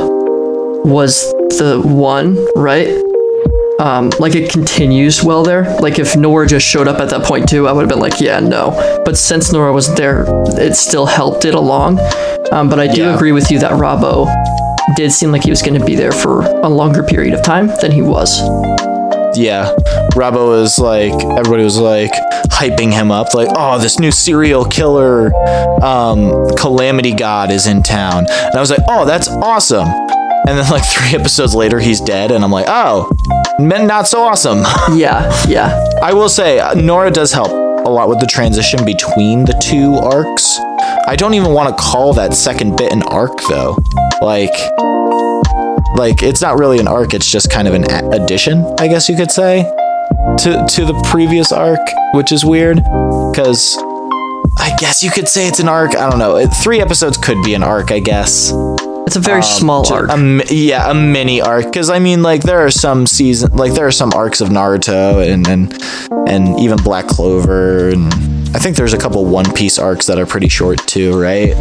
was 0.84 1.32
the 1.58 1.82
one, 1.84 2.38
right? 2.56 2.90
Um, 3.80 4.12
like 4.20 4.36
it 4.36 4.52
continues 4.52 5.24
well 5.24 5.44
there. 5.44 5.76
Like 5.80 6.00
if 6.00 6.16
Nora 6.16 6.48
just 6.48 6.68
showed 6.68 6.88
up 6.88 7.00
at 7.00 7.10
that 7.10 7.24
point 7.24 7.48
too, 7.50 7.68
I 7.68 7.72
would 7.72 7.82
have 7.82 7.90
been 7.90 8.00
like, 8.00 8.20
yeah, 8.20 8.40
no. 8.40 8.72
But 9.06 9.18
since 9.18 9.52
Nora 9.52 9.72
was 9.74 9.94
there, 9.96 10.26
it 10.60 10.76
still 10.76 11.06
helped 11.06 11.46
it 11.46 11.54
along. 11.56 12.00
Um, 12.52 12.70
but 12.70 12.80
I 12.80 12.88
do 12.88 13.02
Yeah. 13.02 13.16
agree 13.16 13.32
with 13.32 13.50
you 13.52 13.60
that 13.60 13.72
Rabo 13.72 14.28
did 14.96 15.12
seem 15.12 15.32
like 15.32 15.44
he 15.44 15.50
was 15.52 15.62
going 15.62 15.80
to 15.80 15.86
be 15.86 15.96
there 15.96 16.12
for 16.12 16.42
a 16.42 16.70
longer 16.70 17.04
period 17.04 17.34
of 17.34 17.44
time 17.44 17.68
than 17.82 17.92
he 17.92 18.02
was. 18.02 18.40
Yeah. 19.36 19.74
Rabo 20.14 20.50
was 20.50 20.78
like, 20.80 21.14
everybody 21.14 21.64
was 21.64 21.78
like 21.78 22.12
hyping 22.52 22.92
him 22.92 23.12
up, 23.12 23.34
like, 23.34 23.48
oh, 23.56 23.80
this 23.80 24.00
new 24.00 24.12
serial 24.12 24.66
killer, 24.66 25.34
um, 25.84 26.50
Calamity 26.58 27.14
God 27.14 27.52
is 27.52 27.66
in 27.68 27.82
town. 27.84 28.26
And 28.30 28.56
I 28.56 28.60
was 28.60 28.70
like, 28.70 28.82
oh, 28.90 29.06
that's 29.06 29.28
awesome. 29.30 29.88
And 29.88 30.58
then 30.58 30.70
like 30.70 30.84
three 30.90 31.18
episodes 31.18 31.56
later, 31.56 31.80
he's 31.80 32.02
dead, 32.02 32.32
and 32.32 32.44
I'm 32.44 32.52
like, 32.52 32.66
oh, 32.68 33.10
men 33.60 33.88
not 33.88 34.08
so 34.08 34.22
awesome. 34.24 34.64
Yeah, 34.98 35.32
yeah. 35.48 35.90
I 36.02 36.14
will 36.14 36.30
say, 36.30 36.60
uh, 36.60 36.74
Nora 36.74 37.12
does 37.12 37.32
help 37.32 37.52
a 37.52 37.90
lot 37.90 38.10
with 38.10 38.20
the 38.20 38.28
transition 38.28 38.84
between 38.86 39.46
the 39.46 39.54
two 39.64 39.96
arcs. 39.96 40.60
I 41.08 41.16
don't 41.16 41.34
even 41.34 41.54
want 41.54 41.76
to 41.76 41.82
call 41.82 42.14
that 42.14 42.34
second 42.34 42.78
bit 42.78 42.92
an 42.92 43.04
arc 43.04 43.40
though. 43.50 43.78
Like, 44.22 44.54
like 45.96 46.24
it's 46.24 46.42
not 46.42 46.58
really 46.58 46.80
an 46.80 46.88
arc. 46.88 47.14
It's 47.14 47.30
just 47.30 47.52
kind 47.52 47.68
of 47.68 47.74
an 47.74 47.84
addition, 48.14 48.66
I 48.80 48.88
guess 48.88 49.10
you 49.10 49.16
could 49.16 49.32
say, 49.32 49.64
to 50.40 50.66
to 50.68 50.86
the 50.86 51.00
previous 51.12 51.52
arc, 51.52 51.80
which 52.14 52.32
is 52.32 52.46
weird, 52.46 52.78
because 53.32 53.78
I 54.58 54.76
guess 54.78 55.04
you 55.04 55.12
could 55.12 55.28
say 55.28 55.48
it's 55.48 55.60
an 55.60 55.68
arc. 55.68 55.96
I 55.96 56.10
don't 56.10 56.20
know. 56.20 56.46
Three 56.48 56.82
episodes 56.82 57.18
could 57.18 57.42
be 57.44 57.54
an 57.54 57.64
arc, 57.64 57.92
I 57.92 58.00
guess. 58.00 58.52
It's 59.08 59.16
a 59.16 59.20
very 59.20 59.38
um, 59.38 59.44
small 59.44 59.94
arc. 59.94 60.10
A, 60.10 60.46
yeah, 60.50 60.90
a 60.90 60.94
mini 60.94 61.42
arc. 61.42 61.66
Because 61.66 61.90
I 61.90 62.00
mean, 62.00 62.22
like 62.24 62.44
there 62.44 62.60
are 62.60 62.72
some 62.72 63.06
season, 63.08 63.56
like 63.56 63.74
there 63.74 63.88
are 63.88 63.92
some 63.92 64.12
arcs 64.14 64.42
of 64.42 64.50
Naruto 64.50 65.28
and 65.28 65.48
and 65.48 66.30
and 66.30 66.60
even 66.60 66.78
Black 66.78 67.08
Clover, 67.08 67.90
and 67.90 68.14
I 68.56 68.60
think 68.60 68.78
there's 68.78 68.94
a 68.94 68.98
couple 68.98 69.26
One 69.26 69.52
Piece 69.54 69.80
arcs 69.80 70.06
that 70.08 70.20
are 70.20 70.26
pretty 70.26 70.50
short 70.50 70.86
too, 70.88 71.20
right? 71.20 71.54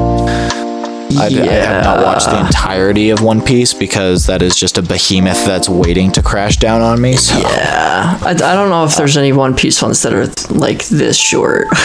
I, 1.18 1.26
I 1.26 1.46
have 1.46 1.84
not 1.84 2.04
watched 2.04 2.26
the 2.30 2.40
entirety 2.40 3.10
of 3.10 3.22
One 3.22 3.42
Piece 3.42 3.74
because 3.74 4.26
that 4.26 4.42
is 4.42 4.54
just 4.56 4.78
a 4.78 4.82
behemoth 4.82 5.44
that's 5.46 5.68
waiting 5.68 6.12
to 6.12 6.22
crash 6.22 6.56
down 6.56 6.80
on 6.80 7.00
me. 7.00 7.16
So. 7.16 7.38
yeah. 7.38 8.18
I, 8.22 8.30
I 8.30 8.34
don't 8.34 8.70
know 8.70 8.84
if 8.84 8.96
there's 8.96 9.16
any 9.16 9.32
One 9.32 9.54
Piece 9.54 9.82
ones 9.82 10.02
that 10.02 10.12
are 10.12 10.26
like 10.54 10.86
this 10.88 11.16
short. 11.16 11.66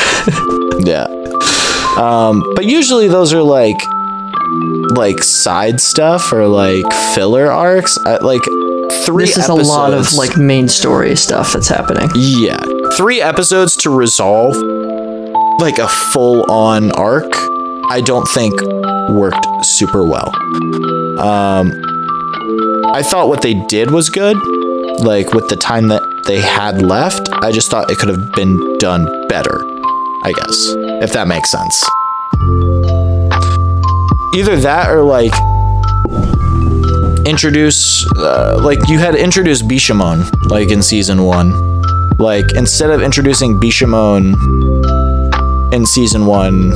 Yeah. 0.80 1.06
Um, 1.98 2.44
but 2.56 2.66
usually 2.66 3.08
those 3.08 3.32
are 3.34 3.42
like 3.42 3.78
like 4.96 5.24
side 5.24 5.80
stuff 5.80 6.34
or 6.34 6.48
like 6.48 6.84
filler 7.14 7.50
arcs. 7.50 7.98
I, 8.06 8.18
like 8.18 8.42
three 9.06 9.24
this 9.24 9.38
is 9.38 9.46
episodes. 9.46 9.70
a 9.70 9.72
lot 9.72 9.94
of 9.94 10.14
like 10.14 10.36
main 10.38 10.68
story 10.68 11.16
stuff 11.16 11.54
that's 11.54 11.70
happening. 11.70 12.10
Yeah. 12.14 12.60
Three 12.98 13.22
episodes 13.22 13.78
to 13.78 13.90
resolve 13.90 14.56
like 15.60 15.78
a 15.78 15.88
full 15.88 16.50
on 16.52 16.92
arc, 16.92 17.32
I 17.90 18.02
don't 18.02 18.28
think 18.28 18.54
worked 19.10 19.46
super 19.64 20.04
well. 20.06 20.34
Um 21.20 21.72
I 22.94 23.04
thought 23.04 23.28
what 23.28 23.42
they 23.42 23.54
did 23.54 23.92
was 23.92 24.10
good. 24.10 24.38
Like 25.00 25.34
with 25.34 25.50
the 25.50 25.58
time 25.58 25.90
that 25.90 26.02
they 26.26 26.40
had 26.40 26.82
left, 26.82 27.30
I 27.32 27.52
just 27.52 27.70
thought 27.70 27.92
it 27.92 27.98
could 27.98 28.10
have 28.10 28.32
been 28.34 28.78
done 28.78 29.28
better. 29.28 29.60
I 30.24 30.32
guess, 30.32 30.74
if 31.04 31.12
that 31.12 31.28
makes 31.28 31.52
sense. 31.52 31.84
Either 34.36 34.56
that 34.58 34.90
or 34.90 35.04
like 35.04 35.34
introduce 37.28 38.06
uh, 38.18 38.60
like 38.62 38.88
you 38.88 39.00
had 39.00 39.16
introduced 39.16 39.68
Bishamon 39.68 40.24
like 40.50 40.70
in 40.70 40.82
season 40.82 41.24
1 41.24 42.18
like 42.18 42.46
instead 42.56 42.92
of 42.92 43.02
introducing 43.02 43.60
Bishamon 43.60 44.34
in 45.76 45.86
season 45.86 46.26
1 46.26 46.72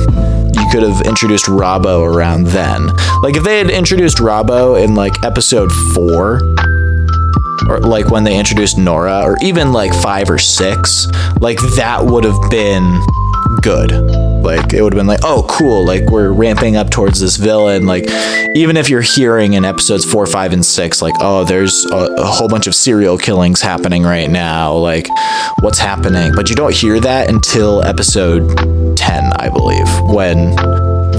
you 0.54 0.68
could 0.70 0.82
have 0.82 1.00
introduced 1.02 1.46
Rabo 1.46 2.04
around 2.04 2.46
then 2.48 2.88
like 3.22 3.36
if 3.36 3.42
they 3.42 3.58
had 3.58 3.70
introduced 3.70 4.18
Rabo 4.18 4.82
in 4.82 4.94
like 4.94 5.24
episode 5.24 5.72
4 5.94 6.40
or 7.68 7.80
like 7.80 8.10
when 8.10 8.24
they 8.24 8.38
introduced 8.38 8.78
Nora 8.78 9.22
or 9.22 9.36
even 9.42 9.72
like 9.72 9.92
5 9.94 10.30
or 10.30 10.38
6 10.38 11.06
like 11.40 11.58
that 11.76 12.04
would 12.04 12.24
have 12.24 12.50
been 12.50 13.00
good. 13.62 13.90
Like 13.90 14.72
it 14.72 14.82
would 14.82 14.92
have 14.92 14.98
been 14.98 15.06
like, 15.06 15.20
oh, 15.22 15.46
cool. 15.48 15.84
Like 15.84 16.08
we're 16.10 16.32
ramping 16.32 16.76
up 16.76 16.90
towards 16.90 17.20
this 17.20 17.36
villain. 17.36 17.86
Like 17.86 18.04
even 18.54 18.76
if 18.76 18.88
you're 18.88 19.02
hearing 19.02 19.54
in 19.54 19.64
episodes 19.64 20.04
four, 20.04 20.26
five, 20.26 20.52
and 20.52 20.64
six, 20.64 21.02
like, 21.02 21.14
oh, 21.20 21.44
there's 21.44 21.84
a, 21.86 21.96
a 21.96 22.26
whole 22.26 22.48
bunch 22.48 22.66
of 22.66 22.74
serial 22.74 23.18
killings 23.18 23.60
happening 23.60 24.02
right 24.02 24.30
now. 24.30 24.72
Like 24.74 25.08
what's 25.60 25.78
happening? 25.78 26.32
But 26.34 26.48
you 26.48 26.56
don't 26.56 26.74
hear 26.74 27.00
that 27.00 27.28
until 27.28 27.82
episode 27.82 28.89
ten, 29.10 29.32
I 29.36 29.48
believe, 29.48 29.88
when 30.14 30.54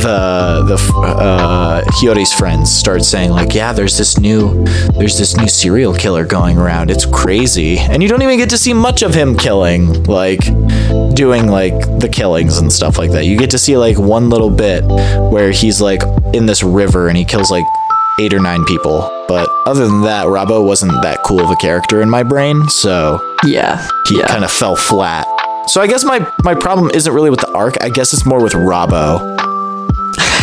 the 0.05 0.63
the 0.67 0.75
uh, 1.05 1.81
Hiyori's 1.99 2.33
friends 2.33 2.71
start 2.71 3.03
saying 3.03 3.31
like, 3.31 3.53
yeah, 3.53 3.73
there's 3.73 3.97
this 3.97 4.17
new 4.17 4.63
there's 4.97 5.17
this 5.17 5.35
new 5.37 5.47
serial 5.47 5.93
killer 5.93 6.25
going 6.25 6.57
around. 6.57 6.89
It's 6.89 7.05
crazy, 7.05 7.77
and 7.79 8.01
you 8.01 8.07
don't 8.09 8.21
even 8.21 8.37
get 8.37 8.49
to 8.51 8.57
see 8.57 8.73
much 8.73 9.01
of 9.03 9.13
him 9.13 9.35
killing, 9.35 10.03
like 10.03 10.39
doing 11.13 11.47
like 11.47 11.73
the 11.99 12.09
killings 12.11 12.57
and 12.59 12.71
stuff 12.71 12.97
like 12.97 13.11
that. 13.11 13.25
You 13.25 13.37
get 13.37 13.49
to 13.51 13.57
see 13.57 13.77
like 13.77 13.97
one 13.97 14.29
little 14.29 14.49
bit 14.49 14.83
where 15.31 15.51
he's 15.51 15.81
like 15.81 16.01
in 16.33 16.45
this 16.45 16.63
river 16.63 17.09
and 17.09 17.17
he 17.17 17.25
kills 17.25 17.51
like 17.51 17.65
eight 18.21 18.33
or 18.33 18.39
nine 18.39 18.63
people. 18.65 18.99
But 19.27 19.49
other 19.65 19.85
than 19.87 20.01
that, 20.03 20.25
Rabo 20.27 20.65
wasn't 20.65 20.93
that 21.03 21.19
cool 21.25 21.41
of 21.41 21.49
a 21.49 21.55
character 21.55 22.01
in 22.01 22.09
my 22.09 22.23
brain, 22.23 22.67
so 22.69 23.19
Yeah. 23.45 23.85
he 24.07 24.19
yeah. 24.19 24.27
kind 24.27 24.43
of 24.43 24.51
fell 24.51 24.75
flat. 24.75 25.25
So 25.67 25.81
I 25.81 25.87
guess 25.87 26.03
my 26.03 26.27
my 26.43 26.55
problem 26.55 26.91
isn't 26.93 27.13
really 27.13 27.29
with 27.29 27.39
the 27.39 27.51
arc. 27.53 27.81
I 27.81 27.89
guess 27.89 28.13
it's 28.13 28.25
more 28.25 28.41
with 28.41 28.53
Rabo 28.53 29.37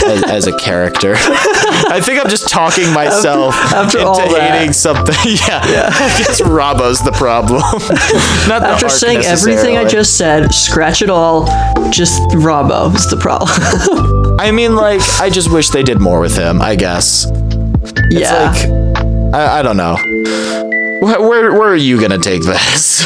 as, 0.09 0.23
as 0.25 0.47
a 0.47 0.57
character. 0.59 1.15
I 1.19 2.01
think 2.03 2.23
I'm 2.23 2.31
just 2.31 2.49
talking 2.49 2.91
myself 2.93 3.55
after 3.55 3.99
into 3.99 4.09
all 4.09 4.33
that. 4.33 4.59
hating 4.59 4.73
something. 4.73 5.15
Yeah, 5.29 5.61
I 5.93 6.19
guess 6.19 6.41
Rabo's 6.41 7.03
the 7.05 7.13
problem. 7.13 7.61
Not 8.49 8.61
the 8.61 8.69
After 8.69 8.87
arc 8.87 8.93
saying 8.93 9.25
everything 9.25 9.77
I 9.77 9.83
necessarily. 9.83 9.91
just 9.91 10.17
said, 10.17 10.55
scratch 10.55 11.03
it 11.03 11.11
all. 11.11 11.45
Just 11.91 12.21
Rabo 12.31 12.95
is 12.95 13.09
the 13.11 13.17
problem. 13.17 13.51
I 14.41 14.51
mean, 14.51 14.75
like, 14.75 15.01
I 15.21 15.29
just 15.31 15.53
wish 15.53 15.69
they 15.71 15.83
did 15.83 16.01
more 16.01 16.21
with 16.21 16.37
him. 16.37 16.61
I 16.63 16.77
guess. 16.77 17.27
It's 18.11 18.21
yeah. 18.21 18.51
like, 18.51 19.35
I, 19.35 19.59
I 19.59 19.63
don't 19.63 19.77
know. 19.77 19.97
Where, 21.01 21.21
where 21.21 21.53
where 21.53 21.69
are 21.69 21.77
you 21.77 22.01
gonna 22.01 22.19
take 22.19 22.43
this? 22.43 23.05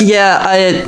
Yeah, 0.00 0.38
I 0.42 0.84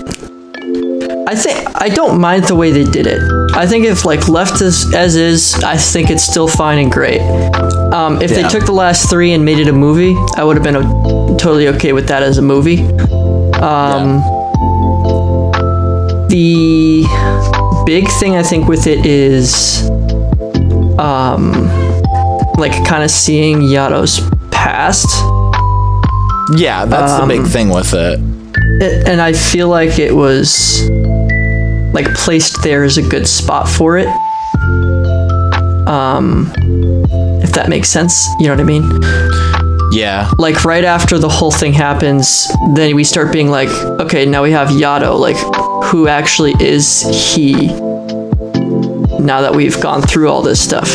I 1.29 1.35
think 1.35 1.57
I 1.81 1.89
don't 1.89 2.21
mind 2.21 2.45
the 2.45 2.55
way 2.55 2.71
they 2.73 2.85
did 2.85 3.07
it. 3.07 3.21
I 3.55 3.67
think 3.67 3.85
if 3.87 4.05
like 4.05 4.29
left 4.29 4.61
as 4.63 4.93
as 4.95 5.17
is, 5.17 5.55
I 5.65 5.77
think 5.77 6.11
it's 6.11 6.23
still 6.23 6.49
fine 6.49 6.79
and 6.79 6.91
great. 6.91 7.21
Um, 7.93 8.21
if 8.23 8.31
Yeah. 8.31 8.43
they 8.43 8.49
took 8.49 8.65
the 8.67 8.73
last 8.73 9.09
three 9.11 9.33
and 9.33 9.45
made 9.45 9.59
it 9.59 9.69
a 9.69 9.73
movie, 9.73 10.15
I 10.37 10.45
would 10.45 10.57
have 10.57 10.65
been 10.65 10.77
o- 10.77 11.37
totally 11.39 11.69
okay 11.69 11.93
with 11.93 12.09
that 12.09 12.23
as 12.23 12.39
a 12.39 12.43
movie. 12.43 12.79
Um, 13.61 14.23
The 16.29 17.05
big 17.87 18.09
thing 18.21 18.37
I 18.37 18.43
think 18.43 18.69
with 18.69 18.87
it 18.87 19.07
is, 19.07 19.89
um, 20.99 21.53
like 22.59 22.73
kind 22.85 23.03
of 23.05 23.11
seeing 23.11 23.63
Yato's 23.63 24.21
past. 24.51 25.07
yeah, 26.57 26.85
that's 26.85 27.13
the 27.15 27.23
Um, 27.23 27.29
big 27.29 27.45
thing 27.47 27.69
with 27.71 27.95
it. 27.95 28.21
It, 28.81 29.09
and 29.09 29.21
I 29.21 29.33
feel 29.33 29.69
like 29.69 29.99
it 29.99 30.15
was 30.15 30.89
like 31.93 32.13
placed 32.15 32.63
there 32.63 32.85
as 32.85 32.99
a 32.99 33.03
good 33.03 33.27
spot 33.27 33.69
for 33.69 33.97
it. 33.99 34.09
Um, 35.89 36.53
if 37.43 37.53
that 37.53 37.69
makes 37.69 37.89
sense, 37.89 38.27
you 38.41 38.47
know 38.49 38.55
what 38.55 38.61
I 38.61 38.65
mean? 38.65 38.85
Yeah, 39.93 40.31
Like 40.37 40.65
right 40.65 40.85
after 40.85 41.17
the 41.17 41.29
whole 41.29 41.53
thing 41.53 41.73
happens, 41.73 42.49
then 42.75 42.95
we 42.97 43.05
start 43.05 43.33
being 43.33 43.49
like, 43.51 43.69
okay, 44.01 44.27
now 44.27 44.43
we 44.43 44.51
have 44.51 44.69
Yato. 44.69 45.19
Like, 45.19 45.37
who 45.87 46.09
actually 46.09 46.55
is 46.61 47.03
he? 47.35 47.53
Now 49.19 49.41
that 49.41 49.55
we've 49.55 49.81
gone 49.81 50.03
through 50.03 50.29
all 50.29 50.43
this 50.43 50.61
stuff, 50.61 50.91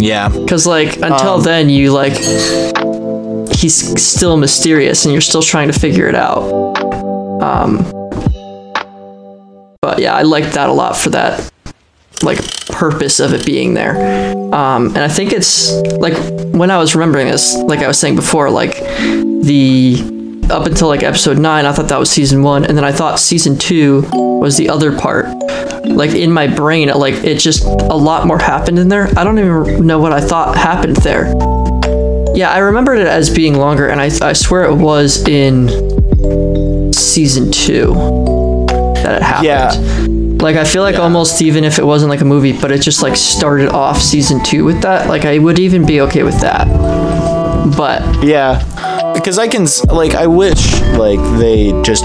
yeah, 0.00 0.28
because 0.28 0.66
like 0.66 0.96
until 0.98 1.34
Um, 1.34 1.42
then, 1.42 1.70
you 1.70 1.92
like 1.92 2.14
he's 3.58 4.00
still 4.00 4.36
mysterious, 4.36 5.04
and 5.04 5.12
you're 5.12 5.20
still 5.20 5.42
trying 5.42 5.70
to 5.70 5.78
figure 5.78 6.08
it 6.08 6.14
out. 6.14 6.42
Um, 7.42 7.78
but 9.82 9.98
yeah, 9.98 10.14
I 10.14 10.22
liked 10.22 10.54
that 10.54 10.68
a 10.68 10.72
lot 10.72 10.96
for 10.96 11.10
that 11.10 11.50
like 12.22 12.38
purpose 12.66 13.20
of 13.20 13.32
it 13.32 13.46
being 13.46 13.74
there. 13.74 13.96
Um, 14.54 14.88
and 14.88 14.98
I 14.98 15.08
think 15.08 15.32
it's 15.32 15.72
like 15.98 16.14
when 16.52 16.70
I 16.70 16.78
was 16.78 16.94
remembering 16.94 17.28
this, 17.28 17.56
like 17.56 17.80
I 17.80 17.88
was 17.88 17.98
saying 17.98 18.16
before, 18.16 18.50
like 18.50 18.76
the 18.76 19.96
up 20.50 20.66
until 20.66 20.88
like 20.88 21.02
episode 21.02 21.38
nine, 21.38 21.66
I 21.66 21.72
thought 21.72 21.88
that 21.88 21.98
was 21.98 22.10
season 22.10 22.42
one, 22.42 22.64
and 22.64 22.76
then 22.76 22.84
I 22.84 22.92
thought 22.92 23.18
season 23.18 23.58
two 23.58 24.02
was 24.12 24.56
the 24.56 24.68
other 24.68 24.96
part. 24.96 25.26
Like 25.84 26.10
in 26.10 26.32
my 26.32 26.46
brain, 26.46 26.88
like 26.88 27.14
it 27.24 27.38
just 27.38 27.64
a 27.64 27.96
lot 27.96 28.26
more 28.26 28.38
happened 28.38 28.78
in 28.78 28.88
there. 28.88 29.08
I 29.16 29.24
don't 29.24 29.38
even 29.38 29.86
know 29.86 29.98
what 29.98 30.12
I 30.12 30.20
thought 30.20 30.56
happened 30.56 30.96
there. 30.96 31.34
Yeah, 32.38 32.52
I 32.52 32.58
remembered 32.58 32.98
it 33.00 33.08
as 33.08 33.30
being 33.34 33.54
longer, 33.58 33.88
and 33.88 34.00
I, 34.00 34.10
I 34.22 34.32
swear 34.32 34.62
it 34.66 34.74
was 34.76 35.26
in 35.26 35.66
season 36.92 37.50
two 37.50 37.92
that 39.02 39.16
it 39.16 39.22
happened. 39.22 39.44
Yeah. 39.44 40.44
Like 40.44 40.54
I 40.54 40.62
feel 40.62 40.82
like 40.82 40.94
Yeah. 40.94 41.00
almost 41.00 41.42
even 41.42 41.64
if 41.64 41.80
it 41.80 41.84
wasn't 41.84 42.10
like 42.10 42.20
a 42.20 42.24
movie, 42.24 42.52
but 42.52 42.70
it 42.70 42.80
just 42.80 43.02
like 43.02 43.16
started 43.16 43.70
off 43.70 44.00
season 44.00 44.40
two 44.44 44.64
with 44.64 44.82
that, 44.82 45.08
like 45.08 45.24
I 45.24 45.38
would 45.40 45.58
even 45.58 45.84
be 45.84 46.00
okay 46.02 46.22
with 46.22 46.38
that. 46.42 46.68
But 47.76 48.22
Yeah, 48.22 48.62
because 49.14 49.36
I 49.36 49.48
can 49.48 49.66
like 49.88 50.14
I 50.14 50.28
wish 50.28 50.80
like 50.92 51.18
they 51.40 51.72
just 51.82 52.04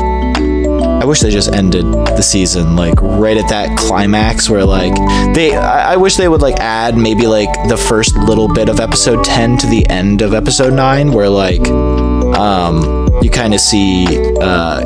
I 1.04 1.06
wish 1.06 1.20
they 1.20 1.32
just 1.32 1.52
ended 1.52 1.84
the 1.84 2.22
season 2.22 2.78
like 2.78 2.94
right 3.02 3.36
at 3.36 3.50
that 3.50 3.78
climax 3.78 4.50
where 4.50 4.64
like 4.64 4.96
they 5.36 5.54
I, 5.54 5.96
I 5.96 5.98
wish 5.98 6.16
they 6.16 6.30
would 6.30 6.42
like 6.42 6.56
add 6.62 6.96
maybe 6.96 7.28
like 7.28 7.50
the 7.68 7.76
first 7.76 8.16
little 8.16 8.48
bit 8.48 8.70
of 8.70 8.80
episode 8.80 9.22
10 9.26 9.58
to 9.58 9.68
the 9.68 9.86
end 9.90 10.22
of 10.22 10.34
episode 10.34 10.74
9 10.74 11.12
where 11.12 11.28
like 11.28 11.62
um 12.38 13.08
you 13.22 13.30
kind 13.30 13.54
of 13.54 13.60
see 13.60 14.06
uh 14.42 14.82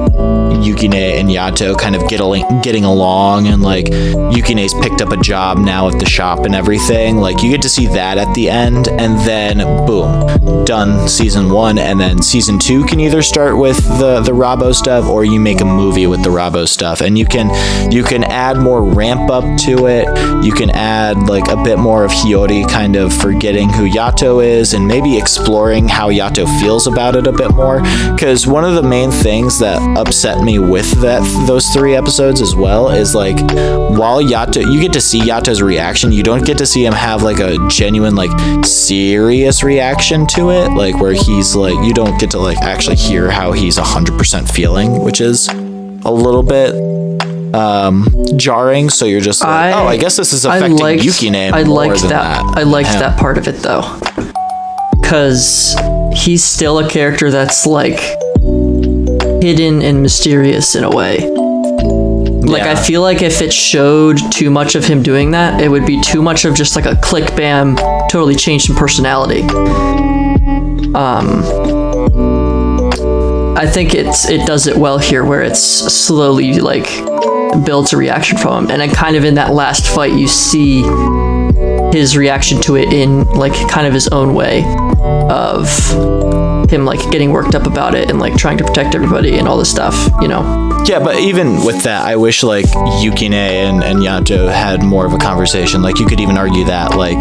Yukine 0.67 1.19
and 1.19 1.29
Yato 1.29 1.77
kind 1.77 1.95
of 1.95 2.07
get 2.09 2.19
al- 2.19 2.61
getting 2.61 2.83
along 2.83 3.47
and 3.47 3.61
like 3.61 3.85
Yukine's 3.85 4.73
picked 4.75 5.01
up 5.01 5.11
a 5.11 5.17
job 5.17 5.57
now 5.57 5.87
at 5.87 5.97
the 5.99 6.05
shop 6.05 6.39
and 6.39 6.53
everything. 6.53 7.17
Like 7.17 7.41
you 7.41 7.49
get 7.51 7.61
to 7.61 7.69
see 7.69 7.87
that 7.87 8.17
at 8.17 8.33
the 8.33 8.49
end 8.49 8.87
and 8.87 9.17
then 9.19 9.59
boom, 9.85 10.65
done 10.65 11.07
season 11.07 11.49
1 11.51 11.77
and 11.77 11.99
then 11.99 12.21
season 12.21 12.59
2 12.59 12.85
can 12.85 12.99
either 12.99 13.21
start 13.21 13.57
with 13.57 13.77
the 13.99 14.19
the 14.21 14.31
Rabo 14.31 14.73
stuff 14.73 15.07
or 15.07 15.23
you 15.23 15.39
make 15.39 15.61
a 15.61 15.65
movie 15.65 16.07
with 16.07 16.23
the 16.23 16.29
Rabo 16.29 16.67
stuff 16.67 17.01
and 17.01 17.17
you 17.17 17.25
can 17.25 17.47
you 17.91 18.03
can 18.03 18.23
add 18.23 18.57
more 18.57 18.83
ramp 18.83 19.29
up 19.29 19.43
to 19.61 19.87
it. 19.87 20.07
You 20.43 20.51
can 20.51 20.69
add 20.71 21.29
like 21.29 21.47
a 21.47 21.61
bit 21.63 21.77
more 21.79 22.03
of 22.03 22.11
Hiyori 22.11 22.69
kind 22.69 22.95
of 22.95 23.13
forgetting 23.13 23.69
who 23.69 23.89
Yato 23.89 24.43
is 24.43 24.73
and 24.73 24.87
maybe 24.87 25.17
exploring 25.17 25.87
how 25.87 26.09
Yato 26.09 26.45
feels 26.59 26.87
about 26.87 27.15
it 27.15 27.27
a 27.27 27.31
bit 27.38 27.53
more 27.55 27.81
cuz 28.17 28.45
one 28.47 28.63
of 28.65 28.73
the 28.75 28.83
main 28.83 29.11
things 29.11 29.59
that 29.59 29.79
upset 29.97 30.41
me 30.43 30.59
with 30.59 30.89
that 31.01 31.21
those 31.47 31.67
3 31.67 31.95
episodes 31.95 32.41
as 32.41 32.55
well 32.55 32.89
is 32.89 33.13
like 33.15 33.39
while 33.99 34.21
Yato 34.21 34.61
you 34.73 34.79
get 34.81 34.93
to 34.93 35.01
see 35.01 35.19
Yato's 35.21 35.61
reaction, 35.61 36.11
you 36.11 36.23
don't 36.23 36.45
get 36.45 36.57
to 36.57 36.65
see 36.65 36.83
him 36.85 36.93
have 36.93 37.23
like 37.23 37.39
a 37.39 37.57
genuine 37.69 38.15
like 38.15 38.31
serious 38.65 39.63
reaction 39.63 40.25
to 40.27 40.49
it 40.51 40.69
like 40.71 40.95
where 40.99 41.13
he's 41.13 41.55
like 41.55 41.75
you 41.85 41.93
don't 41.93 42.19
get 42.19 42.31
to 42.31 42.39
like 42.39 42.57
actually 42.59 42.95
hear 42.95 43.29
how 43.31 43.51
he's 43.51 43.77
100% 43.77 44.49
feeling, 44.51 45.03
which 45.03 45.21
is 45.21 45.47
a 45.47 46.11
little 46.11 46.43
bit 46.43 46.73
um 47.55 48.07
jarring 48.35 48.89
so 48.89 49.05
you're 49.05 49.21
just 49.21 49.41
like 49.41 49.49
I- 49.49 49.71
oh 49.73 49.88
i 49.88 49.95
guess 49.97 50.17
this 50.17 50.33
is 50.33 50.45
I 50.45 50.57
affecting 50.57 50.77
liked, 50.79 51.01
Yukine 51.03 51.51
I 51.53 51.63
liked 51.63 52.01
that. 52.03 52.09
that. 52.09 52.57
I 52.57 52.63
liked 52.63 52.89
Yeah. 52.89 52.99
that 52.99 53.17
part 53.19 53.38
of 53.38 53.47
it 53.47 53.57
though, 53.63 53.83
because 55.01 55.75
he's 56.18 56.43
still 56.43 56.80
a 56.80 56.89
character 56.89 57.30
that's 57.30 57.65
like 57.65 57.99
hidden 59.41 59.82
and 59.82 60.01
mysterious 60.01 60.76
in 60.76 60.84
a 60.84 60.89
way. 60.89 61.20
Like 62.47 62.63
I 62.63 62.76
feel 62.76 63.01
like 63.01 63.22
if 63.22 63.41
it 63.41 63.53
showed 63.53 64.18
too 64.32 64.49
much 64.49 64.76
of 64.76 64.86
him 64.86 65.03
doing 65.03 65.32
that, 65.32 65.61
it 65.61 65.70
would 65.70 65.86
be 65.86 66.01
too 66.01 66.22
much 66.22 66.45
of 66.45 66.55
just 66.55 66.76
like 66.76 66.86
a 66.86 66.95
click 66.95 67.36
bam, 67.36 67.76
totally 68.09 68.36
changed 68.36 68.70
in 68.70 68.76
personality. 68.76 69.41
Um, 70.95 71.43
I 73.57 73.68
think 73.68 73.93
it's 73.93 74.30
it 74.30 74.47
does 74.47 74.68
it 74.68 74.78
well 74.78 74.97
here, 74.97 75.26
where 75.26 75.43
it's 75.43 75.59
slowly 75.59 76.59
like 76.59 76.88
builds 77.65 77.93
a 77.93 77.97
reaction 77.97 78.38
from 78.38 78.65
him, 78.65 78.72
and 78.72 78.82
then 78.82 78.91
kind 78.91 79.15
of 79.15 79.26
in 79.26 79.36
that 79.36 79.53
last 79.53 79.86
fight, 79.86 80.13
you 80.13 80.28
see 80.28 80.84
his 81.97 82.15
reaction 82.15 82.61
to 82.61 82.75
it 82.75 82.93
in 82.93 83.25
like 83.31 83.53
kind 83.69 83.87
of 83.87 83.93
his 83.93 84.07
own 84.09 84.33
way 84.33 84.63
of 85.29 85.67
him 86.69 86.85
like 86.85 86.99
getting 87.11 87.31
worked 87.31 87.55
up 87.55 87.65
about 87.65 87.95
it 87.95 88.09
and 88.09 88.19
like 88.19 88.35
trying 88.35 88.57
to 88.57 88.63
protect 88.63 88.95
everybody 88.95 89.37
and 89.37 89.47
all 89.47 89.57
this 89.57 89.71
stuff, 89.71 90.09
you 90.21 90.27
know. 90.27 90.83
Yeah, 90.85 90.99
but 90.99 91.19
even 91.19 91.65
with 91.65 91.83
that, 91.83 92.05
I 92.05 92.15
wish 92.15 92.43
like 92.43 92.65
Yukine 92.65 93.33
and, 93.33 93.83
and 93.83 93.99
Yato 93.99 94.51
had 94.51 94.83
more 94.83 95.05
of 95.05 95.13
a 95.13 95.17
conversation. 95.17 95.81
Like 95.81 95.99
you 95.99 96.05
could 96.05 96.19
even 96.19 96.37
argue 96.37 96.65
that, 96.65 96.95
like, 96.95 97.19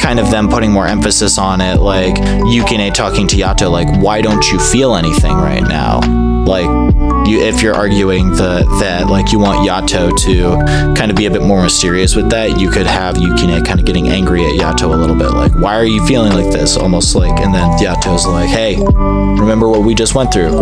kind 0.00 0.18
of 0.18 0.30
them 0.30 0.48
putting 0.48 0.72
more 0.72 0.86
emphasis 0.86 1.38
on 1.38 1.60
it, 1.60 1.80
like 1.80 2.14
Yukine 2.14 2.92
talking 2.94 3.26
to 3.28 3.36
Yato, 3.36 3.70
like, 3.70 3.88
why 4.00 4.20
don't 4.22 4.50
you 4.50 4.58
feel 4.58 4.94
anything 4.94 5.34
right 5.34 5.62
now? 5.62 6.00
Like, 6.44 6.66
you 7.32 7.40
if 7.42 7.62
you're 7.62 7.74
arguing 7.74 8.30
the 8.30 8.64
that 8.80 9.08
like 9.08 9.32
you 9.32 9.38
want 9.38 9.66
Yato 9.66 10.16
to 10.24 10.94
kind 10.94 11.10
of 11.10 11.16
be 11.16 11.26
a 11.26 11.30
bit 11.30 11.42
more 11.42 11.62
mysterious 11.62 12.14
with 12.14 12.30
that, 12.30 12.60
you 12.60 12.70
could 12.70 12.86
have 12.86 13.16
Yukine 13.16 13.64
kind 13.64 13.80
of 13.80 13.86
getting 13.86 14.08
angry 14.08 14.44
at 14.44 14.52
Yato 14.52 14.92
a 14.92 14.96
little 14.96 15.16
bit, 15.16 15.30
like, 15.30 15.54
why 15.54 15.74
are 15.76 15.84
you 15.84 16.04
feeling 16.06 16.32
like 16.32 16.52
this? 16.52 16.76
Almost 16.76 17.14
like, 17.14 17.40
and 17.40 17.54
then 17.54 17.68
Yato's 17.78 18.26
like, 18.26 18.48
hey, 18.48 18.76
remember 19.40 19.68
what 19.68 19.82
we 19.82 19.94
just 19.94 20.14
went 20.14 20.32
through? 20.32 20.60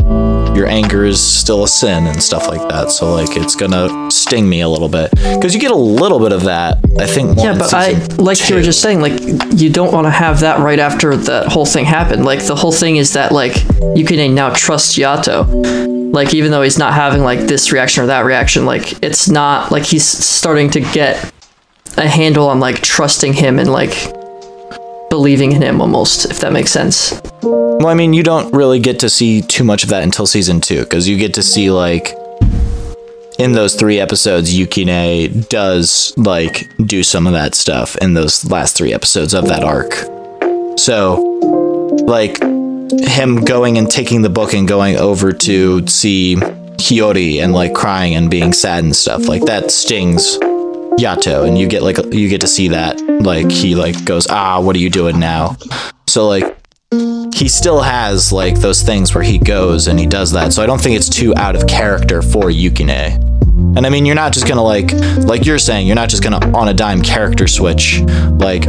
Your 0.55 0.67
anger 0.67 1.05
is 1.05 1.21
still 1.21 1.65
a 1.65 1.69
sin 1.69 2.07
and 2.07 2.23
stuff 2.23 2.49
like 2.49 2.67
that. 2.69 2.91
So 2.91 3.13
like, 3.13 3.37
it's 3.37 3.55
gonna 3.55 4.11
sting 4.11 4.49
me 4.49 4.61
a 4.63 4.69
little 4.69 4.89
bit 4.89 5.11
because 5.11 5.55
you 5.55 5.61
get 5.61 5.71
a 5.71 5.77
little 5.77 6.19
bit 6.19 6.33
of 6.33 6.45
that. 6.45 6.79
I 6.99 7.07
think. 7.07 7.37
More 7.37 7.47
Yeah, 7.47 7.59
but 7.59 7.73
I 7.73 7.93
like 8.17 8.49
you 8.49 8.57
were 8.57 8.63
just 8.63 8.83
saying, 8.83 9.01
like 9.01 9.21
you 9.57 9.71
don't 9.71 9.93
want 9.93 10.07
to 10.07 10.11
have 10.11 10.41
that 10.41 10.61
right 10.61 10.79
after 10.79 11.17
that 11.17 11.49
whole 11.49 11.67
thing 11.67 11.85
happened. 11.85 12.25
Like 12.25 12.45
the 12.45 12.57
whole 12.57 12.73
thing 12.73 12.97
is 12.97 13.13
that 13.15 13.33
like 13.33 13.65
you 13.95 14.05
can 14.05 14.35
now 14.35 14.51
trust 14.51 14.99
Yato. 14.99 16.00
Like 16.13 16.35
even 16.35 16.51
though 16.51 16.63
he's 16.63 16.79
not 16.79 16.93
having 16.93 17.23
like 17.23 17.41
this 17.41 17.73
reaction 17.73 18.05
or 18.05 18.09
that 18.09 18.25
reaction, 18.25 18.67
like 18.67 19.03
it's 19.03 19.29
not 19.29 19.71
like 19.71 19.85
he's 19.85 20.05
starting 20.05 20.71
to 20.71 20.81
get 20.81 21.33
a 21.97 22.09
handle 22.09 22.49
on 22.49 22.61
like 22.61 22.81
trusting 22.83 23.33
him 23.33 23.59
and 23.59 23.71
like 23.71 24.13
believing 25.11 25.53
in 25.53 25.63
him 25.63 25.81
almost, 25.81 26.31
if 26.31 26.41
that 26.41 26.53
makes 26.53 26.71
sense. 26.71 27.21
Well, 27.43 27.89
I 27.89 27.95
mean, 27.95 28.13
you 28.13 28.23
don't 28.23 28.53
really 28.53 28.81
get 28.81 29.01
to 29.01 29.11
see 29.11 29.43
too 29.43 29.65
much 29.65 29.83
of 29.83 29.91
that 29.91 30.03
until 30.03 30.27
season 30.27 30.61
two, 30.61 30.81
because 30.81 31.09
you 31.09 31.17
get 31.17 31.35
to 31.35 31.43
see 31.43 31.71
like 31.71 32.15
in 33.39 33.53
those 33.53 33.75
three 33.75 33.99
episodes, 33.99 34.55
Yukine 34.55 35.49
does 35.49 36.13
like 36.17 36.69
do 36.87 37.03
some 37.03 37.27
of 37.27 37.33
that 37.33 37.55
stuff 37.55 37.97
in 37.99 38.15
those 38.15 38.51
last 38.51 38.77
three 38.77 38.93
episodes 38.93 39.33
of 39.33 39.47
that 39.49 39.65
arc. 39.65 39.93
So, 40.79 41.23
like 42.07 42.39
him 42.99 43.45
going 43.45 43.79
and 43.79 43.91
taking 43.91 44.23
the 44.23 44.31
book 44.31 44.55
and 44.55 44.67
going 44.67 44.97
over 44.97 45.33
to 45.33 45.87
see 45.87 46.37
Hiyori 46.37 47.43
and 47.43 47.53
like 47.53 47.75
crying 47.75 48.15
and 48.15 48.31
being 48.31 48.53
sad 48.53 48.85
and 48.85 48.95
stuff 48.95 49.29
like 49.29 49.45
that 49.45 49.71
stings 49.71 50.39
Yato, 50.99 51.47
and 51.47 51.57
you 51.57 51.67
get 51.67 51.83
like 51.83 51.97
you 52.13 52.29
get 52.29 52.43
to 52.43 52.47
see 52.49 52.69
that 52.69 53.01
like 53.23 53.51
he 53.51 53.75
like 53.75 54.05
goes 54.05 54.27
ah 54.29 54.61
what 54.61 54.77
are 54.77 54.81
you 54.81 54.91
doing 54.91 55.19
now? 55.19 55.57
So 56.07 56.29
like 56.29 56.57
he 57.35 57.49
still 57.49 57.81
has 57.81 58.33
like 58.33 58.61
those 58.61 58.83
things 58.83 59.15
where 59.15 59.25
he 59.25 59.39
goes 59.39 59.87
and 59.87 59.99
he 59.99 60.07
does 60.07 60.33
that. 60.33 60.53
So 60.53 60.63
I 60.63 60.67
don't 60.67 60.81
think 60.81 60.97
it's 60.97 61.09
too 61.09 61.35
out 61.37 61.57
of 61.57 61.67
character 61.67 62.21
for 62.21 62.45
Yukine. 62.51 63.30
And 63.77 63.87
I 63.87 63.89
mean, 63.89 64.05
you're 64.05 64.17
not 64.17 64.33
just 64.33 64.47
gonna 64.47 64.63
like, 64.63 64.93
like 65.25 65.47
you're 65.47 65.59
saying, 65.59 65.87
you're 65.87 65.97
not 65.97 66.09
just 66.09 66.23
gonna 66.23 66.39
on 66.57 66.69
a 66.69 66.75
dime 66.75 67.03
character 67.03 67.47
switch. 67.47 68.01
Like, 68.01 68.63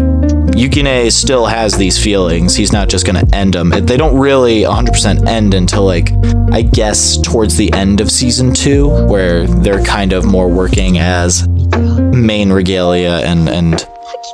Yukine 0.54 1.12
still 1.12 1.46
has 1.46 1.76
these 1.78 2.02
feelings. 2.02 2.56
He's 2.56 2.72
not 2.72 2.88
just 2.88 3.06
gonna 3.06 3.26
end 3.34 3.54
them. 3.54 3.70
They 3.70 3.98
don't 3.98 4.18
really 4.18 4.62
100% 4.62 5.28
end 5.28 5.54
until 5.54 5.86
like, 5.86 6.12
I 6.52 6.62
guess 6.62 7.18
towards 7.18 7.58
the 7.58 7.74
end 7.74 8.00
of 8.00 8.12
season 8.12 8.54
two, 8.54 8.88
where 9.08 9.48
they're 9.48 9.84
kind 9.84 10.14
of 10.14 10.26
more 10.26 10.50
working 10.50 11.00
as 11.00 11.48
main 11.48 12.52
regalia 12.52 13.22
and 13.24 13.50
and 13.50 13.88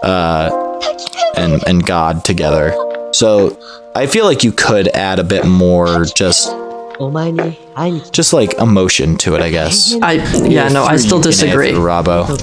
uh 0.03 0.49
and 1.37 1.63
and 1.67 1.85
God 1.85 2.25
together. 2.25 2.73
So 3.13 3.57
I 3.95 4.07
feel 4.07 4.25
like 4.25 4.43
you 4.43 4.51
could 4.51 4.89
add 4.89 5.19
a 5.19 5.23
bit 5.23 5.45
more 5.45 6.05
just 6.05 6.51
just 8.11 8.33
like 8.33 8.53
emotion 8.55 9.17
to 9.17 9.35
it, 9.35 9.41
I 9.41 9.49
guess. 9.51 9.95
I 10.01 10.13
yeah 10.47 10.67
no, 10.69 10.83
I 10.83 10.97
still 10.97 11.21
disagree. 11.21 11.71
through 11.71 11.83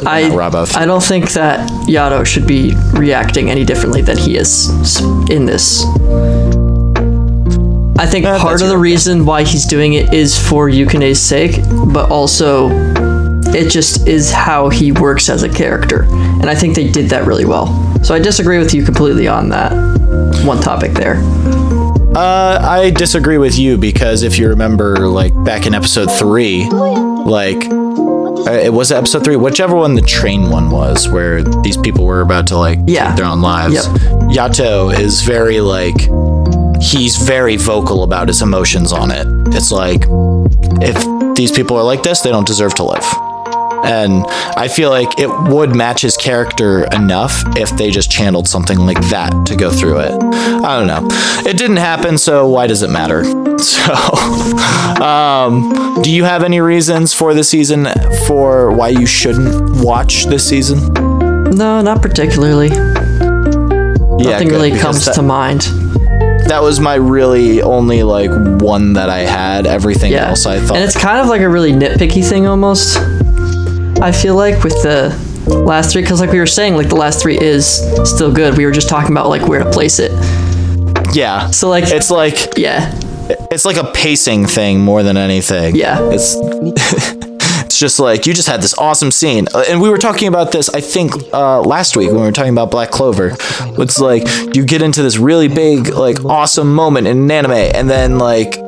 I 0.06 0.28
Not 0.28 0.74
I 0.76 0.86
don't 0.86 1.02
think 1.02 1.32
that 1.32 1.68
Yato 1.88 2.24
should 2.24 2.46
be 2.46 2.74
reacting 2.92 3.50
any 3.50 3.64
differently 3.64 4.00
than 4.02 4.16
he 4.16 4.36
is 4.36 4.70
s- 4.80 5.00
in 5.30 5.46
this. 5.46 5.84
I 7.96 8.06
think 8.06 8.26
Eh, 8.26 8.38
part 8.38 8.52
that's 8.52 8.62
of 8.62 8.68
the 8.68 8.74
your- 8.74 8.78
reason 8.80 9.24
why 9.24 9.44
he's 9.44 9.66
doing 9.66 9.94
it 9.94 10.12
is 10.12 10.36
for 10.38 10.68
Yukine's 10.68 11.20
sake, 11.20 11.60
but 11.92 12.10
also 12.10 12.70
it 13.54 13.70
just 13.70 14.06
is 14.08 14.30
how 14.32 14.68
he 14.68 14.90
works 14.92 15.28
as 15.28 15.42
a 15.42 15.48
character. 15.48 16.02
And 16.40 16.50
I 16.50 16.54
think 16.54 16.74
they 16.74 16.88
did 16.90 17.08
that 17.10 17.24
really 17.26 17.44
well. 17.44 17.66
So 18.02 18.14
I 18.14 18.18
disagree 18.18 18.58
with 18.58 18.74
you 18.74 18.84
completely 18.84 19.28
on 19.28 19.48
that 19.50 19.72
one 20.44 20.60
topic 20.60 20.92
there. 20.92 21.22
Uh, 22.16 22.58
I 22.62 22.90
disagree 22.90 23.38
with 23.38 23.58
you 23.58 23.76
because 23.76 24.22
if 24.22 24.38
you 24.38 24.48
remember, 24.48 25.08
like 25.08 25.32
back 25.44 25.66
in 25.66 25.74
episode 25.74 26.06
three, 26.06 26.68
like 26.70 27.64
uh, 28.46 28.52
it 28.52 28.72
was 28.72 28.92
episode 28.92 29.24
three, 29.24 29.36
whichever 29.36 29.74
one 29.74 29.94
the 29.94 30.02
train 30.02 30.48
one 30.50 30.70
was, 30.70 31.08
where 31.08 31.42
these 31.62 31.76
people 31.76 32.04
were 32.04 32.20
about 32.20 32.46
to 32.48 32.58
like 32.58 32.78
Yeah. 32.86 33.08
take 33.08 33.16
their 33.16 33.26
own 33.26 33.40
lives. 33.42 33.74
Yep. 33.74 33.84
Yato 34.30 34.96
is 34.96 35.22
very 35.22 35.60
like 35.60 35.96
he's 36.80 37.16
very 37.16 37.56
vocal 37.56 38.02
about 38.04 38.28
his 38.28 38.42
emotions 38.42 38.92
on 38.92 39.10
it. 39.10 39.26
It's 39.54 39.72
like 39.72 40.04
if 40.82 41.34
these 41.36 41.50
people 41.50 41.76
are 41.76 41.82
like 41.84 42.02
this, 42.02 42.20
they 42.20 42.30
don't 42.30 42.46
deserve 42.46 42.74
to 42.76 42.84
live. 42.84 43.04
And 43.84 44.24
I 44.56 44.68
feel 44.68 44.90
like 44.90 45.18
it 45.18 45.28
would 45.52 45.74
match 45.76 46.00
his 46.02 46.16
character 46.16 46.84
enough 46.94 47.42
if 47.56 47.70
they 47.76 47.90
just 47.90 48.10
channeled 48.10 48.48
something 48.48 48.78
like 48.78 49.00
that 49.10 49.46
to 49.46 49.56
go 49.56 49.70
through 49.70 49.98
it. 50.00 50.12
I 50.12 50.78
don't 50.78 50.86
know. 50.86 51.06
It 51.48 51.58
didn't 51.58 51.76
happen, 51.76 52.16
so 52.18 52.48
why 52.48 52.66
does 52.66 52.82
it 52.82 52.90
matter? 52.90 53.24
So, 53.64 53.94
um, 55.02 56.02
do 56.02 56.10
you 56.10 56.24
have 56.24 56.42
any 56.42 56.60
reasons 56.60 57.14
for 57.14 57.32
the 57.34 57.44
season 57.44 57.86
for 58.26 58.70
why 58.72 58.88
you 58.88 59.06
shouldn't 59.06 59.80
watch 59.82 60.26
this 60.26 60.46
season? 60.46 60.92
No, 61.56 61.80
not 61.80 62.02
particularly. 62.02 62.68
Nothing 62.68 64.48
good, 64.48 64.52
really 64.52 64.78
comes 64.78 65.04
that- 65.06 65.14
to 65.14 65.22
mind. 65.22 65.62
that 66.48 66.60
was 66.62 66.78
my 66.80 66.94
really 66.96 67.62
only 67.62 68.02
like 68.02 68.30
one 68.60 68.92
that 68.94 69.08
I 69.08 69.20
had. 69.20 69.66
Everything 69.66 70.12
Yeah. 70.12 70.28
else 70.30 70.44
I 70.46 70.58
thought. 70.60 70.76
And 70.76 70.84
it's 70.84 70.96
kind 70.96 71.18
of 71.20 71.28
like 71.28 71.40
a 71.40 71.48
really 71.48 71.72
nitpicky 71.72 72.22
thing 72.28 72.46
almost. 72.46 72.98
I 74.00 74.12
feel 74.12 74.34
like 74.36 74.62
with 74.64 74.74
the 74.82 75.10
last 75.46 75.92
three, 75.92 76.02
because 76.02 76.20
like 76.20 76.30
we 76.32 76.38
were 76.38 76.46
saying, 76.46 76.74
like 76.76 76.88
the 76.88 76.96
last 76.96 77.22
three 77.22 77.38
is 77.38 77.66
still 78.08 78.32
good. 78.32 78.56
We 78.56 78.64
were 78.66 78.72
just 78.72 78.88
talking 78.88 79.10
about 79.12 79.28
like 79.28 79.46
where 79.48 79.62
to 79.62 79.70
place 79.70 79.98
it. 79.98 80.12
yeah. 81.14 81.50
So 81.50 81.68
like, 81.68 81.84
It's 81.88 82.10
like 82.10 82.56
yeah, 82.56 82.98
it's 83.50 83.64
like 83.64 83.76
a 83.76 83.90
pacing 83.92 84.46
thing 84.46 84.80
more 84.80 85.02
than 85.02 85.16
anything. 85.16 85.76
Yeah. 85.76 85.98
It's 86.10 86.34
it's 87.64 87.78
just 87.78 87.98
like 87.98 88.26
you 88.26 88.34
just 88.34 88.48
had 88.48 88.60
this 88.62 88.76
awesome 88.78 89.10
scene, 89.10 89.46
Uh, 89.54 89.64
and 89.68 89.80
we 89.80 89.88
were 89.88 89.98
talking 89.98 90.28
about 90.28 90.52
this. 90.52 90.68
I 90.70 90.80
think 90.80 91.12
uh, 91.32 91.60
last 91.62 91.96
week 91.96 92.08
when 92.08 92.20
we 92.20 92.26
were 92.26 92.32
talking 92.32 92.52
about 92.52 92.70
Black 92.70 92.90
Clover. 92.90 93.36
It's 93.78 93.98
like 94.00 94.26
you 94.54 94.64
get 94.64 94.82
into 94.82 95.02
this 95.02 95.16
really 95.18 95.48
big, 95.48 95.88
like 95.94 96.24
awesome 96.24 96.74
moment 96.74 97.06
in 97.06 97.18
an 97.18 97.30
anime, 97.30 97.52
and 97.52 97.88
then 97.88 98.18
like 98.18 98.58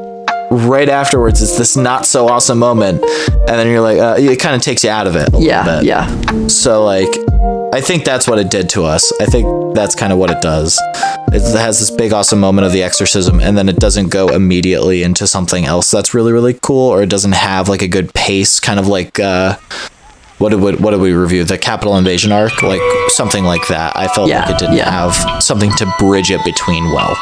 right 0.51 0.89
afterwards 0.89 1.43
it's 1.43 1.57
this 1.59 1.77
not 1.77 2.07
so 2.07 2.29
awesome 2.29 2.59
moment, 2.59 3.03
and 3.03 3.49
then 3.49 3.67
you're 3.69 3.81
like, 3.81 3.99
uh, 3.99 4.17
it 4.19 4.39
kind 4.41 4.55
of 4.57 4.63
takes 4.63 4.85
you 4.85 4.91
out 4.91 5.07
of 5.07 5.17
it. 5.17 5.29
A 5.35 5.39
yeah, 5.39 5.65
little 5.65 5.81
bit. 5.81 5.87
yeah, 5.87 6.47
So 6.49 6.85
like, 6.85 7.09
I 7.75 7.81
think 7.81 8.05
that's 8.05 8.27
what 8.29 8.39
it 8.39 8.51
did 8.51 8.69
to 8.71 8.85
us. 8.85 9.13
I 9.21 9.27
think 9.27 9.75
that's 9.75 9.95
kind 9.95 10.13
of 10.13 10.19
what 10.19 10.31
it 10.31 10.41
does. 10.41 10.81
It 11.33 11.43
has 11.59 11.81
this 11.81 11.91
big 11.91 12.13
awesome 12.13 12.41
moment 12.41 12.67
of 12.67 12.73
the 12.73 12.83
exorcism, 12.83 13.41
and 13.41 13.57
then 13.59 13.69
it 13.69 13.77
doesn't 13.77 14.09
go 14.09 14.29
immediately 14.29 15.03
into 15.03 15.27
something 15.27 15.65
else 15.67 15.91
that's 15.91 16.15
really 16.15 16.33
really 16.33 16.55
cool, 16.63 16.91
or 16.91 17.03
it 17.03 17.09
doesn't 17.11 17.33
have 17.33 17.69
like 17.69 17.83
a 17.83 17.89
good 17.89 18.13
pace, 18.15 18.61
kind 18.61 18.79
of 18.79 18.87
like. 18.89 19.19
Uh, 19.21 19.57
what 20.39 20.51
did 20.51 20.61
we, 20.61 20.75
what 20.75 20.91
did 20.91 21.01
we 21.01 21.15
review? 21.15 21.45
The 21.45 21.57
Capital 21.57 21.97
Invasion 21.97 22.31
arc, 22.31 22.63
like 22.63 22.83
something 23.09 23.43
like 23.45 23.67
that. 23.69 23.97
I 23.97 24.07
felt 24.09 24.29
Yeah, 24.29 24.41
like 24.45 24.51
it 24.51 24.59
didn't 24.59 24.77
yeah. 24.77 24.91
have 24.91 25.43
something 25.43 25.71
to 25.77 25.91
bridge 25.99 26.31
it 26.31 26.45
between 26.45 26.85
well. 26.93 27.17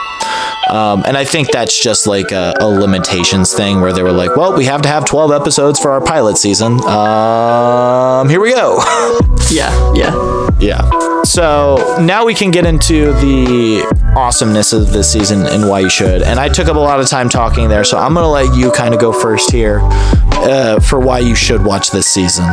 Um, 0.70 1.04
and 1.06 1.16
I 1.16 1.24
think 1.24 1.50
that's 1.50 1.78
just 1.78 2.06
like 2.06 2.32
a, 2.32 2.54
a 2.60 2.66
limitations 2.66 3.52
thing 3.52 3.80
where 3.80 3.92
they 3.92 4.02
were 4.02 4.12
like, 4.12 4.36
well, 4.36 4.56
we 4.56 4.64
have 4.64 4.82
to 4.82 4.88
have 4.88 5.04
12 5.04 5.32
episodes 5.32 5.78
for 5.78 5.90
our 5.90 6.00
pilot 6.00 6.38
season. 6.38 6.80
Um, 6.84 8.28
here 8.28 8.40
we 8.40 8.52
go. 8.52 8.78
yeah, 9.50 9.92
yeah. 9.94 10.50
Yeah. 10.58 11.22
So 11.24 11.98
now 12.00 12.24
we 12.24 12.34
can 12.34 12.50
get 12.50 12.64
into 12.64 13.12
the 13.14 13.82
awesomeness 14.16 14.72
of 14.72 14.92
this 14.92 15.10
season 15.12 15.46
and 15.46 15.68
why 15.68 15.80
you 15.80 15.90
should. 15.90 16.22
And 16.22 16.38
I 16.38 16.48
took 16.48 16.68
up 16.68 16.76
a 16.76 16.80
lot 16.80 17.00
of 17.00 17.08
time 17.08 17.28
talking 17.28 17.68
there, 17.68 17.84
so 17.84 17.98
I'm 17.98 18.14
gonna 18.14 18.30
let 18.30 18.56
you 18.56 18.70
kind 18.70 18.94
of 18.94 19.00
go 19.00 19.12
first 19.12 19.50
here 19.50 19.80
uh, 19.82 20.80
for 20.80 20.98
why 20.98 21.18
you 21.18 21.34
should 21.34 21.64
watch 21.64 21.90
this 21.90 22.06
season. 22.06 22.46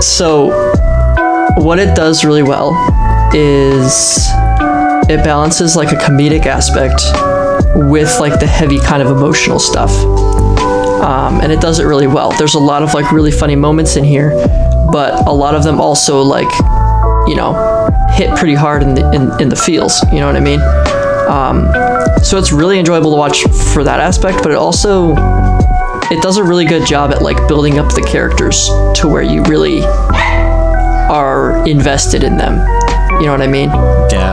So, 0.00 0.50
what 1.56 1.78
it 1.78 1.96
does 1.96 2.24
really 2.24 2.42
well 2.42 2.72
is 3.34 4.28
it 5.08 5.24
balances 5.24 5.74
like 5.76 5.92
a 5.92 5.96
comedic 5.96 6.46
aspect 6.46 7.02
with 7.74 8.18
like 8.20 8.38
the 8.40 8.46
heavy 8.46 8.78
kind 8.78 9.02
of 9.02 9.10
emotional 9.10 9.58
stuff. 9.58 9.90
Um, 11.02 11.40
and 11.40 11.52
it 11.52 11.60
does 11.60 11.78
it 11.78 11.84
really 11.84 12.06
well. 12.06 12.32
There's 12.32 12.54
a 12.54 12.60
lot 12.60 12.82
of 12.82 12.92
like 12.92 13.12
really 13.12 13.30
funny 13.30 13.56
moments 13.56 13.96
in 13.96 14.04
here, 14.04 14.30
but 14.92 15.26
a 15.26 15.32
lot 15.32 15.54
of 15.54 15.62
them 15.62 15.80
also 15.80 16.22
like, 16.22 16.50
you 17.26 17.36
know, 17.36 17.54
hit 18.10 18.36
pretty 18.36 18.54
hard 18.54 18.82
in 18.82 18.94
the 18.94 19.10
in, 19.12 19.40
in 19.40 19.48
the 19.48 19.56
feels. 19.56 20.02
You 20.12 20.20
know 20.20 20.26
what 20.26 20.36
I 20.36 20.40
mean? 20.40 20.60
Um, 21.28 21.68
so 22.22 22.38
it's 22.38 22.52
really 22.52 22.78
enjoyable 22.78 23.10
to 23.10 23.16
watch 23.16 23.42
for 23.72 23.84
that 23.84 24.00
aspect, 24.00 24.42
but 24.42 24.50
it 24.50 24.56
also 24.56 25.14
it 26.10 26.22
does 26.22 26.36
a 26.36 26.44
really 26.44 26.64
good 26.64 26.86
job 26.86 27.12
at 27.12 27.22
like 27.22 27.36
building 27.48 27.78
up 27.78 27.94
the 27.94 28.02
characters 28.02 28.66
to 29.00 29.08
where 29.08 29.22
you 29.22 29.42
really 29.44 29.82
are 31.10 31.66
invested 31.66 32.24
in 32.24 32.36
them. 32.36 32.58
You 33.20 33.26
know 33.26 33.32
what 33.32 33.42
I 33.42 33.46
mean? 33.46 33.68
Yeah. 34.10 34.27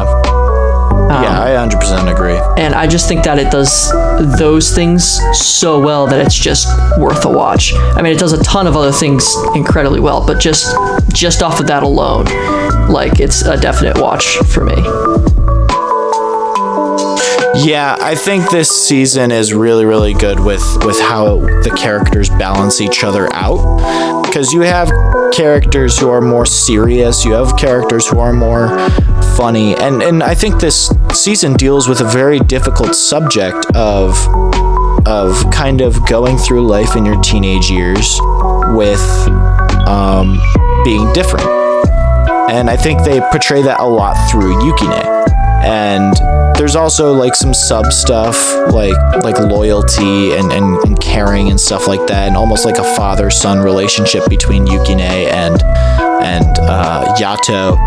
Um, 1.06 1.24
yeah, 1.24 1.43
I 1.43 1.49
100% 1.51 2.12
agree. 2.12 2.38
And 2.58 2.74
I 2.74 2.88
just 2.88 3.08
think 3.08 3.24
that 3.26 3.38
it 3.38 3.51
does 3.51 3.91
those 4.39 4.74
things 4.74 5.20
so 5.38 5.80
well 5.80 6.08
that 6.08 6.26
it's 6.26 6.36
just 6.36 6.68
worth 6.97 7.26
a 7.26 7.30
watch. 7.30 7.74
I 7.76 8.01
mean, 8.01 8.14
it 8.14 8.20
does 8.20 8.34
a 8.34 8.43
ton 8.43 8.66
of 8.66 8.76
other 8.76 8.91
things 8.91 9.32
incredibly 9.53 9.99
well, 9.99 10.26
but 10.26 10.39
just 10.39 10.76
just 11.14 11.43
off 11.43 11.60
of 11.60 11.68
that 11.68 11.84
alone, 11.84 12.26
like 12.89 13.20
it's 13.20 13.43
a 13.43 13.56
definite 13.56 13.99
watch 14.01 14.38
for 14.38 14.66
me. 14.66 15.44
Yeah, 17.58 17.95
I 18.01 18.16
think 18.16 18.49
this 18.51 18.70
season 18.70 19.32
is 19.32 19.53
really, 19.53 19.86
really 19.86 20.14
good 20.14 20.39
with 20.39 20.62
with 20.84 20.99
how 20.99 21.39
the 21.39 21.74
characters 21.78 22.30
balance 22.30 22.82
each 22.82 23.03
other 23.03 23.34
out. 23.34 24.24
Because 24.26 24.51
you 24.51 24.62
have 24.62 24.91
characters 25.32 25.97
who 25.97 26.10
are 26.10 26.22
more 26.22 26.45
serious, 26.45 27.24
you 27.24 27.32
have 27.32 27.56
characters 27.58 28.08
who 28.08 28.20
are 28.20 28.34
more 28.34 28.68
funny, 29.38 29.76
and 29.78 30.03
and 30.03 30.22
I 30.22 30.36
think 30.36 30.60
this 30.60 30.91
season 31.14 31.53
deals 31.53 31.88
with 31.88 32.01
a 32.01 32.06
very 32.06 32.39
difficult 32.39 32.93
subject 32.95 33.66
of 33.74 34.16
of 35.08 35.49
kind 35.51 35.82
of 35.82 36.06
going 36.08 36.38
through 36.38 36.68
life 36.68 36.95
in 36.95 37.06
your 37.06 37.22
teenage 37.22 37.70
years 37.70 38.20
with 38.76 38.99
um, 39.88 40.39
being 40.84 41.12
different. 41.14 41.47
And 42.49 42.70
I 42.70 42.76
think 42.76 43.03
they 43.03 43.22
portray 43.32 43.62
that 43.62 43.80
a 43.80 43.86
lot 43.86 44.16
through 44.30 44.56
Yukine. 44.62 45.34
And 45.66 46.16
there's 46.57 46.76
also 46.76 47.11
like 47.11 47.36
some 47.36 47.53
sub 47.53 47.91
stuff 47.91 48.36
like 48.72 48.95
like 49.24 49.38
loyalty 49.39 50.34
and, 50.34 50.51
and, 50.53 50.78
and 50.86 50.99
caring 51.01 51.49
and 51.49 51.59
stuff 51.59 51.88
like 51.88 52.05
that 52.07 52.28
and 52.28 52.38
almost 52.38 52.66
like 52.66 52.78
a 52.78 52.95
father 52.95 53.30
son 53.30 53.59
relationship 53.59 54.30
between 54.30 54.66
Yukine 54.66 54.99
and 54.99 55.61
and 56.24 56.59
uh, 56.59 57.16
Yato. 57.18 57.78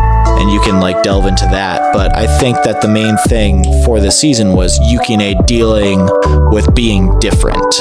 And 0.40 0.50
you 0.50 0.60
can 0.60 0.80
like 0.80 1.02
delve 1.02 1.26
into 1.26 1.44
that. 1.46 1.92
But 1.92 2.14
I 2.16 2.26
think 2.38 2.56
that 2.64 2.82
the 2.82 2.88
main 2.88 3.16
thing 3.28 3.64
for 3.84 4.00
the 4.00 4.10
season 4.10 4.52
was 4.52 4.78
Yukine 4.80 5.46
dealing 5.46 6.08
with 6.50 6.74
being 6.74 7.18
different. 7.18 7.74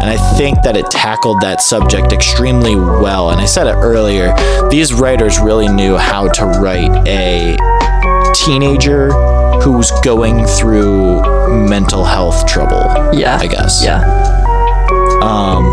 And 0.00 0.08
I 0.08 0.16
think 0.36 0.62
that 0.62 0.76
it 0.76 0.88
tackled 0.90 1.40
that 1.40 1.60
subject 1.60 2.12
extremely 2.12 2.76
well. 2.76 3.30
And 3.30 3.40
I 3.40 3.46
said 3.46 3.66
it 3.66 3.74
earlier 3.74 4.34
these 4.70 4.94
writers 4.94 5.38
really 5.38 5.68
knew 5.68 5.96
how 5.96 6.28
to 6.28 6.46
write 6.46 7.08
a 7.08 7.56
teenager 8.34 9.08
who's 9.62 9.90
going 10.02 10.46
through 10.46 11.20
mental 11.68 12.04
health 12.04 12.46
trouble. 12.46 12.84
Yeah. 13.12 13.38
I 13.38 13.46
guess. 13.46 13.82
Yeah. 13.84 14.02
Um, 15.22 15.64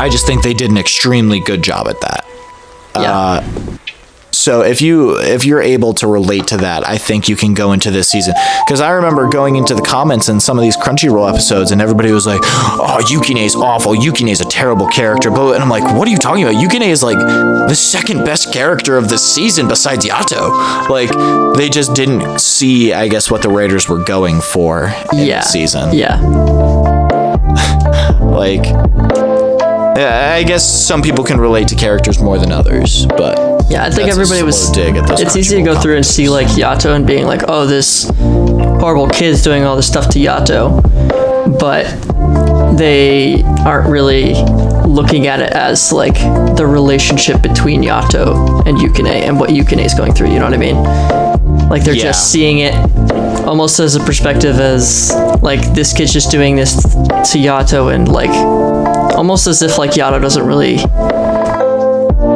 I 0.00 0.08
just 0.10 0.26
think 0.26 0.42
they 0.42 0.54
did 0.54 0.70
an 0.70 0.78
extremely 0.78 1.40
good 1.40 1.62
job 1.62 1.88
at 1.88 2.00
that. 2.00 2.24
Yeah. 2.94 3.12
Uh, 3.12 3.44
so 4.30 4.62
if 4.62 4.80
you 4.82 5.18
if 5.18 5.44
you're 5.44 5.60
able 5.62 5.94
to 5.94 6.06
relate 6.06 6.46
to 6.48 6.56
that, 6.58 6.86
I 6.86 6.98
think 6.98 7.28
you 7.28 7.36
can 7.36 7.54
go 7.54 7.72
into 7.72 7.90
this 7.90 8.08
season. 8.08 8.34
Because 8.66 8.80
I 8.80 8.90
remember 8.90 9.28
going 9.28 9.56
into 9.56 9.74
the 9.74 9.82
comments 9.82 10.28
in 10.28 10.38
some 10.40 10.58
of 10.58 10.62
these 10.62 10.76
Crunchyroll 10.76 11.28
episodes, 11.28 11.70
and 11.72 11.80
everybody 11.82 12.12
was 12.12 12.26
like, 12.26 12.40
"Oh, 12.42 13.00
Yukine's 13.08 13.56
awful. 13.56 13.94
Yukine's 13.94 14.40
a 14.40 14.44
terrible 14.44 14.86
character." 14.88 15.30
But 15.30 15.54
and 15.54 15.62
I'm 15.62 15.68
like, 15.68 15.82
"What 15.96 16.06
are 16.06 16.10
you 16.10 16.18
talking 16.18 16.44
about? 16.44 16.54
Yukine 16.56 16.86
is 16.86 17.02
like 17.02 17.18
the 17.18 17.74
second 17.74 18.24
best 18.24 18.52
character 18.52 18.96
of 18.96 19.08
this 19.08 19.22
season 19.24 19.66
besides 19.68 20.06
Yato." 20.06 20.88
Like 20.88 21.10
they 21.56 21.68
just 21.68 21.94
didn't 21.94 22.38
see, 22.40 22.92
I 22.92 23.08
guess, 23.08 23.30
what 23.30 23.42
the 23.42 23.48
writers 23.48 23.88
were 23.88 24.02
going 24.04 24.40
for 24.40 24.92
in 25.12 25.18
Yeah. 25.26 25.40
the 25.40 25.46
season. 25.46 25.92
Yeah. 25.94 26.18
Like, 28.38 28.62
I 29.98 30.42
guess 30.44 30.64
some 30.86 31.02
people 31.02 31.24
can 31.24 31.38
relate 31.40 31.68
to 31.68 31.74
characters 31.74 32.20
more 32.20 32.38
than 32.38 32.52
others, 32.52 33.06
but 33.06 33.36
Yeah, 33.68 33.84
I 33.84 33.90
think 33.90 34.08
everybody 34.08 34.42
was. 34.42 34.70
dig 34.70 34.96
at 34.96 35.06
those 35.06 35.20
It's 35.20 35.36
easy 35.36 35.56
to 35.56 35.62
go 35.62 35.78
through 35.80 35.96
and 35.96 36.06
see 36.06 36.28
like 36.28 36.46
Yato 36.48 36.94
and 36.94 37.06
being 37.06 37.26
like, 37.26 37.42
"Oh, 37.48 37.66
this 37.66 38.10
horrible 38.80 39.08
kid's 39.08 39.42
doing 39.42 39.64
all 39.64 39.76
this 39.76 39.86
stuff 39.86 40.08
to 40.10 40.18
Yato," 40.18 40.80
but 41.58 41.86
they 42.76 43.42
aren't 43.66 43.88
really 43.88 44.34
looking 44.86 45.26
at 45.26 45.40
it 45.40 45.50
as 45.52 45.92
like 45.92 46.14
the 46.56 46.66
relationship 46.66 47.42
between 47.42 47.82
Yato 47.82 48.64
and 48.66 48.78
Yukine 48.78 49.06
and 49.26 49.38
what 49.40 49.50
Yukine 49.50 49.84
is 49.84 49.94
going 49.94 50.12
through. 50.14 50.28
You 50.30 50.38
know 50.38 50.44
what 50.44 50.54
I 50.54 50.58
mean? 50.58 50.82
Like 51.68 51.82
they're 51.84 51.94
Yeah. 51.94 52.04
just 52.04 52.30
seeing 52.30 52.58
it 52.60 52.74
almost 53.46 53.80
as 53.80 53.96
a 53.96 54.00
perspective 54.00 54.60
as 54.60 55.12
like 55.42 55.74
this 55.74 55.92
kid's 55.92 56.12
just 56.12 56.30
doing 56.30 56.56
this 56.56 56.74
to 56.82 57.38
Yato 57.38 57.92
and 57.94 58.08
like 58.08 58.30
almost 59.18 59.46
as 59.46 59.60
if 59.62 59.76
like 59.78 59.90
Yato 59.90 60.20
doesn't 60.22 60.46
really 60.46 60.76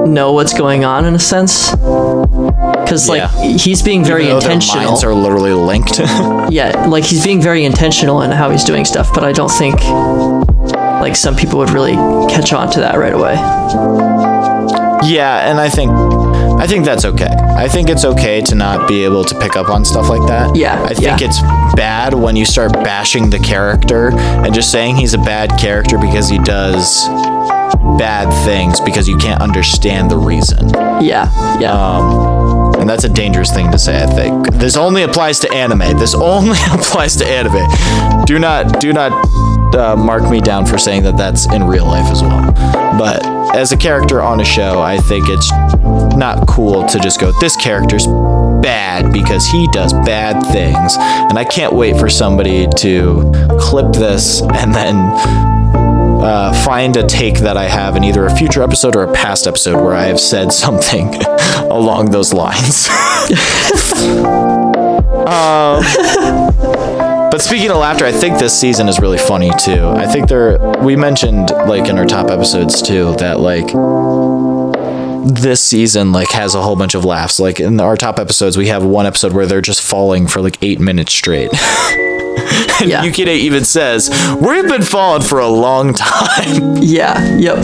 know 0.08 0.32
what's 0.32 0.52
going 0.52 0.84
on 0.84 1.04
in 1.04 1.14
a 1.14 1.18
sense 1.18 1.70
because 1.70 3.08
Yeah. 3.08 3.30
like 3.36 3.60
he's 3.60 3.82
being 3.82 4.04
very 4.04 4.24
Even 4.24 4.34
though 4.34 4.40
their 4.40 4.50
intentional. 4.52 4.84
minds 4.86 5.04
are 5.04 5.14
literally 5.14 5.52
linked. 5.52 5.98
yeah, 6.50 6.86
like 6.88 7.04
he's 7.04 7.22
being 7.24 7.40
very 7.40 7.64
intentional 7.64 8.22
in 8.22 8.30
how 8.32 8.50
he's 8.50 8.64
doing 8.64 8.84
stuff, 8.84 9.14
but 9.14 9.24
I 9.24 9.32
don't 9.32 9.50
think 9.50 9.80
like 11.04 11.16
some 11.16 11.36
people 11.36 11.58
would 11.60 11.70
really 11.70 11.94
catch 12.28 12.52
on 12.52 12.70
to 12.72 12.80
that 12.80 12.96
right 12.98 13.12
away. 13.14 13.34
yeah, 15.08 15.48
and 15.50 15.58
I 15.60 15.68
think 15.68 15.90
I 16.62 16.66
think 16.68 16.84
that's 16.84 17.04
okay. 17.04 17.26
I 17.26 17.66
think 17.66 17.90
it's 17.90 18.04
okay 18.04 18.40
to 18.42 18.54
not 18.54 18.86
be 18.86 19.02
able 19.02 19.24
to 19.24 19.36
pick 19.40 19.56
up 19.56 19.68
on 19.68 19.84
stuff 19.84 20.08
like 20.08 20.24
that. 20.28 20.54
Yeah, 20.54 20.80
I 20.80 20.94
think 20.94 21.20
yeah. 21.20 21.26
it's 21.26 21.40
bad 21.74 22.14
when 22.14 22.36
you 22.36 22.44
start 22.44 22.72
bashing 22.72 23.30
the 23.30 23.40
character 23.40 24.16
and 24.16 24.54
just 24.54 24.70
saying 24.70 24.94
he's 24.94 25.12
a 25.12 25.18
bad 25.18 25.58
character 25.58 25.98
because 25.98 26.28
he 26.28 26.38
does 26.38 27.08
bad 27.98 28.30
things 28.44 28.80
because 28.80 29.08
you 29.08 29.16
can't 29.16 29.42
understand 29.42 30.08
the 30.08 30.16
reason. 30.16 30.68
Yeah, 31.02 31.58
yeah. 31.58 31.72
Um, 31.72 32.74
and 32.76 32.88
that's 32.88 33.02
a 33.02 33.08
dangerous 33.08 33.52
thing 33.52 33.72
to 33.72 33.78
say. 33.78 34.00
I 34.00 34.06
think 34.06 34.52
this 34.54 34.76
only 34.76 35.02
applies 35.02 35.40
to 35.40 35.52
anime. 35.52 35.98
This 35.98 36.14
only 36.16 36.58
applies 36.70 37.16
to 37.16 37.26
anime. 37.26 38.24
Do 38.24 38.38
not, 38.38 38.80
do 38.80 38.92
not 38.92 39.10
uh, 39.74 39.96
mark 39.96 40.28
me 40.30 40.40
down 40.40 40.66
for 40.66 40.78
saying 40.78 41.02
that 41.04 41.16
that's 41.16 41.46
in 41.52 41.64
real 41.64 41.86
life 41.86 42.10
as 42.10 42.22
well. 42.22 42.52
But 42.98 43.24
as 43.54 43.72
a 43.72 43.76
character 43.76 44.20
on 44.22 44.40
a 44.40 44.44
show, 44.44 44.80
I 44.80 44.98
think 44.98 45.26
it's 45.28 45.50
not 46.16 46.46
cool 46.46 46.86
to 46.86 46.98
just 46.98 47.20
go, 47.20 47.32
"This 47.40 47.56
character's 47.56 48.06
bad 48.06 49.12
because 49.12 49.46
he 49.46 49.68
does 49.72 49.92
bad 49.92 50.42
things," 50.52 50.96
and 50.96 51.38
I 51.38 51.44
can't 51.44 51.72
wait 51.72 51.96
for 51.98 52.08
somebody 52.08 52.66
to 52.78 53.30
clip 53.58 53.92
this 53.92 54.42
and 54.42 54.74
then 54.74 54.96
uh, 56.22 56.52
find 56.64 56.96
a 56.96 57.06
take 57.06 57.40
that 57.40 57.56
I 57.56 57.64
have 57.64 57.96
in 57.96 58.04
either 58.04 58.26
a 58.26 58.36
future 58.36 58.62
episode 58.62 58.94
or 58.94 59.02
a 59.02 59.12
past 59.12 59.46
episode 59.46 59.82
where 59.82 59.94
I 59.94 60.04
have 60.04 60.20
said 60.20 60.52
something 60.64 61.14
along 61.70 62.10
those 62.10 62.32
lines. 62.32 62.88
um, 65.26 66.71
but 67.32 67.40
speaking 67.40 67.70
of 67.70 67.78
laughter, 67.78 68.04
I 68.04 68.12
think 68.12 68.38
this 68.38 68.56
season 68.58 68.88
is 68.88 69.00
really 69.00 69.16
funny 69.18 69.50
too. 69.58 69.88
I 69.88 70.06
think 70.06 70.28
there 70.28 70.58
we 70.82 70.94
mentioned 70.96 71.50
like 71.50 71.88
in 71.88 71.96
our 71.98 72.04
top 72.04 72.30
episodes 72.30 72.82
too 72.82 73.14
that 73.16 73.40
like 73.40 73.66
this 75.34 75.64
season 75.64 76.12
like 76.12 76.28
has 76.30 76.54
a 76.54 76.60
whole 76.62 76.76
bunch 76.76 76.94
of 76.94 77.04
laughs. 77.06 77.40
Like 77.40 77.58
in 77.58 77.80
our 77.80 77.96
top 77.96 78.18
episodes, 78.18 78.58
we 78.58 78.68
have 78.68 78.84
one 78.84 79.06
episode 79.06 79.32
where 79.32 79.46
they're 79.46 79.62
just 79.62 79.82
falling 79.82 80.26
for 80.26 80.42
like 80.42 80.62
eight 80.62 80.78
minutes 80.78 81.12
straight. 81.14 81.50
and 82.80 82.90
Yeah. 82.90 83.02
Yukine 83.04 83.28
even 83.28 83.64
says, 83.64 84.10
"We've 84.40 84.68
been 84.68 84.82
falling 84.82 85.22
for 85.22 85.38
a 85.38 85.48
long 85.48 85.94
time." 85.94 86.76
yeah, 86.80 87.18
yep. 87.38 87.58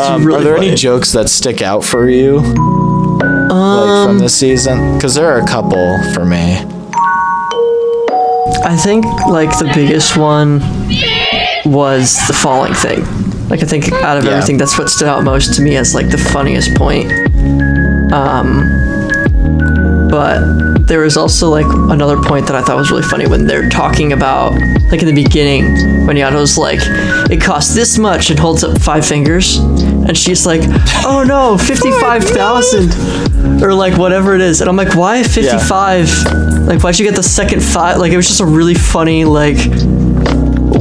Um, 0.00 0.24
really 0.24 0.40
are 0.40 0.44
there 0.44 0.56
any 0.56 0.74
jokes 0.74 1.12
that 1.12 1.28
stick 1.28 1.60
out 1.60 1.84
for 1.84 2.08
you, 2.08 2.38
like 2.38 3.50
Um, 3.52 4.06
from 4.08 4.18
this 4.18 4.34
season? 4.34 4.94
Because 4.94 5.14
there 5.14 5.30
are 5.30 5.40
a 5.40 5.46
couple 5.46 5.98
for 6.14 6.24
me. 6.24 6.64
I 8.68 8.76
think 8.76 9.04
like 9.28 9.50
the 9.58 9.70
biggest 9.74 10.16
one 10.16 10.58
was 11.64 12.16
the 12.26 12.32
falling 12.34 12.74
thing. 12.74 13.00
Like 13.48 13.62
I 13.62 13.66
think 13.66 13.92
out 13.92 14.18
of 14.18 14.24
Yeah. 14.24 14.32
everything, 14.32 14.56
that's 14.58 14.76
what 14.78 14.90
stood 14.90 15.08
out 15.08 15.22
most 15.24 15.54
to 15.54 15.62
me 15.62 15.76
as 15.76 15.94
like 15.94 16.10
the 16.10 16.18
funniest 16.18 16.74
point. 16.74 17.10
Um, 18.12 18.62
but 20.10 20.86
there 20.86 21.00
was 21.00 21.16
also 21.16 21.48
like 21.50 21.66
another 21.66 22.20
point 22.22 22.46
that 22.46 22.54
I 22.56 22.62
thought 22.62 22.76
was 22.76 22.90
really 22.90 23.02
funny 23.02 23.26
when 23.26 23.46
they're 23.46 23.68
talking 23.68 24.12
about 24.12 24.52
like 24.90 25.00
in 25.02 25.06
the 25.06 25.14
beginning 25.14 26.06
when 26.06 26.16
Yato's 26.16 26.56
like, 26.56 26.78
it 27.30 27.40
costs 27.42 27.74
this 27.74 27.98
much 27.98 28.30
and 28.30 28.38
holds 28.38 28.62
up 28.62 28.80
five 28.80 29.04
fingers, 29.06 29.56
and 29.58 30.16
she's 30.16 30.46
like, 30.46 30.60
oh 31.04 31.24
no, 31.26 31.58
fifty-five 31.72 32.22
thousand, 32.24 32.92
or 33.62 33.74
like 33.74 33.96
whatever 33.98 34.34
it 34.34 34.40
is, 34.40 34.60
and 34.60 34.70
I'm 34.70 34.76
like, 34.76 34.94
why 34.94 35.22
fifty-five? 35.22 36.08
Like 36.66 36.82
why'd 36.82 36.98
you 36.98 37.04
get 37.06 37.16
the 37.16 37.22
second 37.22 37.62
five? 37.62 37.98
Like 37.98 38.12
it 38.12 38.16
was 38.16 38.28
just 38.28 38.40
a 38.40 38.46
really 38.46 38.74
funny 38.74 39.24
like. 39.24 39.58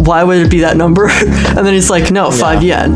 Why 0.05 0.23
would 0.23 0.37
it 0.37 0.51
be 0.51 0.59
that 0.59 0.77
number? 0.77 1.07
and 1.09 1.57
then 1.65 1.73
he's 1.73 1.89
like, 1.89 2.11
no, 2.11 2.29
five 2.29 2.61
yen. 2.61 2.91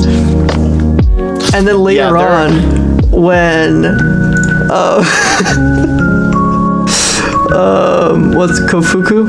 And 1.56 1.66
then 1.68 1.80
later 1.80 2.12
they're- 2.12 2.18
on, 2.18 3.12
when 3.12 3.86
uh, 3.86 5.04
um, 7.60 8.32
what's 8.34 8.60
Kofuku? 8.62 9.28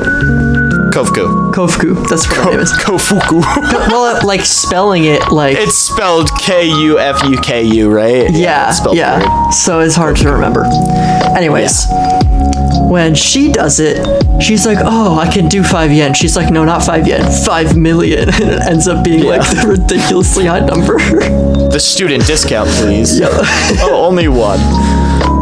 Kofuku. 0.91 1.51
Kofuku. 1.53 2.09
That's 2.09 2.27
what 2.27 2.37
her 2.37 2.51
name 2.51 2.59
is. 2.59 2.71
Kofuku. 2.73 3.41
Well, 3.91 4.25
like 4.25 4.41
spelling 4.45 5.05
it 5.05 5.31
like 5.31 5.57
it's 5.57 5.77
spelled 5.77 6.29
K 6.39 6.67
U 6.67 6.97
F 6.99 7.23
U 7.23 7.37
K 7.41 7.63
U, 7.63 7.89
right? 7.91 8.29
yeah, 8.31 8.73
yeah. 8.91 9.17
weird. 9.19 9.53
So 9.53 9.79
it's 9.81 9.95
hard 9.95 10.15
to 10.17 10.31
remember. 10.31 10.63
Anyways, 11.35 11.85
when 12.89 13.15
she 13.15 13.51
does 13.51 13.79
it, 13.79 13.97
she's 14.41 14.65
like, 14.65 14.77
"Oh, 14.81 15.17
I 15.17 15.31
can 15.31 15.47
do 15.47 15.63
five 15.63 15.91
yen." 15.91 16.13
She's 16.13 16.35
like, 16.35 16.51
"No, 16.51 16.63
not 16.63 16.83
five 16.83 17.07
yen, 17.07 17.29
five 17.45 17.75
million. 17.75 18.29
and 18.41 18.51
it 18.51 18.61
ends 18.61 18.87
up 18.87 19.03
being 19.03 19.23
like 19.25 19.41
the 19.41 19.65
ridiculously 19.67 20.45
high 20.45 20.59
number. 20.59 20.97
The 21.71 21.79
student 21.79 22.27
discount, 22.27 22.69
please. 22.69 23.17
Yeah. 23.17 23.29
oh, 23.31 24.05
only 24.05 24.27
one. 24.27 24.59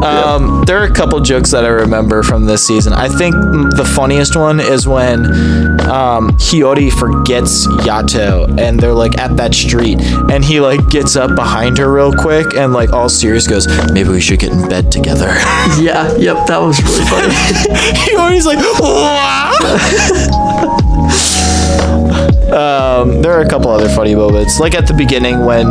Um, 0.03 0.63
there 0.65 0.77
are 0.77 0.85
a 0.85 0.93
couple 0.93 1.19
jokes 1.19 1.51
that 1.51 1.65
I 1.65 1.69
remember 1.69 2.23
from 2.23 2.45
this 2.45 2.65
season. 2.65 2.93
I 2.93 3.09
think 3.09 3.35
the 3.35 3.89
funniest 3.95 4.35
one 4.35 4.59
is 4.59 4.87
when 4.87 5.25
um, 5.89 6.31
Hiyori 6.37 6.91
forgets 6.91 7.67
Yato 7.67 8.59
and 8.59 8.79
they're 8.79 8.93
like 8.93 9.17
at 9.17 9.35
that 9.37 9.53
street 9.53 9.99
and 10.31 10.43
he 10.43 10.59
like 10.59 10.89
gets 10.89 11.15
up 11.15 11.35
behind 11.35 11.77
her 11.79 11.91
real 11.91 12.13
quick 12.13 12.55
and 12.55 12.71
like 12.71 12.93
all 12.93 13.09
serious 13.09 13.47
goes, 13.47 13.67
maybe 13.91 14.09
we 14.09 14.21
should 14.21 14.39
get 14.39 14.51
in 14.51 14.67
bed 14.69 14.91
together. 14.91 15.27
yeah, 15.79 16.15
yep, 16.17 16.47
that 16.47 16.59
was 16.59 16.81
really 16.83 17.05
funny. 17.05 17.33
Hiyori's 17.99 18.45
like, 18.45 18.59
um, 22.53 23.21
there 23.21 23.33
are 23.33 23.41
a 23.41 23.49
couple 23.49 23.69
other 23.69 23.89
funny 23.89 24.15
moments, 24.15 24.59
like 24.59 24.75
at 24.75 24.87
the 24.87 24.93
beginning 24.93 25.45
when 25.45 25.65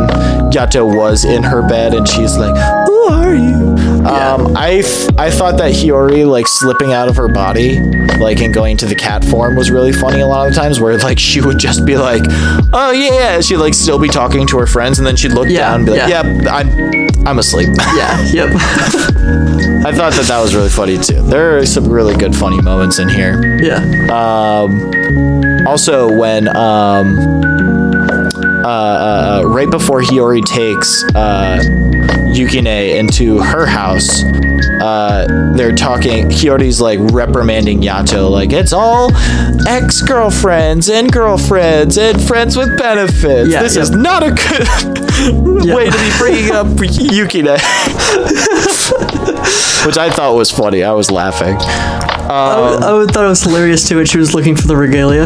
Yato 0.51 0.85
was 0.95 1.25
in 1.25 1.43
her 1.43 1.67
bed 1.67 1.93
and 1.93 2.07
she's 2.07 2.37
like, 2.37 2.55
"Who 2.87 3.03
are 3.09 3.35
you?" 3.35 3.68
Um, 3.99 4.55
I 4.55 4.77
I 5.17 5.29
thought 5.29 5.57
that 5.57 5.71
Hiyori 5.73 6.25
like 6.27 6.47
slipping 6.47 6.93
out 6.93 7.09
of 7.09 7.15
her 7.17 7.27
body, 7.27 7.79
like 8.19 8.41
and 8.41 8.53
going 8.53 8.77
to 8.77 8.85
the 8.85 8.95
cat 8.95 9.23
form 9.25 9.55
was 9.55 9.69
really 9.71 9.91
funny 9.91 10.21
a 10.21 10.27
lot 10.27 10.47
of 10.47 10.53
the 10.53 10.59
times, 10.59 10.79
where 10.79 10.97
like 10.99 11.19
she 11.19 11.41
would 11.41 11.59
just 11.59 11.85
be 11.85 11.97
like, 11.97 12.21
"Oh 12.73 12.91
yeah," 12.91 13.41
she'd 13.41 13.57
like 13.57 13.73
still 13.73 13.99
be 13.99 14.07
talking 14.07 14.47
to 14.47 14.57
her 14.59 14.65
friends, 14.67 14.99
and 14.99 15.05
then 15.07 15.15
she'd 15.15 15.33
look 15.33 15.49
Yeah, 15.49 15.69
down 15.69 15.75
and 15.81 15.85
be 15.85 15.91
like, 15.91 16.09
yeah. 16.09 16.23
"Yep, 16.23 16.47
I'm 16.47 17.27
I'm 17.27 17.39
asleep." 17.39 17.69
yeah, 17.95 18.21
yep. 18.31 18.49
I 19.85 19.91
thought 19.93 20.13
that 20.13 20.25
that 20.27 20.41
was 20.41 20.55
really 20.55 20.69
funny 20.69 20.97
too. 20.97 21.21
There 21.21 21.57
are 21.57 21.65
some 21.65 21.87
really 21.89 22.15
good 22.15 22.35
funny 22.35 22.61
moments 22.61 22.99
in 22.99 23.09
here. 23.09 23.59
yeah. 23.61 23.79
Um, 24.11 25.67
also, 25.67 26.11
when 26.11 26.47
um, 26.55 27.17
uh, 28.63 28.67
uh, 28.67 29.41
uh, 29.45 29.47
right 29.49 29.69
before 29.69 30.01
Hiyori 30.01 30.43
takes 30.45 31.03
uh, 31.15 31.61
Yukine 32.33 32.95
into 32.97 33.39
her 33.39 33.65
house, 33.65 34.23
uh, 34.81 35.53
they're 35.55 35.75
talking. 35.75 36.29
Hiyori's 36.29 36.79
like 36.79 36.99
reprimanding 37.11 37.81
Yato, 37.81 38.29
like 38.29 38.51
it's 38.53 38.71
all 38.73 39.11
ex 39.67 40.01
girlfriends 40.01 40.89
and 40.89 41.11
girlfriends 41.11 41.97
and 41.97 42.21
friends 42.21 42.55
with 42.55 42.77
benefits. 42.77 43.49
Yeah, 43.51 43.61
this 43.63 43.75
yep. 43.75 43.83
is 43.83 43.91
not 43.91 44.23
a 44.23 44.31
good 44.31 44.67
Yeah. 45.65 45.75
way 45.75 45.89
to 45.89 45.97
be 45.97 46.11
bringing 46.17 46.51
up 46.51 46.67
Yukine. 46.67 47.57
Which 49.85 49.97
I 49.97 50.09
thought 50.09 50.35
was 50.35 50.51
funny. 50.51 50.83
I 50.83 50.91
was 50.91 51.09
laughing. 51.11 51.55
I, 51.57 52.77
I 52.77 53.05
thought 53.11 53.25
it 53.25 53.27
was 53.27 53.43
hilarious 53.43 53.87
too 53.87 53.97
when 53.97 54.05
she 54.05 54.17
was 54.17 54.33
looking 54.33 54.55
for 54.55 54.67
the 54.67 54.75
regalia. 54.77 55.25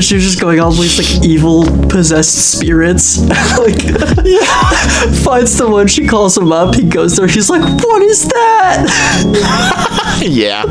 She 0.00 0.14
was 0.14 0.24
just 0.24 0.40
going 0.40 0.60
all 0.60 0.72
these 0.72 0.98
like 0.98 1.24
evil 1.24 1.64
possessed 1.88 2.58
spirits. 2.58 3.18
like, 3.58 3.80
finds 5.24 5.50
someone, 5.50 5.86
she 5.88 6.06
calls 6.06 6.36
him 6.36 6.52
up. 6.52 6.74
He 6.74 6.84
goes 6.84 7.16
there. 7.16 7.26
He's 7.26 7.50
like, 7.50 7.62
"What 7.82 8.02
is 8.02 8.28
that?" 8.28 10.18
Yeah. 10.22 10.64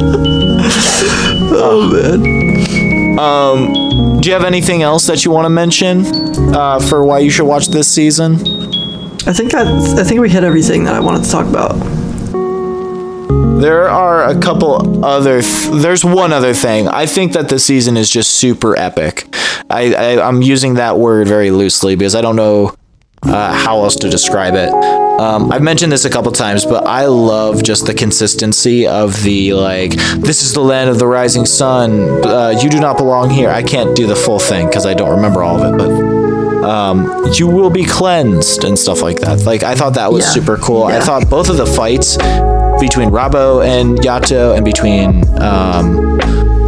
Oh 1.54 1.90
man. 1.92 3.20
Um, 3.20 4.22
do 4.22 4.30
you 4.30 4.34
have 4.34 4.46
anything 4.46 4.82
else 4.82 5.08
that 5.08 5.26
you 5.26 5.32
want 5.32 5.46
to 5.46 5.50
mention 5.50 6.06
uh, 6.56 6.80
for 6.80 7.04
why 7.04 7.20
you 7.20 7.30
should 7.30 7.46
watch 7.46 7.68
this 7.68 7.88
season? 7.88 8.36
I 9.28 9.34
think 9.34 9.54
I, 9.54 9.64
I 10.00 10.04
think 10.04 10.22
we 10.22 10.30
hit 10.30 10.44
everything 10.44 10.86
that 10.86 10.96
I 10.96 11.00
wanted 11.02 11.26
to 11.26 11.32
talk 11.32 11.48
about. 11.48 11.76
There 13.62 13.88
are 13.88 14.24
a 14.28 14.40
couple 14.40 15.06
other. 15.06 15.42
Th- 15.42 15.70
there's 15.82 16.04
one 16.04 16.34
other 16.34 16.54
thing. 16.54 16.88
I 16.88 17.06
think 17.06 17.34
that 17.34 17.48
the 17.48 17.60
season 17.60 17.96
is 17.96 18.10
just 18.10 18.32
super 18.32 18.76
epic. 18.76 19.28
I, 19.70 19.94
I 19.94 20.28
I'm 20.28 20.42
using 20.42 20.74
that 20.76 20.98
word 20.98 21.28
very 21.28 21.52
loosely 21.52 21.96
because 21.96 22.16
I 22.16 22.22
don't 22.22 22.36
know 22.36 22.76
uh, 23.22 23.54
how 23.54 23.84
else 23.84 23.96
to 23.98 24.10
describe 24.10 24.56
it. 24.56 24.70
Um, 25.22 25.52
I've 25.52 25.62
mentioned 25.62 25.92
this 25.92 26.06
a 26.06 26.10
couple 26.10 26.32
times, 26.32 26.66
but 26.66 26.88
I 26.88 27.06
love 27.06 27.62
just 27.62 27.86
the 27.86 27.94
consistency 27.94 28.88
of 28.88 29.22
the 29.22 29.54
like. 29.54 29.92
This 30.18 30.42
is 30.42 30.54
the 30.54 30.62
land 30.62 30.90
of 30.90 30.98
the 30.98 31.06
rising 31.06 31.46
sun. 31.46 32.26
Uh, 32.26 32.60
you 32.62 32.68
do 32.70 32.80
not 32.80 32.98
belong 32.98 33.30
here. 33.30 33.52
I 33.52 33.62
can't 33.62 33.96
do 33.96 34.08
the 34.08 34.16
full 34.16 34.40
thing 34.40 34.66
because 34.68 34.88
I 34.88 34.96
don't 34.96 35.12
remember 35.12 35.44
all 35.44 35.62
of 35.62 35.72
it, 35.72 35.78
but 35.78 36.68
um, 36.68 37.32
you 37.36 37.46
will 37.48 37.70
be 37.70 37.86
cleansed 37.86 38.64
and 38.64 38.78
stuff 38.78 39.04
like 39.04 39.20
that. 39.20 39.46
Like 39.46 39.62
I 39.62 39.76
thought 39.76 39.94
that 39.96 40.12
was 40.12 40.26
Yeah. 40.26 40.32
super 40.32 40.58
cool. 40.58 40.86
I 40.86 41.00
thought 41.00 41.30
both 41.30 41.50
of 41.50 41.58
the 41.58 41.68
fights 41.68 42.18
between 42.82 43.10
Rabo 43.10 43.66
and 43.66 43.98
Yato 44.00 44.56
and 44.56 44.66
between 44.66 45.24
um, 45.40 46.20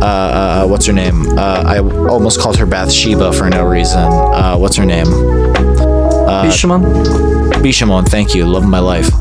uh, 0.02 0.06
uh, 0.06 0.68
what's 0.68 0.86
her 0.86 0.94
name? 0.94 1.38
Uh, 1.38 1.64
I 1.66 1.80
almost 1.80 2.40
called 2.40 2.58
her 2.58 2.66
Bathsheba 2.66 3.34
for 3.34 3.50
no 3.50 3.66
reason. 3.66 4.00
Uh, 4.00 4.56
what's 4.58 4.76
her 4.78 4.86
name? 4.86 5.08
Bishamon? 6.44 6.84
Bishamon, 7.64 8.08
thank 8.08 8.36
you. 8.36 8.46
Love 8.46 8.68
my 8.68 8.80
life. 8.80 9.14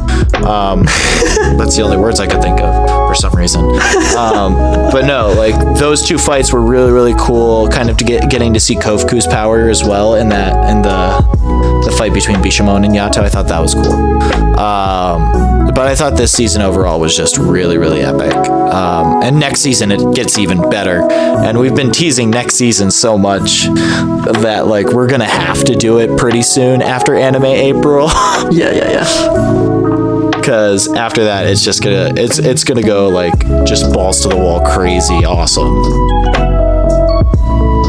Um, 0.43 0.83
that's 1.57 1.77
the 1.77 1.83
only 1.83 1.97
words 1.97 2.21
I 2.21 2.27
could 2.27 2.43
think 2.43 2.61
of 2.61 3.09
for 3.09 3.15
some 3.15 3.33
reason. 3.35 3.61
Um, 4.17 4.55
but 4.91 5.07
no, 5.07 5.33
like 5.37 5.55
those 5.79 6.07
two 6.07 6.19
fights 6.19 6.53
were 6.53 6.61
really, 6.61 6.91
really 6.91 7.15
cool. 7.19 7.69
Kind 7.69 7.91
of 7.91 7.97
to 7.99 8.05
get 8.05 8.29
getting 8.29 8.53
to 8.55 8.61
see 8.61 8.75
Kofuku's 8.75 9.27
power 9.27 9.69
as 9.69 9.85
well 9.85 10.17
in 10.17 10.29
that 10.31 10.71
in 10.71 10.83
the 10.83 11.83
the 11.85 11.93
fight 11.97 12.13
between 12.13 12.39
Bishamon 12.39 12.85
and 12.85 12.95
Yato. 12.95 13.19
I 13.19 13.29
thought 13.29 13.49
that 13.49 13.61
was 13.61 13.75
cool. 13.75 14.19
Um, 14.59 15.73
but 15.75 15.87
I 15.87 15.95
thought 15.95 16.17
this 16.17 16.33
season 16.33 16.63
overall 16.63 17.01
was 17.01 17.17
just 17.17 17.39
really, 17.39 17.79
really 17.79 18.01
epic. 18.03 18.35
Um, 18.35 19.23
and 19.23 19.41
next 19.41 19.61
season 19.61 19.91
it 19.91 20.15
gets 20.15 20.39
even 20.39 20.61
better. 20.71 21.03
And 21.11 21.59
we've 21.59 21.75
been 21.75 21.91
teasing 21.91 22.31
next 22.31 22.55
season 22.55 22.91
so 22.91 23.17
much 23.19 23.63
that 24.43 24.65
like 24.67 24.89
we're 24.93 25.09
gonna 25.09 25.25
have 25.25 25.65
to 25.65 25.75
do 25.75 25.99
it 25.99 26.17
pretty 26.19 26.43
soon 26.43 26.83
after 26.83 27.15
Anime 27.15 27.45
April. 27.47 28.09
Yeah, 28.51 28.71
yeah, 28.73 28.91
yeah. 28.91 30.31
because 30.37 30.93
after 30.95 31.25
that 31.25 31.47
it's 31.47 31.65
just 31.65 31.83
gonna 31.83 32.13
it's 32.17 32.39
it's 32.39 32.65
gonna 32.65 32.83
go 32.83 33.09
like 33.09 33.39
just 33.65 33.93
balls 33.93 34.21
to 34.23 34.29
the 34.29 34.37
wall 34.37 34.61
crazy 34.67 35.25
awesome 35.25 35.77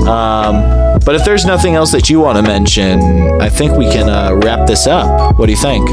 um 0.07 0.83
but 1.06 1.16
if 1.16 1.24
there's 1.26 1.46
nothing 1.46 1.76
else 1.76 1.92
that 1.92 2.10
you 2.10 2.20
want 2.20 2.38
to 2.38 2.42
mention 2.44 3.00
i 3.42 3.50
think 3.50 3.74
we 3.78 3.86
can 3.86 4.10
uh, 4.10 4.34
wrap 4.44 4.66
this 4.68 4.88
up 4.88 5.38
what 5.38 5.46
do 5.48 5.52
you 5.52 5.58
think 5.58 5.88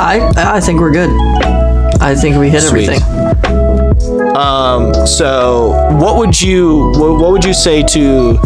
I 0.00 0.32
I 0.56 0.60
think 0.60 0.80
we're 0.80 0.90
good. 0.90 1.10
I 2.00 2.14
think 2.16 2.36
we 2.36 2.48
hit 2.50 2.62
Sweet. 2.62 2.88
everything. 2.88 3.02
um 4.36 4.92
so 5.06 5.70
what 6.02 6.16
would 6.16 6.40
you 6.40 6.90
what, 6.96 7.20
what 7.20 7.30
would 7.30 7.44
you 7.44 7.54
say 7.54 7.82
to 7.84 8.36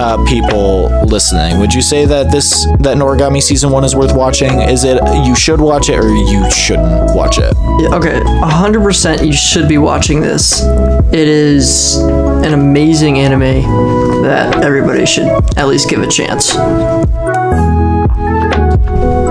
uh, 0.00 0.24
people 0.24 0.88
listening 1.06 1.58
would 1.58 1.72
you 1.72 1.82
say 1.82 2.04
that 2.06 2.30
this 2.30 2.64
that 2.80 2.96
noragami 2.96 3.42
season 3.42 3.70
one 3.70 3.84
is 3.84 3.94
worth 3.94 4.14
watching 4.14 4.60
is 4.62 4.84
it 4.84 4.98
you 5.26 5.36
should 5.36 5.60
watch 5.60 5.88
it 5.88 5.98
or 5.98 6.08
you 6.08 6.50
shouldn't 6.50 7.14
watch 7.14 7.38
it 7.38 7.54
Okay, 7.88 8.20
100% 8.20 9.26
you 9.26 9.32
should 9.32 9.66
be 9.66 9.78
watching 9.78 10.20
this. 10.20 10.62
It 10.62 11.26
is 11.26 11.96
an 11.96 12.52
amazing 12.52 13.18
anime 13.18 14.22
that 14.22 14.62
everybody 14.62 15.06
should 15.06 15.26
at 15.56 15.66
least 15.66 15.88
give 15.88 16.00
a 16.00 16.06
chance. 16.06 16.54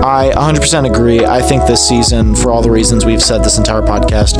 I 0.04 0.32
100% 0.34 0.90
agree. 0.92 1.24
I 1.24 1.40
think 1.40 1.64
this 1.66 1.86
season, 1.86 2.34
for 2.34 2.50
all 2.50 2.60
the 2.60 2.70
reasons 2.70 3.06
we've 3.06 3.22
said 3.22 3.38
this 3.44 3.56
entire 3.56 3.82
podcast, 3.82 4.36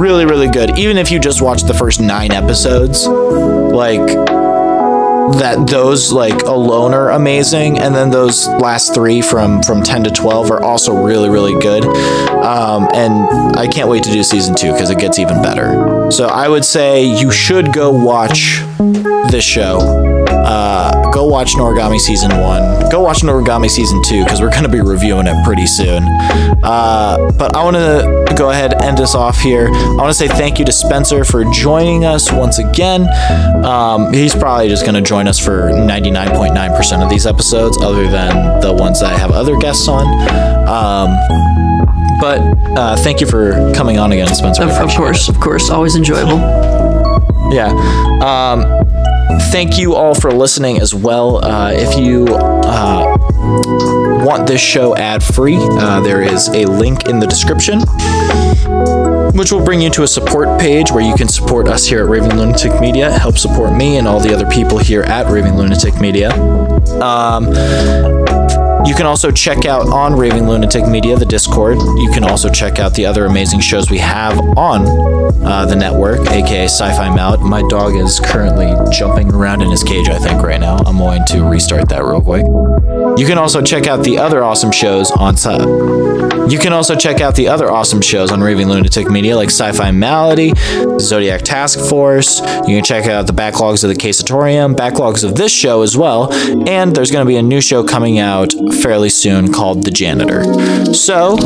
really, 0.00 0.24
really 0.24 0.48
good. 0.48 0.78
Even 0.78 0.96
if 0.96 1.10
you 1.10 1.18
just 1.18 1.42
watch 1.42 1.64
the 1.64 1.74
first 1.74 2.00
nine 2.00 2.32
episodes, 2.32 3.06
like 3.06 4.08
that, 5.34 5.66
those 5.68 6.12
like 6.12 6.42
alone 6.42 6.94
are 6.94 7.10
amazing, 7.10 7.78
and 7.78 7.94
then 7.94 8.10
those 8.10 8.46
last 8.46 8.94
three 8.94 9.20
from 9.20 9.62
from 9.62 9.82
10 9.82 10.04
to 10.04 10.10
12 10.10 10.50
are 10.50 10.62
also 10.62 10.94
really, 10.94 11.28
really 11.28 11.58
good. 11.60 11.84
Um, 11.84 12.88
and 12.94 13.56
I 13.56 13.66
can't 13.66 13.88
wait 13.88 14.04
to 14.04 14.12
do 14.12 14.22
season 14.22 14.54
two 14.54 14.72
because 14.72 14.90
it 14.90 14.98
gets 14.98 15.18
even 15.18 15.42
better. 15.42 16.10
So 16.10 16.26
I 16.26 16.48
would 16.48 16.64
say 16.64 17.04
you 17.04 17.30
should 17.30 17.72
go 17.72 17.90
watch 17.90 18.62
this 19.30 19.44
show 19.44 19.78
uh, 20.30 20.97
go 21.12 21.24
watch 21.24 21.54
Noragami 21.54 21.98
season 21.98 22.30
one. 22.38 22.88
Go 22.90 23.00
watch 23.00 23.20
Noragami 23.22 23.70
season 23.70 24.02
two 24.02 24.24
because 24.24 24.40
we're 24.40 24.50
going 24.50 24.64
to 24.64 24.68
be 24.68 24.80
reviewing 24.80 25.26
it 25.26 25.44
pretty 25.44 25.66
soon. 25.66 26.02
Uh, 26.62 27.30
but 27.38 27.56
I 27.56 27.64
want 27.64 27.76
to 27.76 28.34
go 28.36 28.50
ahead 28.50 28.72
and 28.74 28.82
end 28.82 29.00
us 29.00 29.14
off 29.14 29.38
here. 29.40 29.68
I 29.68 29.94
want 29.94 30.08
to 30.10 30.14
say 30.14 30.28
thank 30.28 30.58
you 30.58 30.64
to 30.64 30.72
Spencer 30.72 31.24
for 31.24 31.44
joining 31.52 32.04
us 32.04 32.32
once 32.32 32.58
again. 32.58 33.08
Um, 33.64 34.12
he's 34.12 34.34
probably 34.34 34.68
just 34.68 34.84
going 34.84 34.94
to 34.94 35.02
join 35.02 35.28
us 35.28 35.38
for 35.38 35.70
99.9% 35.70 37.02
of 37.02 37.10
these 37.10 37.26
episodes, 37.26 37.78
other 37.78 38.08
than 38.08 38.60
the 38.60 38.72
ones 38.72 39.00
that 39.00 39.12
I 39.12 39.18
have 39.18 39.32
other 39.32 39.56
guests 39.56 39.88
on. 39.88 40.06
Um, 40.68 41.16
but 42.20 42.40
uh, 42.76 42.96
thank 42.96 43.20
you 43.20 43.26
for 43.26 43.72
coming 43.74 43.98
on 43.98 44.12
again, 44.12 44.32
Spencer. 44.34 44.62
Of, 44.62 44.70
of 44.70 44.76
appreciate 44.76 44.94
it. 44.94 44.98
course, 44.98 45.28
of 45.28 45.40
course, 45.40 45.70
always 45.70 45.96
enjoyable. 45.96 46.38
Yeah. 47.50 47.70
Um, 48.22 48.62
thank 49.50 49.78
you 49.78 49.94
all 49.94 50.14
for 50.14 50.32
listening 50.32 50.80
as 50.80 50.94
well. 50.94 51.44
Uh, 51.44 51.72
if 51.72 51.98
you 51.98 52.26
uh, 52.28 53.16
want 54.24 54.46
this 54.46 54.60
show 54.60 54.96
ad 54.96 55.22
free, 55.22 55.56
uh, 55.58 56.00
there 56.00 56.22
is 56.22 56.48
a 56.48 56.64
link 56.64 57.08
in 57.08 57.18
the 57.18 57.26
description. 57.26 57.80
Which 59.38 59.52
will 59.52 59.64
bring 59.64 59.80
you 59.80 59.90
to 59.90 60.02
a 60.02 60.08
support 60.08 60.60
page 60.60 60.90
where 60.90 61.04
you 61.04 61.14
can 61.14 61.28
support 61.28 61.68
us 61.68 61.86
here 61.86 62.02
at 62.02 62.08
Raving 62.08 62.36
Lunatic 62.36 62.80
Media, 62.80 63.10
help 63.10 63.38
support 63.38 63.72
me 63.76 63.96
and 63.96 64.08
all 64.08 64.18
the 64.18 64.34
other 64.34 64.46
people 64.46 64.78
here 64.78 65.02
at 65.02 65.30
Raving 65.30 65.56
Lunatic 65.56 66.00
Media. 66.00 66.32
Um, 67.00 67.46
you 68.88 68.94
can 68.94 69.04
also 69.04 69.30
check 69.30 69.66
out 69.66 69.86
on 69.88 70.14
Raving 70.14 70.48
Lunatic 70.48 70.88
Media, 70.88 71.14
the 71.14 71.26
Discord. 71.26 71.76
You 71.76 72.10
can 72.10 72.24
also 72.24 72.48
check 72.48 72.78
out 72.78 72.94
the 72.94 73.04
other 73.04 73.26
amazing 73.26 73.60
shows 73.60 73.90
we 73.90 73.98
have 73.98 74.38
on 74.56 74.86
uh, 75.44 75.66
the 75.66 75.76
network, 75.76 76.20
aka 76.20 76.64
Sci 76.64 76.90
Fi 76.96 77.14
Mallet. 77.14 77.40
My 77.40 77.60
dog 77.68 77.96
is 77.96 78.18
currently 78.18 78.72
jumping 78.90 79.30
around 79.30 79.60
in 79.60 79.70
his 79.70 79.84
cage, 79.84 80.08
I 80.08 80.18
think, 80.18 80.42
right 80.42 80.58
now. 80.58 80.78
I'm 80.86 80.96
going 80.96 81.22
to 81.26 81.44
restart 81.44 81.90
that 81.90 82.02
real 82.02 82.22
quick. 82.22 82.46
You 83.18 83.26
can 83.26 83.36
also 83.36 83.60
check 83.60 83.86
out 83.86 84.02
the 84.04 84.16
other 84.16 84.42
awesome 84.42 84.72
shows 84.72 85.10
on 85.10 85.36
Sci. 85.36 85.58
You 86.48 86.58
can 86.58 86.72
also 86.72 86.96
check 86.96 87.20
out 87.20 87.34
the 87.34 87.48
other 87.48 87.70
awesome 87.70 88.00
shows 88.00 88.32
on 88.32 88.40
Raving 88.40 88.68
Lunatic 88.68 89.10
Media, 89.10 89.36
like 89.36 89.50
Sci 89.50 89.70
Fi 89.72 89.90
Malady, 89.90 90.54
Zodiac 90.98 91.42
Task 91.42 91.78
Force. 91.78 92.40
You 92.40 92.76
can 92.76 92.84
check 92.84 93.06
out 93.06 93.26
the 93.26 93.34
backlogs 93.34 93.84
of 93.84 93.90
the 93.90 93.96
Casatorium, 93.96 94.74
backlogs 94.74 95.24
of 95.24 95.34
this 95.34 95.52
show 95.52 95.82
as 95.82 95.94
well, 95.94 96.32
and 96.66 96.96
there's 96.96 97.10
going 97.10 97.24
to 97.24 97.28
be 97.28 97.36
a 97.36 97.42
new 97.42 97.60
show 97.60 97.84
coming 97.84 98.18
out 98.18 98.54
fairly 98.82 99.08
soon 99.08 99.52
called 99.52 99.84
The 99.84 99.90
Janitor. 99.90 100.44
So, 100.94 101.36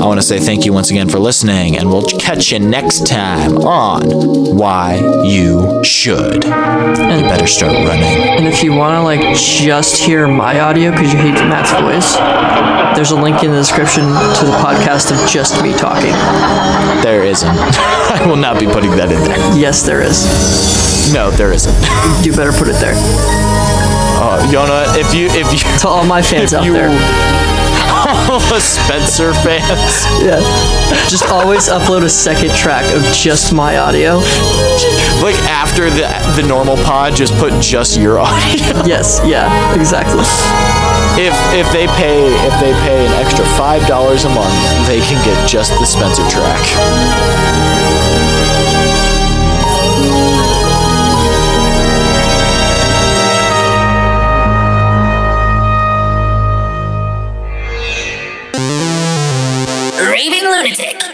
I 0.00 0.06
want 0.06 0.20
to 0.20 0.26
say 0.26 0.38
thank 0.38 0.64
you 0.64 0.72
once 0.72 0.90
again 0.90 1.08
for 1.08 1.18
listening, 1.18 1.76
and 1.76 1.88
we'll 1.88 2.04
catch 2.04 2.52
you 2.52 2.58
next 2.58 3.06
time 3.06 3.58
on 3.58 4.56
Why 4.56 4.96
You 5.24 5.82
Should. 5.84 6.44
You 6.44 7.22
better 7.28 7.46
start 7.46 7.72
running. 7.72 8.04
And 8.04 8.46
if 8.46 8.62
you 8.62 8.72
want 8.74 8.96
to 8.96 9.02
like 9.02 9.36
just 9.36 9.96
hear 9.96 10.28
my 10.28 10.60
audio 10.60 10.90
because 10.90 11.12
you 11.12 11.18
hate 11.18 11.34
Matt's 11.34 11.72
voice, 11.72 12.16
there's 12.96 13.10
a 13.10 13.20
link 13.20 13.42
in 13.42 13.50
the 13.50 13.56
description 13.56 14.02
to 14.02 14.44
the 14.44 14.56
podcast 14.62 15.10
of 15.10 15.30
just 15.30 15.62
me 15.62 15.72
talking. 15.72 16.12
There 17.02 17.24
isn't. 17.24 17.48
I 17.48 18.24
will 18.26 18.36
not 18.36 18.60
be 18.60 18.66
putting 18.66 18.90
that 18.92 19.10
in 19.10 19.22
there. 19.22 19.58
Yes, 19.58 19.82
there 19.82 20.00
is. 20.02 20.22
No, 21.12 21.30
there 21.30 21.52
isn't. 21.52 21.74
You 22.24 22.32
better 22.32 22.52
put 22.52 22.68
it 22.68 22.76
there. 22.80 22.94
Uh, 24.22 24.38
you 24.46 24.52
know? 24.54 24.84
If 24.96 25.14
you, 25.14 25.26
if 25.32 25.50
you, 25.52 25.58
To 25.80 25.88
all 25.88 26.04
my 26.06 26.22
fans 26.22 26.54
out 26.54 26.64
you, 26.64 26.72
there. 26.72 26.88
all 28.30 28.38
the 28.50 28.60
Spencer 28.60 29.34
fans, 29.34 30.06
Yeah. 30.22 30.40
Just 31.08 31.26
always 31.26 31.68
upload 31.68 32.04
a 32.04 32.08
second 32.08 32.50
track 32.54 32.84
of 32.94 33.02
just 33.12 33.52
my 33.52 33.78
audio. 33.78 34.16
like 35.22 35.36
after 35.50 35.90
the 35.90 36.06
the 36.36 36.46
normal 36.46 36.76
pod, 36.76 37.14
just 37.14 37.34
put 37.38 37.52
just 37.62 37.98
your 37.98 38.18
audio. 38.18 38.82
Yes, 38.86 39.20
yeah, 39.24 39.48
exactly. 39.74 40.24
if 41.20 41.34
if 41.54 41.70
they 41.72 41.86
pay 41.98 42.26
if 42.46 42.54
they 42.60 42.72
pay 42.86 43.06
an 43.06 43.12
extra 43.24 43.44
five 43.58 43.86
dollars 43.86 44.24
a 44.24 44.30
month, 44.30 44.54
they 44.86 45.00
can 45.00 45.22
get 45.24 45.36
just 45.48 45.70
the 45.78 45.86
Spencer 45.86 46.26
track. 46.30 47.81
Lunatic. 60.62 61.11